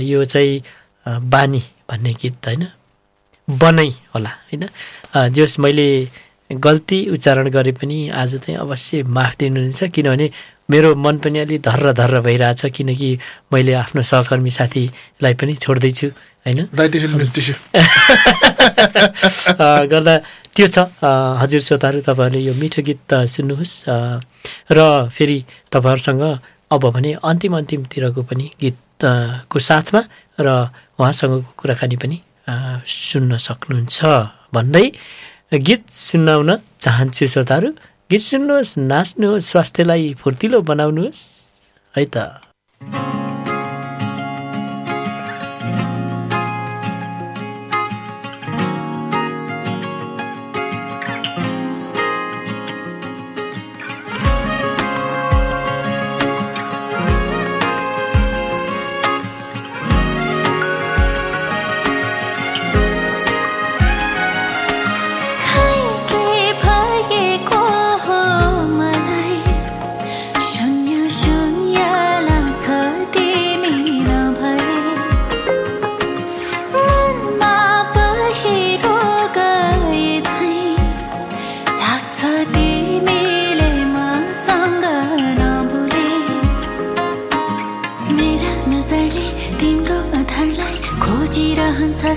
[0.00, 0.62] यो चाहिँ
[1.28, 2.66] बानी भन्ने गीत होइन?
[3.48, 4.64] बनाइ होला होइन?
[5.36, 5.88] जस मैले
[6.50, 10.30] गल्ती उच्चारण गरे पनि आज चाहिँ अवश्य माफ दिनुहुन्छ किनभने
[10.70, 13.10] मेरो मन पनि अलि धर्र धर्र भइरहेछ किनकि
[13.52, 16.08] मैले आफ्नो सहकर्मी साथीलाई पनि छोड्दैछु
[16.46, 16.58] होइन?
[19.92, 20.16] गर्दा
[20.54, 20.78] त्यो छ।
[21.40, 23.74] हजुर श्रोताहरू तपाईँहरूले यो मिठो गीत अ, सुन्नुहोस्।
[24.72, 25.38] र फेरि
[25.72, 26.22] तपाईँहरूसँग
[26.72, 29.12] अब भने अन्तिम अन्तिमतिरको पनि गीत अ,
[29.50, 30.00] को साथमा
[30.38, 30.48] र
[30.98, 32.18] उहाँसँगको कुराकानी पनि
[32.88, 33.98] सुन्न सक्नुहुन्छ
[34.54, 34.86] भन्दै
[35.68, 36.50] गीत सुनाउन
[36.80, 37.68] चाहन्छु श्रोताहरू।
[38.10, 41.20] गीत सुन्नुहोस् नाच्नुहोस् स्वास्थ्यलाई फुर्तिलो बनाउनुहोस्।
[41.94, 43.31] है त।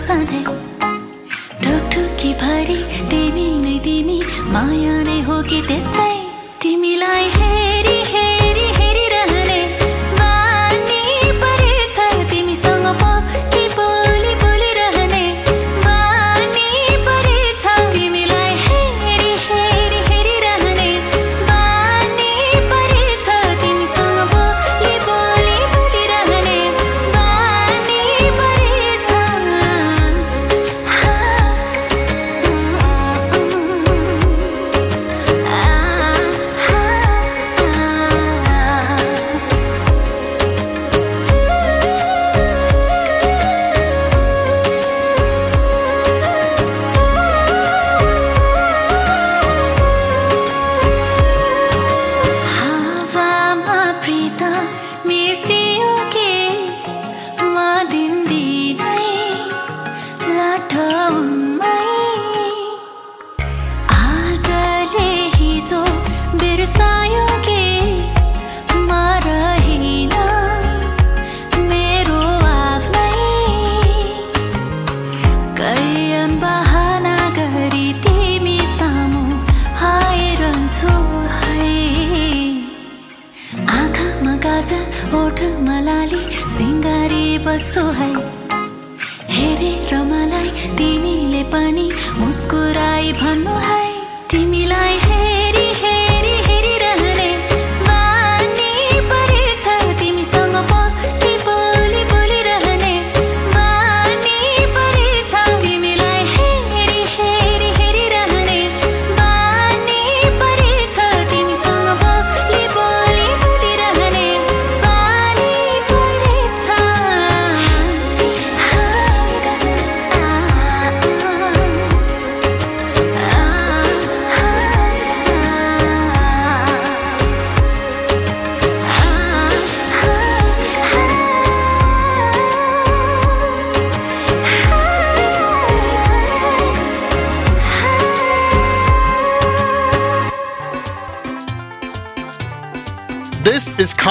[0.07, 0.43] साधे
[1.61, 3.14] ठोक की भारी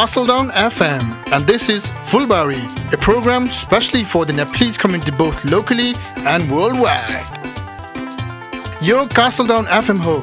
[0.05, 2.62] Castledown FM, and this is Fulbari,
[2.93, 5.94] a program specially for the Nepalese community both locally
[6.32, 7.39] and worldwide.
[8.82, 10.16] यो कासलडाउन एफएम हो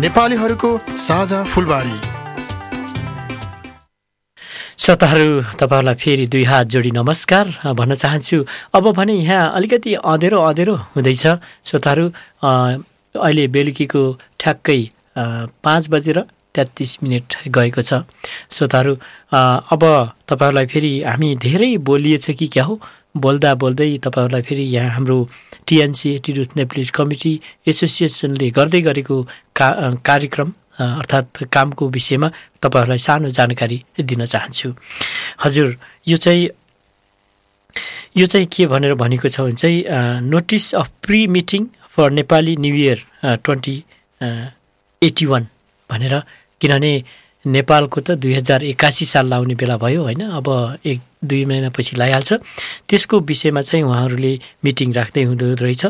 [0.00, 0.70] नेपालीहरूको
[1.02, 1.98] साझा फुलबारी
[4.84, 5.28] श्रोताहरू
[5.60, 8.38] तपाईँहरूलाई फेरि दुई हात जोडी नमस्कार भन्न चाहन्छु
[8.74, 11.26] अब भने यहाँ अलिकति अँधेरो अँधेरो हुँदैछ
[11.68, 12.06] श्रोताहरू
[12.46, 14.06] अहिले बेलुकीको
[14.40, 14.80] ठ्याक्कै
[15.68, 18.00] पाँच बजेर तेत्तिस मिनट गएको छ
[18.50, 18.94] श्रोताहरू
[19.72, 19.82] अब
[20.28, 22.80] तपाईँहरूलाई फेरि हामी धेरै बोलिएछ कि क्या हो?
[23.16, 25.18] बोल्दा बोल्दै तपाईँहरूलाई फेरि यहाँ हाम्रो
[25.66, 27.32] टिएनसी टिरुथ नेप्लिज कमिटी
[27.66, 29.16] एसोसिएसनले गर्दै गरेको
[29.56, 29.68] का
[30.04, 32.28] कार्यक्रम अर्थात् कामको विषयमा
[32.62, 34.68] तपाईँहरूलाई सानो जानकारी दिन चाहन्छु।
[35.44, 35.76] हजुर
[36.08, 36.48] यो चाहिँ
[38.16, 42.74] यो चाहिँ के भनेर भनेको छ भने चाहिँ notice of pre meeting for Nepali new
[42.76, 42.98] year
[43.44, 43.76] twenty
[45.02, 45.46] eighty one
[45.90, 46.14] भनेर
[46.60, 46.92] किनभने
[47.46, 50.20] नेपालको त दुई हजार एकासी साल लाउने बेला भयो होइन?
[50.38, 50.46] अब
[50.86, 52.32] एक दुई महिनापछि लगाइहाल्छ
[52.88, 54.32] त्यसको विषयमा चाहिँ उहाँहरूले
[54.64, 55.84] मिटिङ राख्दै हुँदो रहेछ।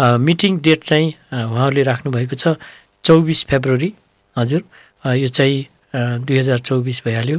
[0.00, 1.08] मिटिङ डेट चाहिँ
[1.44, 2.56] उहाँहरूले राख्नुभएको छ
[3.04, 3.92] चौबिस फेब्रुअरी।
[4.36, 4.62] हजुर।
[5.04, 5.58] यो चाहिँ
[6.24, 7.38] दुई हजार चौबिस भइहाल्यो।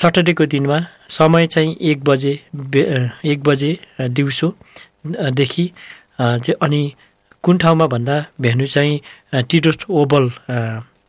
[0.00, 0.78] सटरडेको दिनमा
[1.08, 2.32] समय चाहिँ एक बजे
[3.32, 4.48] एक बजे अ, दिउँसो
[5.18, 5.64] अ, देखि
[6.20, 6.82] अ, चाहिँ अनि
[7.42, 9.00] कुन ठाउँमा भन्दा भेन्यू चाहिँ
[9.90, 10.58] ओभल अ,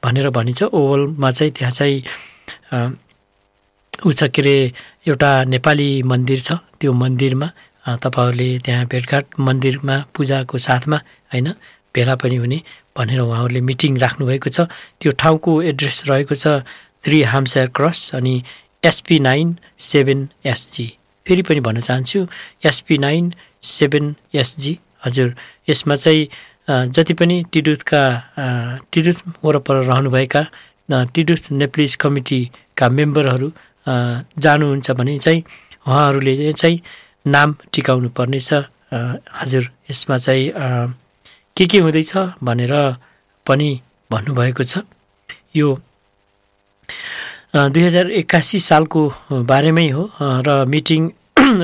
[0.03, 1.97] भनेर भनिन्छ। ओभलमा चाहिँ त्यहाँ चाहिँ
[4.07, 4.55] ऊ छ के अरे
[5.07, 7.47] एउटा नेपाली मन्दिर छ त्यो मन्दिरमा।
[7.85, 10.97] तपाईँहरूले त्यहाँ भेटघाट मन्दिरमा पूजाको साथमा
[11.31, 11.47] होइन
[11.95, 12.59] भेला पनि हुने
[12.97, 14.59] भनेर उहाँहरूले मिटिङ राख्नुभएको छ।
[14.99, 16.63] त्यो ठाउँको एड्रेस रहेको छ
[17.03, 18.35] थ्री हामसायर क्रस अनि
[18.83, 19.47] एसपी नाइन
[19.79, 20.87] सेभेन एसजी।
[21.25, 22.19] फेरि पनि भन्न चाहन्छु
[22.65, 25.35] एसपी नाइन सेभेन एसजी। हजुर
[25.69, 26.27] यसमा चाहिँ
[26.69, 28.01] जति पनि टिडुथका
[28.93, 30.41] टिडुथ वरपर रहनुभएका
[31.13, 33.51] टिडुथ नेप्लिज कमिटीका मेम्बरहरू
[34.43, 35.43] जानुहुन्छ भने चाहिँ
[35.87, 36.81] उहाँहरूले चाहिँ-
[37.27, 38.49] नाम टिकाउनु पर्नेछ।
[39.41, 40.45] हजुर यसमा चाहिँ
[41.57, 42.11] के के हुँदैछ
[42.43, 42.73] भनेर
[43.47, 43.69] पनि
[44.11, 44.85] भन्नुभएको छ।
[45.55, 45.67] यो
[47.73, 49.01] दुई हजार एक्कासी सालको
[49.51, 51.01] बारेमै हो र meeting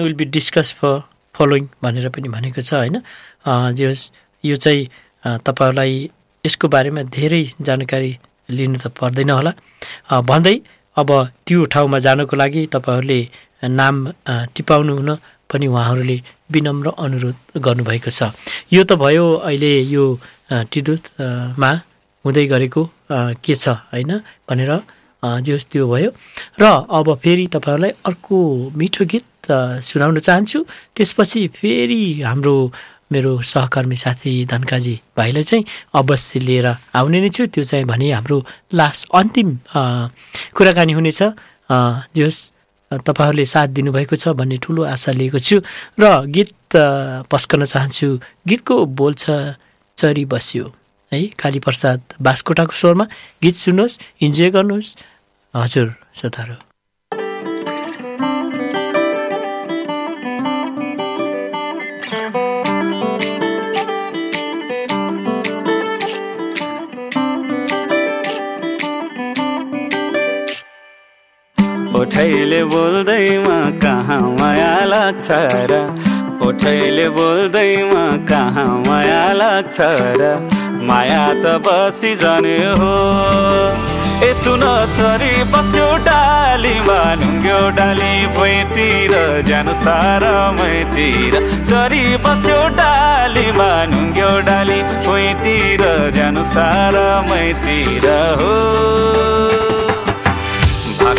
[0.03, 1.01] will be discuss for
[1.35, 3.01] following भनेर पनि भनेको छ होइन?
[3.77, 4.11] जे होस्
[4.45, 4.81] यो चाहिँ
[5.41, 5.93] तपाईँहरूलाई
[6.45, 8.11] यसको बारेमा धेरै जानकारी
[8.49, 9.51] लिनु त पर्दैन होला।
[10.21, 10.55] भन्दै
[10.97, 11.09] अब
[11.45, 13.19] त्यो ठाउँमा जानको लागि तपाईँहरूले
[13.79, 13.95] नाम
[14.55, 15.11] टिपाउनु हुन
[15.49, 16.17] पनि उहाँहरूले
[16.53, 18.29] विनम्र अनुरोध गर्नुभएको छ।
[18.73, 20.03] यो त भयो अहिले यो
[20.71, 21.71] टिडुथमा
[22.25, 22.81] हुँदै गरेको
[23.43, 24.11] के छ होइन
[24.47, 24.71] भनेर
[25.41, 26.09] जे त्यो भयो।
[26.61, 28.37] र अब फेरि तपाईँहरूलाई अर्को
[28.77, 29.25] मिठो गीत
[29.81, 30.59] सुनाउन चाहन्छु।
[30.95, 32.55] त्यसपछि फेरि हाम्रो
[33.11, 38.37] मेरो सहकर्मी साथी धनकाजी भाइलाई चाहिँ अवश्य लिएर आउने नै छु। त्यो चाहिँ भने हाम्रो
[38.73, 39.49] लास्ट अन्तिम
[40.57, 41.21] कुराकानी हुनेछ।
[42.15, 42.29] जे
[42.91, 45.57] तपाईँहरूले साथ दिनुभएको छ भन्ने ठुलो आशा लिएको छु
[45.99, 46.75] र गीत
[47.29, 48.07] पस्कन चाहन्छु।
[48.47, 49.57] गीतको बोल छ
[49.97, 50.65] चरी बस्यो।
[51.11, 53.05] है काली प्रसाद बासकोटाको स्वरमा
[53.41, 54.95] गीत सुन्नुहोस् इन्जोय गर्नुहोस्।
[55.53, 56.55] हजुर श्रोताहरू
[72.05, 75.27] ओठैले बोल्दैमा कहाँ माया लाग्छ
[75.71, 75.77] र?
[76.47, 79.77] ओठैले बोल्दैमा कहाँ माया लाग्छ
[80.21, 80.29] र?
[80.89, 82.93] माया त बसी जाने हो।
[84.21, 84.61] ए सुन
[84.97, 89.13] छोरी बस्यो डालीमा ढुङ्ग्यो डाली भुइँतिर
[89.49, 91.33] जानु सारा मैतिर।
[91.65, 95.83] चरी बस्यो डालीमा ढुङ्ग्यो डाली भुइँतिर
[96.17, 98.05] जानु सारा मैतिर
[98.41, 98.53] हो।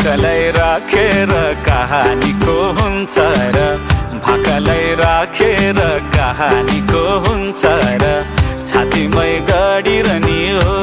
[0.07, 1.31] भाकलाई राखेर
[1.67, 3.15] कहानीको हुन्छ
[3.55, 3.63] र
[4.27, 5.81] भाकलाई राखेर
[6.15, 7.63] कहानीको हुन्छ
[8.03, 8.13] र
[8.69, 10.77] छातीमै गडिरहने हो।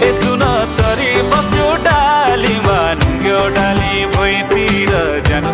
[0.00, 0.44] ए सुन
[0.78, 4.96] चरी बस्यो डालीमा ढुङ्ग्यो डाली भुइँतिर
[5.28, 5.52] जानु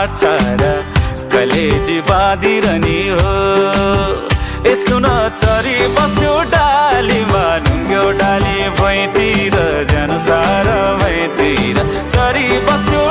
[0.00, 0.24] माया फाट्छ
[0.60, 3.32] र कलेजी बाँधिरहने हो।
[4.64, 5.04] ए सुन
[5.40, 9.54] चरी बस्यो डालीमा ढुङ्ग्यो डाली भुइँतिर
[9.92, 11.76] जानु सारा भुइँतिर
[12.14, 13.04] चरी बस्यो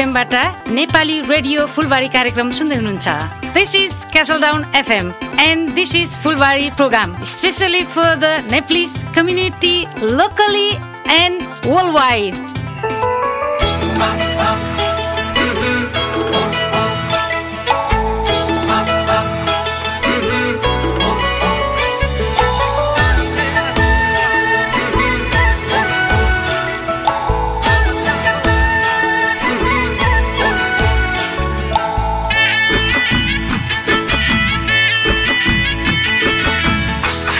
[0.00, 6.16] एफएमबाट नेपाली रेडियो फुलबारी कार्यक्रम सुन्दै हुनुहुन्छ। This is Castle Down FM and this is
[6.22, 10.68] Phulbari program specially for the Nepalese community locally
[11.16, 11.42] and
[11.94, 12.49] worldwide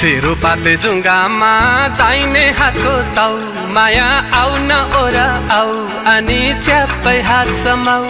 [0.00, 1.52] सेरो पाते जुङ्गामा
[1.96, 3.34] दाहिने हातको ताउ
[3.76, 4.06] माया
[4.36, 5.24] आउ न ओरा
[5.56, 5.74] आउ
[6.12, 8.04] अनि च्याप्पै हात समाउ।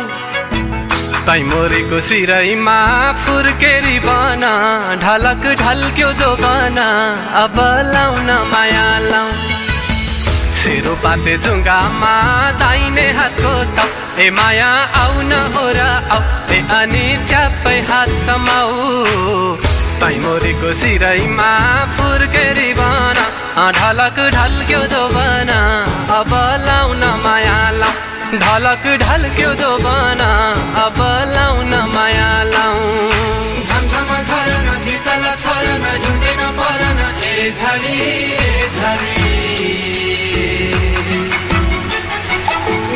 [1.26, 2.76] तैमोरीको सिरैमा
[3.22, 4.44] फुर्केरी बन
[5.02, 6.78] ढलक ढल्क्यो जो बन
[7.42, 7.58] अब
[7.90, 9.28] लाउन माया लाउ।
[10.62, 12.14] सेरो पाते जुङ्गामा
[12.62, 13.90] दाहिने हातको ताउ
[14.22, 14.70] ए माया
[15.02, 16.22] आउ न ओरा आउ
[16.54, 18.18] ए अनि च्याप्पै हात
[20.00, 21.50] समाउ तैमोरीको सिरैमा
[21.96, 23.18] फुर्केरी बन
[23.76, 25.50] ढलक ढल्क्यो बन
[26.18, 26.32] अब
[26.66, 27.92] लाउन माया लाउ
[28.42, 30.20] ढलक ढल्क्यो बन
[30.84, 30.98] अब
[31.34, 32.76] लाउन माया लाउ
[33.68, 36.98] झमझम झरन शीतल छरन हिउँदैन परन
[37.32, 39.14] ए झरी ए झरी।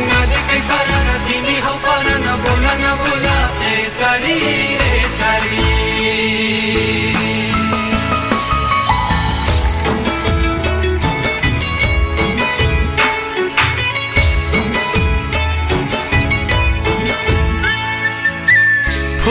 [0.09, 3.25] नजिकै सरन तिमी हौ परन न बोल
[3.71, 4.74] ए झरी।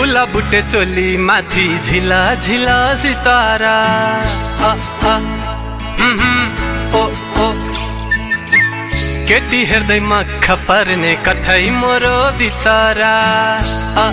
[0.04, 3.76] फुला बुटे चोली माथि झिला झिला सितारा।
[9.28, 13.14] केटी हेर्दै मख पर्ने कठै मोरो बिचारा
[14.02, 14.06] ओ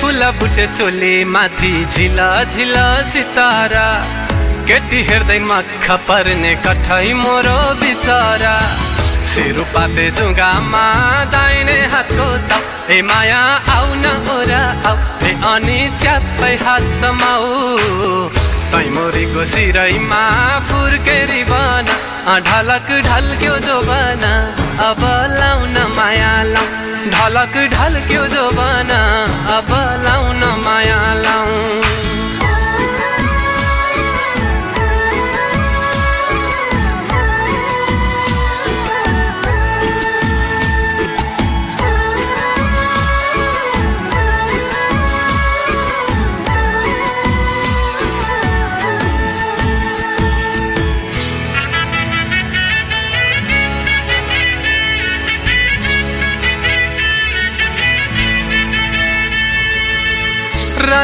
[0.00, 3.86] फुला बुटे चोली माथि झिला झिला सितारा।
[4.68, 8.56] केटी हेर्दै मख पर्ने कठै मोरो बिचारा
[9.32, 10.84] सिरुपाते जुगामा
[11.32, 13.40] दाहिने हातको ताउ ए माया
[13.76, 14.96] आउ न ओरा आउ।
[15.28, 17.46] ए अनि च्याप्पै हात समाऊ
[18.72, 20.22] तैमुरीको सिरैमा
[20.68, 21.94] फुर्केरी बना
[22.48, 24.32] ढलक ढल्क्यो जो बना
[24.88, 25.02] अब
[25.38, 26.66] लाउन माया लाउ।
[27.14, 29.00] ढलक ढल्क्यो जो बना
[29.56, 29.70] अब
[30.06, 31.87] लाउन माया लाउ।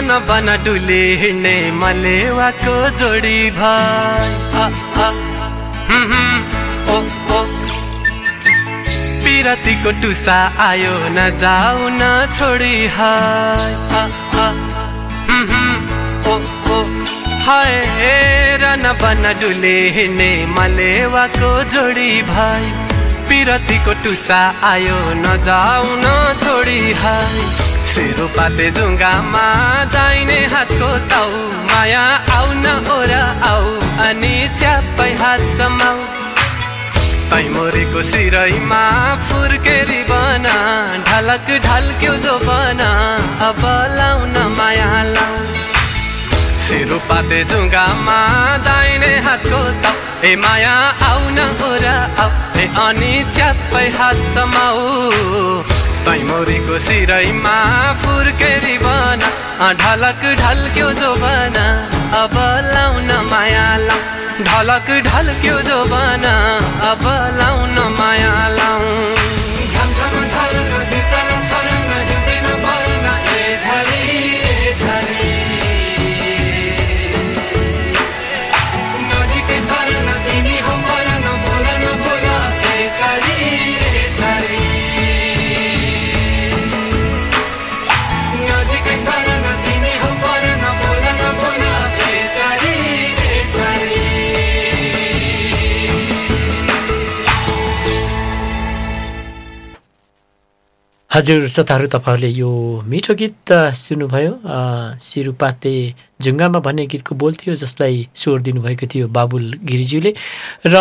[0.05, 4.27] रन बन डुले हिँड्ने मलेवाको जोडी भाइ
[6.93, 7.41] ओ
[9.25, 10.37] पिरतीको टुसा
[10.67, 12.03] आयो न जाऊ न
[12.37, 13.73] छोडी हाय।
[16.29, 16.37] ओ
[17.47, 17.73] हाय
[19.01, 22.65] बन डुले हिँड्ने मलेवाको जोडी भाइ
[23.29, 26.07] पिरतीको टुसा आयो न जाऊ न
[26.45, 27.64] छोडी हाय।
[27.95, 29.47] सेरो पाते जुङ्गामा
[29.95, 31.29] दाहिने हातको ताउ।
[31.71, 32.05] माया
[32.37, 33.67] आउ न ओरा आऊ
[34.07, 36.01] अनि च्याप्पै हात समाऊ
[37.31, 38.83] तैमुरीको सिरैमा
[39.29, 40.57] फुर्केरी बना
[41.07, 42.91] ढलक ढल्क्यो जो बना
[43.49, 43.63] अब
[43.99, 45.39] लाउन माया लाउ।
[46.67, 48.19] सिरु पाते जुङ्गामा
[48.67, 50.75] दाहिने हातको ताउ। ए माया
[51.07, 51.95] आउ न ओरा
[52.25, 52.31] आउ
[52.61, 54.85] ए अनि च्याप्पै हात समाऊ।
[56.07, 57.57] तैमुरीको सिरैमा
[58.05, 59.29] फुर्केरी बना
[59.83, 61.65] ढलक ढल्क्यो जो बना
[62.23, 62.35] अब
[62.75, 66.35] लाउन माया लाउ ढलक ढल्क्यो जो बना
[66.91, 67.05] अब
[67.41, 68.83] लाउन माया लाउ
[101.15, 102.51] हजुर श्रोताहरू तपाईँहरूले यो
[102.85, 104.33] मिठो गीत अ, सुन्नुभयो
[104.99, 105.73] सिरुपाते
[106.21, 110.13] जुङ्गामा भन्ने गीतको बोल थियो जसलाई स्वर दिनुभएको थियो बाबुल गिरिज्यूले
[110.67, 110.75] र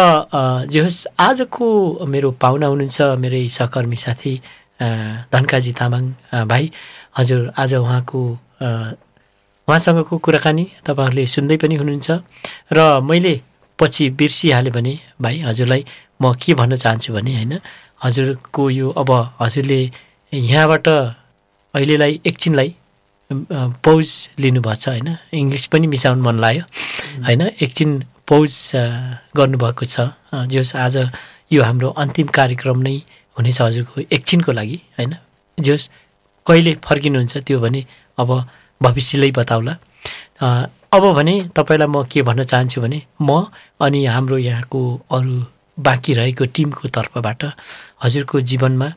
[0.72, 1.66] जे होस् आजको
[2.08, 4.34] मेरो पाहुना हुनुहुन्छ मेरै सहकर्मी साथी
[5.32, 6.04] धनकाजी तामाङ
[6.50, 6.64] भाइ
[7.18, 8.22] हजुर आज उहाँको
[9.68, 12.10] उहाँसँगको कुराकानी तपाईँहरूले सुन्दै पनि हुनुहुन्छ
[12.74, 13.34] र मैले
[13.80, 15.82] पछि बिर्सिहालेँ भने भाइ हजुरलाई
[16.22, 17.54] म के भन्न चाहन्छु भने होइन
[18.04, 19.80] हजुरको यो अब हजुरले
[20.34, 22.76] यहाँबाट अहिलेलाई एकछिनलाई
[23.86, 26.64] पौज लिनुभएको छ होइन। इङ्ग्लिस पनि मिसाउनु मन लाग्यो।
[27.24, 28.72] होइन एकछिन पौज
[29.38, 30.98] गर्नुभएको छ। अ, जे होस् आज
[31.52, 32.96] यो हाम्रो अन्तिम कार्यक्रम नै
[33.38, 35.16] हुनेछ हजुरको एकछिनको लागि होइन।
[35.60, 35.90] जे होस्
[36.48, 37.86] कहिले फर्किनुहुन्छ त्यो भने
[38.18, 38.30] अब
[38.82, 39.78] भविष्यलाई बताउला।
[40.94, 43.48] अब भने तपाईँलाई म के भन्न चाहन्छु भने म
[43.82, 44.82] अनि हाम्रो यहाँको
[45.12, 45.46] अरू
[45.80, 47.44] बाँकी रहेको टिमको तर्फबाट
[48.04, 48.94] हजुरको जीवनमा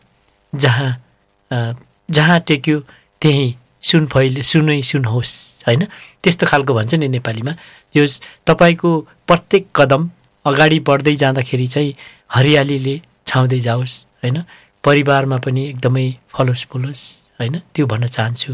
[0.55, 1.06] जहाँ
[1.51, 2.77] जहाँ टेक्यो
[3.23, 5.35] त्यहीँ सुन फैले सुनै सुन होस्
[5.66, 5.82] होइन?
[6.23, 7.52] त्यस्तो खालको भन्छ नि नेपालीमा।
[7.93, 8.05] त्यो
[8.47, 8.90] तपाईँको
[9.28, 10.02] प्रत्येक कदम
[10.44, 11.93] अगाडि बढ्दै जाँदाखेरि चाहिँ
[12.35, 12.94] हरियालीले
[13.27, 14.39] छाउँदै जाओस् होइन?
[14.85, 17.02] परिवारमा पनि एकदमै फलोस् फुलोस्
[17.39, 17.55] होइन?
[17.74, 18.52] त्यो भन्न चाहन्छु।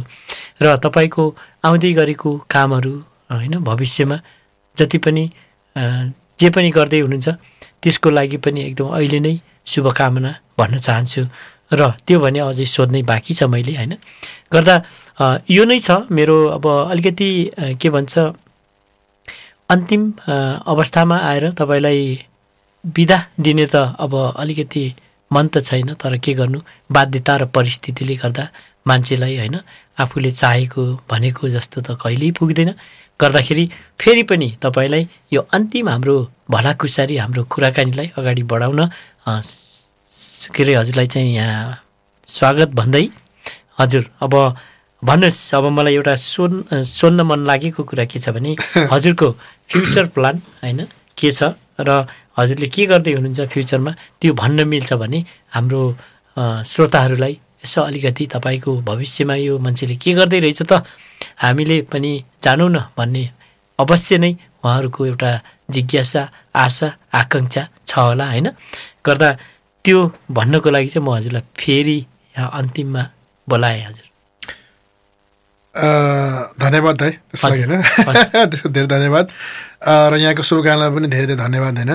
[0.63, 1.25] र तपाईँको
[1.65, 2.95] आउँदै गरेको कामहरू
[3.33, 3.55] होइन?
[3.61, 4.17] भविष्यमा
[4.77, 5.25] जति पनि
[6.41, 7.29] जे पनि गर्दै हुनुहुन्छ
[7.83, 9.35] त्यसको लागि पनि एकदम अहिले नै
[9.67, 11.23] शुभकामना भन्न चाहन्छु।
[11.73, 13.93] र त्यो भने अझै सोध्नै बाँकी छ मैले होइन?
[14.53, 14.75] गर्दा
[15.51, 17.29] यो नै छ मेरो अब अलिकति
[17.81, 18.13] के भन्छ
[19.71, 20.03] अन्तिम
[20.73, 22.01] अवस्थामा आएर तपाईँलाई
[22.85, 24.85] बिदा दिने त अब अलिकति
[25.31, 26.59] मन त छैन तर के गर्नु?
[26.93, 28.45] बाध्यता र परिस्थितिले गर्दा
[28.87, 29.57] मान्छेलाई होइन
[29.99, 32.71] आफूले चाहेको भनेको जस्तो त कहिल्यै पुग्दैन।
[33.21, 33.65] गर्दाखेरि
[34.01, 36.17] फेरि पनि तपाईँलाई यो अन्तिम हाम्रो
[36.51, 38.81] भलाकुसारी हाम्रो कुराकानीलाई अगाडि बढाउन
[40.51, 41.79] के अरे हजुरलाई चाहिँ यहाँ
[42.29, 43.09] स्वागत भन्दै।
[43.79, 44.35] हजुर अब
[45.03, 48.57] भन्नुहोस् अब मलाई एउटा सोध् सोध्न मन लागेको कुरा के छ भने
[48.93, 49.29] हजुरको
[49.71, 50.87] फ्युचर प्लान होइन
[51.19, 52.07] के छ र
[52.39, 55.19] हजुरले के गर्दै हुनुहुन्छ फ्युचरमा त्यो भन्न मिल्छ भने
[55.55, 55.81] हाम्रो
[56.65, 60.83] श्रोताहरूलाई यसो अलिकति तपाईँको भविष्यमा यो मान्छेले के गर्दै रहेछ त
[61.43, 62.13] हामीले पनि
[62.45, 63.25] जानौँ न भन्ने
[63.79, 64.33] अवश्य नै
[64.65, 65.31] उहाँहरूको एउटा
[65.71, 66.23] जिज्ञासा
[66.55, 66.89] आशा
[67.21, 68.49] आकाङ्क्षा छ होला होइन।
[69.07, 69.29] गर्दा
[69.85, 69.99] त्यो
[70.31, 71.99] भन्नको लागि चाहिँ म हजुरलाई फेरि
[72.39, 73.03] यहाँ अन्तिममा
[73.49, 74.07] बोलाएँ हजुर।
[76.63, 79.27] धन्यवाद है त्यसको लागि होइन त्यसको धेरै धन्यवाद।
[80.13, 81.93] र यहाँको शुभकामना पनि धेरै धेरै धन्यवाद होइन?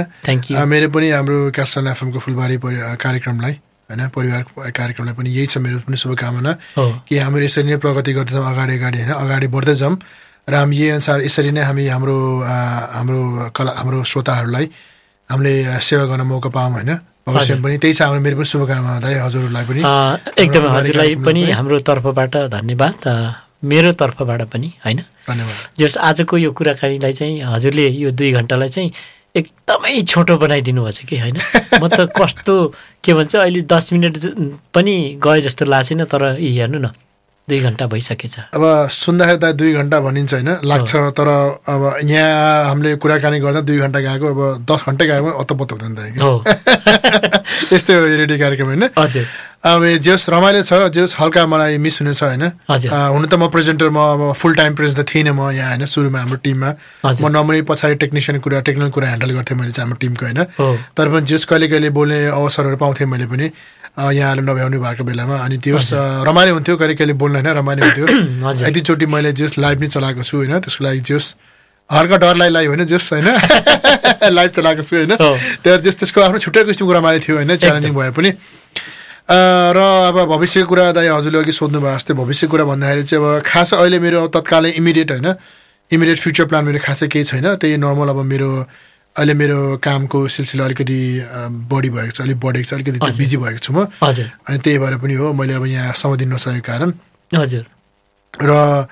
[0.52, 0.58] You.
[0.58, 2.58] अ, मेरो पनि हाम्रो क्यास्टल एफएमको फुलबारी
[3.04, 3.54] कार्यक्रमलाई
[3.90, 4.02] होइन?
[4.16, 4.44] परिवार
[4.80, 6.52] कार्यक्रमलाई पनि यही छ मेरो पनि शुभकामना।
[7.08, 9.14] कि हाम्रो यसरी नै प्रगति गर्दैछौँ अगाडि अगाडि होइन?
[9.14, 9.96] अगाडि बढ्दै जाउँ
[10.50, 12.18] र हामी यही अनुसार यसरी नै हामी हाम्रो
[12.98, 13.22] हाम्रो
[13.56, 14.66] कला हाम्रो श्रोताहरूलाई
[15.30, 15.54] हामीले
[15.88, 16.92] सेवा गर्न मौका पाऊँ होइन?
[17.28, 19.82] हजुर। पनि। त्यही छ हाम्रो मेरो पनि शुभकामना है हजुरहरूलाई पनि।
[20.44, 22.96] एकदमै हजुरलाई पनि हाम्रो तर्फबाट धन्यवाद।
[23.64, 25.00] मेरो तर्फबाट पनि होइन?
[25.28, 28.92] धन्यवाद। जस आजको यो कुराकानीलाई चाहिँ हजुरले यो दुई घन्टालाई चाहिँ
[29.36, 31.38] एकदमै छोटो बनाइदिनु भएको छ कि होइन?
[31.82, 32.56] म त कस्तो
[33.04, 34.16] के भन्छ अहिले दस मिनट
[34.74, 36.88] पनि गए जस्तो लागेन तर यी हेर्नु न।
[37.48, 41.28] दुई घन्टा भइसकेछ। अब सुन्दाखेरि त दुई घन्टा भनिन्छ होइन लाग्छ। तर
[41.64, 46.20] अब यहाँ हामीले कुराकानी गर्दा दुई घन्टा गएको अब दस घन्टा गएको अत्तपत्त हुँदैन त
[46.20, 46.44] हो।
[47.74, 49.26] यस्तै हो रेडियो कार्यक्रम होइन। हजुर।
[49.64, 53.90] अब जेस रमाइलो छ जेस हल्का मलाई मिस हुने छ होइन। हुन त म प्रेजेन्टर
[53.96, 56.70] म अब फुल टाइम प्रेजेन्ट त थिइनँ म यहाँ होइन सुरुमा हाम्रो टिममा।
[57.00, 60.44] म नर्मली पछाडि टेक्निसियन कुरा टेक्निकल कुरा ह्यान्डल गर्थेँ मैले चाहिँ हाम्रो टिमको होइन।
[60.92, 63.48] तर पनि जेस कहिले कहिले बोल्ने अवसरहरू पाउँथेँ मैले पनि।
[63.98, 65.78] अ, यहाँहरूले नभ्याउनु भएको बेलामा। अनि त्यो
[66.30, 68.06] रमाइलो हुन्थ्यो कहिले कहिले बोल्न होइन रमाइलो हुन्थ्यो।
[68.70, 71.26] यतिचोटि मैले जेस लाइभ नै चलाएको छु होइन त्यसको लागि जेस
[71.90, 73.28] हल्का डरलाई लाइभ होइन जेस होइन।
[74.38, 75.14] लाइभ चलाएको छु होइन।
[75.64, 78.30] त्यहाँ जेस त्यसको आफ्नो छुट्टै किसिमको रमाइलो थियो होइन च्यालेन्जिङ भए पनि।
[79.76, 83.42] र अब भविष्यको कुरा दाइ हजुरले अघि सोध्नु भयो जस्तै भविष्यको कुरा भन्दाखेरि चाहिँ अब
[83.46, 85.28] खास अहिले मेरो तत्कालै इमिडिएट होइन।
[85.92, 88.50] इमिडिएट फ्युचर प्लान मेरो खासै केही छैन त्यही नर्मल अब मेरो
[89.18, 91.00] अहिले मेरो कामको सिलसिला अलिकति
[91.72, 94.98] बढी भएको छ अलिक बढेको छ अलिकति। बिजी भएको छु म। हजुर। अनि त्यही भएर
[94.98, 96.94] पनि हो मैले अब यहाँ समय दिन नसकेको कारण।
[97.32, 97.66] हजुर।
[98.42, 98.88] र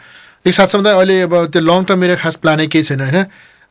[0.45, 3.25] एक साथसाथै अहिले अब त्यो लङ टर्म मेरो खास प्लानै केही छैन होइन?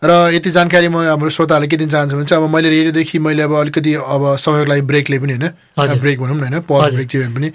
[0.04, 3.42] र यति जानकारी म हाम्रो श्रोताहरूले के दिन चाहन्छु भने चाहिँ अब मैले रेडियोदेखि मैले
[3.42, 7.08] अब अलिकति अब समयको लागि ब्रेक लिएँ पनि होइन। ब्रेक भनौँ न होइन पज। ब्रेक
[7.08, 7.48] चाहिँ पनि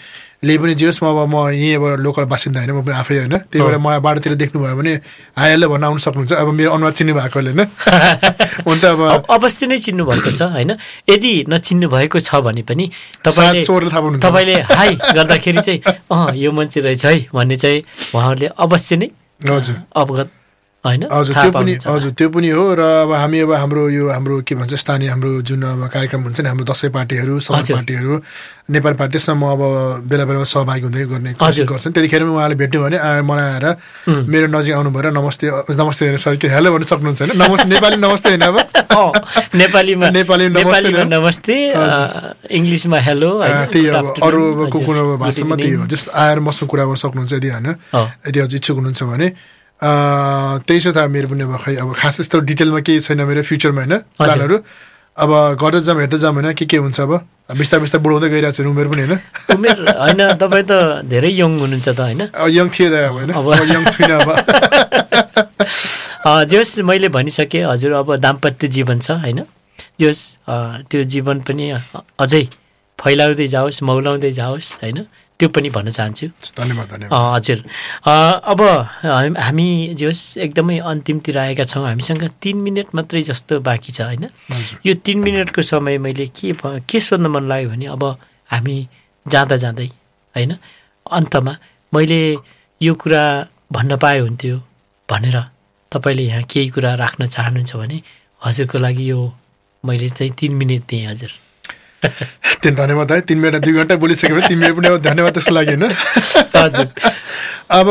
[0.43, 3.15] लिए पनि जे होस् म अब म यहीँ अब लोकल बासिन्दा होइन म पनि आफै
[3.17, 4.93] होइन त्यही भएर। मलाई बाटोतिर देख्नुभयो भने
[5.37, 7.61] हाइहाल्यो भन्न आउनु सक्नुहुन्छ अब मेरो अनुहार चिन्नु भएकोले होइन
[8.65, 10.71] हुन त अब अवश्य नै चिन्नु भएको छ होइन
[11.05, 12.85] यदि नचिन्नु भएको छ भने पनि।
[13.21, 17.83] तपाईँले हाई गर्दाखेरि चाहिँ अँ यो मान्छे रहेछ है भन्ने चाहिँ
[18.15, 19.07] उहाँहरूले अवश्य नै
[19.43, 20.38] हजुर अवगत
[20.85, 24.35] होइन हजुर त्यो पनि। हजुर त्यो पनि हो र अब हामी अब हाम्रो यो हाम्रो
[24.47, 28.13] के भन्छ स्थानीय हाम्रो जुन अब कार्यक्रम हुन्छ नि हाम्रो दसैँ पार्टीहरू सबै हजुर। पार्टीहरू
[28.71, 29.61] नेपाल पार्टी त्यसमा म अब
[30.07, 32.97] बेला बेलामा सहभागी हुँदै गर्ने कोसिस हजुर। गर्छन् त्यतिखेर उहाँले भेट्नु भने
[33.27, 33.65] मलाई आएर.
[34.07, 35.45] मेरो नजिक आउनु भएर नमस्ते
[35.75, 38.55] नमस्ते सरी के हेलो भन्न सक्नुहुन्छ होइन नमस्ते नेपाली नमस्ते होइन अब
[39.59, 40.47] नेपालीमा नेपाली
[41.11, 41.55] नमस्ते
[42.55, 43.29] इङ्ग्लिसमा हेलो
[43.67, 47.33] त्यही अब अरू अब हजुर, कुनै भाषामा त्यही हो। जस्ट आएर मसँग कुरा गर्न सक्नुहुन्छ
[47.33, 47.67] यदि होइन।
[48.31, 49.27] यदि अझ इच्छुक हुनुहुन्छ भने
[49.79, 53.81] त्यही छ त मेरो पनि अब खै अब खास यस्तो डिटेलमा केही छैन मेरो फ्युचरमा
[53.81, 54.57] होइन प्लानहरू।
[55.17, 57.11] अब गर्दै जाऊँ हेर्दै जाऊँ होइन के के हुन्छ अब।
[57.51, 59.15] बिस्तारै बिस्तारै बढाउँदै गइरहेको छ उमेर पनि होइन।
[59.49, 60.71] उमेर होइन तपाईँ त
[61.05, 64.29] धेरै यङ हुनुहुन्छ त होइन। यङ थिएँ त अब होइन। अब- यङ छुइनँ अब।
[66.51, 69.39] जस मैले भनिसकेँ हजुर अब दाम्पत्य जीवन छ होइन।
[69.99, 70.19] जस
[70.89, 71.65] त्यो जीवन पनि
[72.19, 72.43] अझै
[72.99, 74.97] फैलाउँदै जाओस् मौलाउँदै जाओस् होइन।
[75.39, 76.27] त्यो पनि भन्न चाहन्छु।
[76.59, 76.87] धन्यवाद
[77.35, 77.59] हजुर।
[78.51, 78.61] अब
[79.03, 79.37] हाम-
[79.95, 84.27] जस एकदमै अन्तिमतिर आएका छौँ। हामीसँग तिन मिनट मात्रै जस्तो बाँकी छ होइन?
[84.85, 86.53] यो तिन मिनटको समय मैले के
[86.89, 88.03] के सोध्न मन लाग्यो भने अब
[88.51, 88.77] हामी
[89.27, 89.87] जाँदा जाँदै
[90.35, 90.51] होइन?
[91.11, 91.53] अन्तमा
[91.93, 92.37] मैले
[92.81, 93.23] यो कुरा
[93.71, 94.55] भन्न पाए हुन्थ्यो
[95.09, 95.37] भनेर
[95.91, 98.01] तपाईँले यहाँ केही कुरा राख्न चाहनुहुन्छ भने
[98.43, 99.19] हजुरको लागि यो
[99.85, 101.31] मैले चाहिँ तिन मिनट दिएँ हजुर।
[102.63, 105.73] तिन धन्यवाद है तिन मिनट दुई घन्टा बोलिसक्यो भने मिनट पनि अब धन्यवाद त्यसको लागि
[105.73, 105.85] होइन
[106.55, 106.87] हजुर
[107.71, 107.87] अब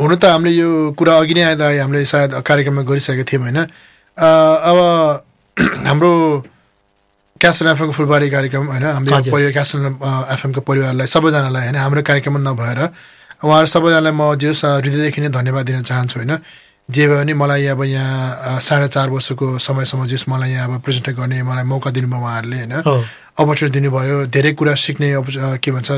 [0.00, 4.78] हुनु त हामीले यो कुरा अघि नै आउँदा हामीले सायद कार्यक्रममा गरिसकेका थियौँ होइन अब
[5.86, 6.12] हाम्रो
[7.40, 9.78] क्यासल एफएमको फुलबारी कार्यक्रम होइन हाम्रो। परिवार क्यासल
[10.34, 12.80] एफएमको परिवारलाई सबैजनालाई होइन हाम्रो कार्यक्रममा नभएर
[13.40, 16.32] उहाँहरू सबैजनालाई म जे होस्, अ, हृदयदेखि नै धन्यवाद दिन चाहन्छु होइन
[16.90, 21.08] जे भयो भने मलाई अब यहाँ साढे चार वर्षको समयसम्म जस मलाई यहाँ अब प्रेजेन्ट
[21.18, 22.74] गर्ने मलाई मौका दिनुभयो उहाँहरूले होइन?
[23.40, 25.08] अपर्च्युनिटी दिनुभयो धेरै कुरा सिक्ने
[25.62, 25.90] के भन्छ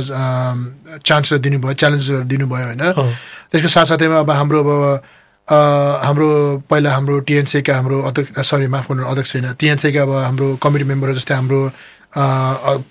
[1.09, 2.83] चान्सहरू दिनुभयो च्यालेन्जेसहरू दिनुभयो होइन?
[3.51, 4.71] त्यसको साथसाथैमा अब हाम्रो अब
[5.49, 6.29] हाम्रो
[6.71, 11.19] पहिला हाम्रो टिएनसीका हाम्रो अध्यक्ष सरी माफ गर्नु अध्यक्ष होइन टिएनसीका अब हाम्रो कमिटी मेम्बरहरू
[11.19, 11.61] जस्तै हाम्रो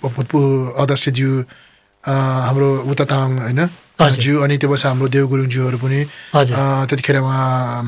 [0.04, 0.50] भूतपूर्व
[0.84, 1.32] अध्यक्षज्यू
[2.04, 3.62] हाम्रो उता तामाङ होइन।
[4.10, 6.00] ज्यू अनि त्यो पछि हाम्रो देव गुरुङज्यूहरू पनि
[6.88, 7.84] त्यतिखेर उहाँ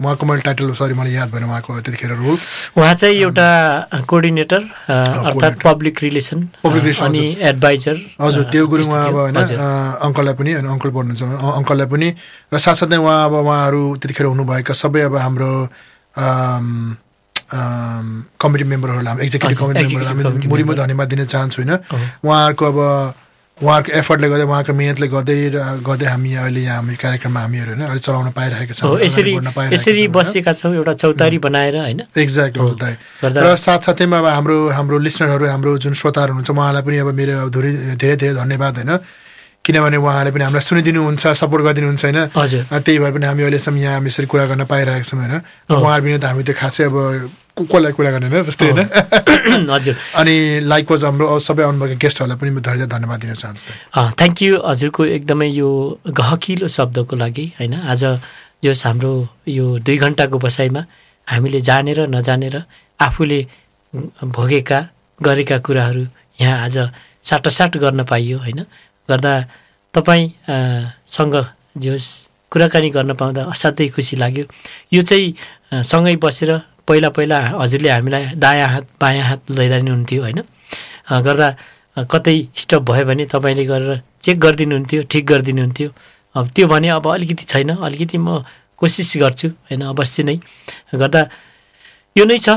[0.00, 2.36] उहाँको मैले टाइटल सरी मलाई याद भएन उहाँको त्यतिखेर रोल
[2.80, 3.46] उहाँ चाहिँ एउटा
[4.08, 4.94] कोअर्डिनेटर अ,
[5.28, 9.36] अर्थात् पब्लिक रिलेसन Public relation, अनि एडभाइजर हजुर देव गुरुङ उहाँ अब होइन
[10.00, 11.22] अङ्कललाई पनि होइन अङ्कल पढ्नुहुन्छ
[11.60, 12.08] अङ्कललाई पनि
[12.52, 15.52] र साथसाथै उहाँ अब उहाँहरू त्यतिखेर हुनुभएका सबै अब हाम्रो
[18.40, 21.72] कमिटी मेम्बरहरूलाई एक्जिक्युटिभ कमिटी मेम्बरहरूलाई म। धन्यवाद दिन चाहन्छु होइन।
[22.24, 22.78] उहाँहरूको अब
[23.62, 25.36] उहाँहरूको एफर्टले गर्दै उहाँको मिहिनेतले गर्दै
[25.86, 30.06] गर्दै हामी अहिले यहाँ हामी कार्यक्रममा हामीहरू होइन अहिले चलाउन पाइरहेका छौँ यसरी?
[30.10, 32.00] बसेका छौँ एउटा चौतारी बनाएर होइन?
[32.18, 32.54] एक्ज्याक्ट
[33.22, 37.72] र साथसाथैमा अब हाम्रो हाम्रो लिसनरहरू हाम्रो जुन श्रोताहरू हुनुहुन्छ उहाँलाई पनि अब मेरो धेरै
[37.94, 38.92] धेरै धन्यवाद होइन?
[39.64, 42.18] किनभने उहाँले पनि हामीलाई सुनिदिनुहुन्छ सपोर्ट गरिदिनुहुन्छ होइन?
[42.84, 45.34] त्यही भएर पनि हामी अहिलेसम्म यहाँ हामी यसरी कुरा गर्न पाइरहेका छौँ होइन।
[45.72, 46.96] उहाँहरू बिना त हामी त्यो खासै अब
[47.54, 48.84] कसलाई कुरा गर्ने होइन जस्तै होइन?
[49.76, 50.34] हजुर। अनि
[50.68, 53.62] लाइक वाज हाम्रो सबै आउनुभएको गेस्टहरूलाई पनि म धेरै धेरै धन्यवाद दिन चाहन्छु।
[54.20, 55.68] थ्याङ्क यू हजुरको एकदमै यो
[56.12, 57.74] गहकिलो शब्दको लागि होइन?
[57.88, 58.02] आज
[58.64, 59.12] जस हाम्रो
[59.48, 60.82] यो दुई घन्टाको बसाइमा
[61.28, 62.54] हामीले जानेर नजानेर
[63.00, 63.40] आफूले
[64.28, 64.78] भोगेका
[65.20, 66.04] गरेका कुराहरू
[66.40, 66.76] यहाँ आज
[67.24, 68.60] साटासाट गर्न पाइयो होइन?
[69.08, 69.32] गर्दा
[69.94, 70.56] तपाईँ अ,
[71.06, 71.34] सँग
[71.78, 72.06] जस
[72.52, 74.44] कुराकानी गर्न पाउँदा असाध्यै खुसी लाग्यो।
[74.92, 76.50] यो चाहिँ सँगै बसेर
[76.86, 80.38] पहिला पहिला हजुरले हामीलाई दायाँ हात बायाँ हात लैजानुहुन्थ्यो होइन?
[81.10, 81.48] अ, गर्दा
[82.10, 85.88] कतै स्टप भयो भने तपाईँले गरेर चेक गरिदिनुहुन्थ्यो ठिक गरिदिनुहुन्थ्यो।
[86.34, 88.42] अब त्यो भने अब अलिकति छैन अलिकति म
[88.78, 89.82] कोसिस गर्छु होइन?
[89.92, 90.36] अवश्य नै।
[90.94, 91.22] गर्दा
[92.16, 92.48] यो नै छ।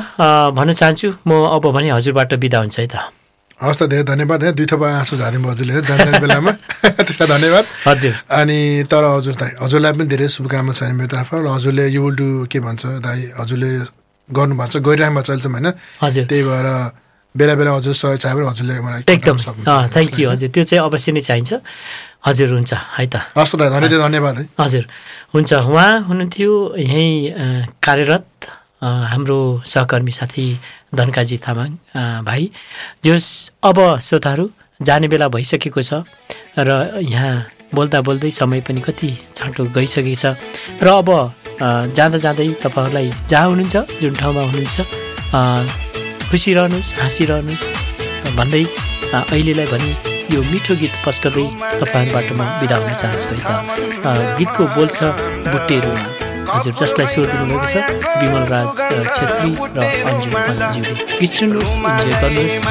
[0.58, 3.17] भन्न चाहन्छु म अब भने हजुरबाट बिदा हुन्छ है त।
[3.58, 6.52] हवस् त धेरै धन्यवाद है। दुई थोपा आँसु झार्नु हजुरले जाने बेलामा।
[7.06, 11.48] त्यसलाई धन्यवाद। हजुर। अनि तर हजुर दाइ हजुरलाई पनि धेरै शुभकामना छ मेरो तर्फबाट र
[11.58, 13.72] हजुरले यु विल डु के भन्छ दाइ हजुरले
[14.30, 15.68] गर्नुभएको छ गरिरहनु भएको छ अहिलेसम्म होइन?
[16.06, 16.68] हजुर। त्यही भएर
[17.36, 19.38] बेला बेला हजुर सहयोग चाहियो हजुरले मलाई एकदम।
[19.94, 21.52] थ्याङ्क यू हजुर। त्यो चाहिँ अवश्य नै चाहिन्छ।
[22.28, 24.86] हजुर हुन्छ। है त। हस् त धेरै धन्यवाद है। हजुर।
[25.34, 27.10] हुन्छ उहाँ हुनुहुन्थ्यो यहीँ
[27.82, 28.30] कार्यरत
[28.84, 30.46] हाम्रो सहकर्मी साथी
[30.94, 31.72] धनकाजी तामाङ
[32.24, 32.50] भाइ
[33.04, 33.28] जस
[33.64, 34.50] अब श्रोताहरू
[34.80, 36.04] जाने बेला भइसकेको छ
[36.60, 37.36] र यहाँ
[37.74, 40.26] बोल्दा बोल्दै समय पनि कति छाँटो गइसकेको छ
[40.80, 41.10] र अब
[41.92, 44.78] जाँदा जाँदै तपाईँहरूलाई जहाँ हुनुहुन्छ जुन ठाउँमा हुनुहुन्छ
[46.28, 47.66] खुसी रहनुहोस् हाँसिरहनुहोस्
[48.36, 48.64] भन्दै
[49.14, 49.92] अहिलेलाई भने
[50.30, 51.48] यो मिठो गीत पस्कदै
[51.80, 53.36] तपाईँहरूबाट म बिदा हुन चाहन्छु
[54.38, 55.16] गीतको बोल छ
[55.48, 56.17] बुट्टेहरूमा
[56.50, 57.76] हजुर जसलाई स्वर दिनुभएको छ
[58.22, 58.68] विमल राज
[59.18, 59.80] छेत्री र
[60.10, 62.66] अन्जु अन्जुले गीत सुन्नुहोस् इन्जोय गर्नुहोस्।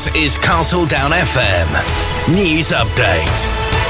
[0.00, 3.49] This is Castle Down FM News Update.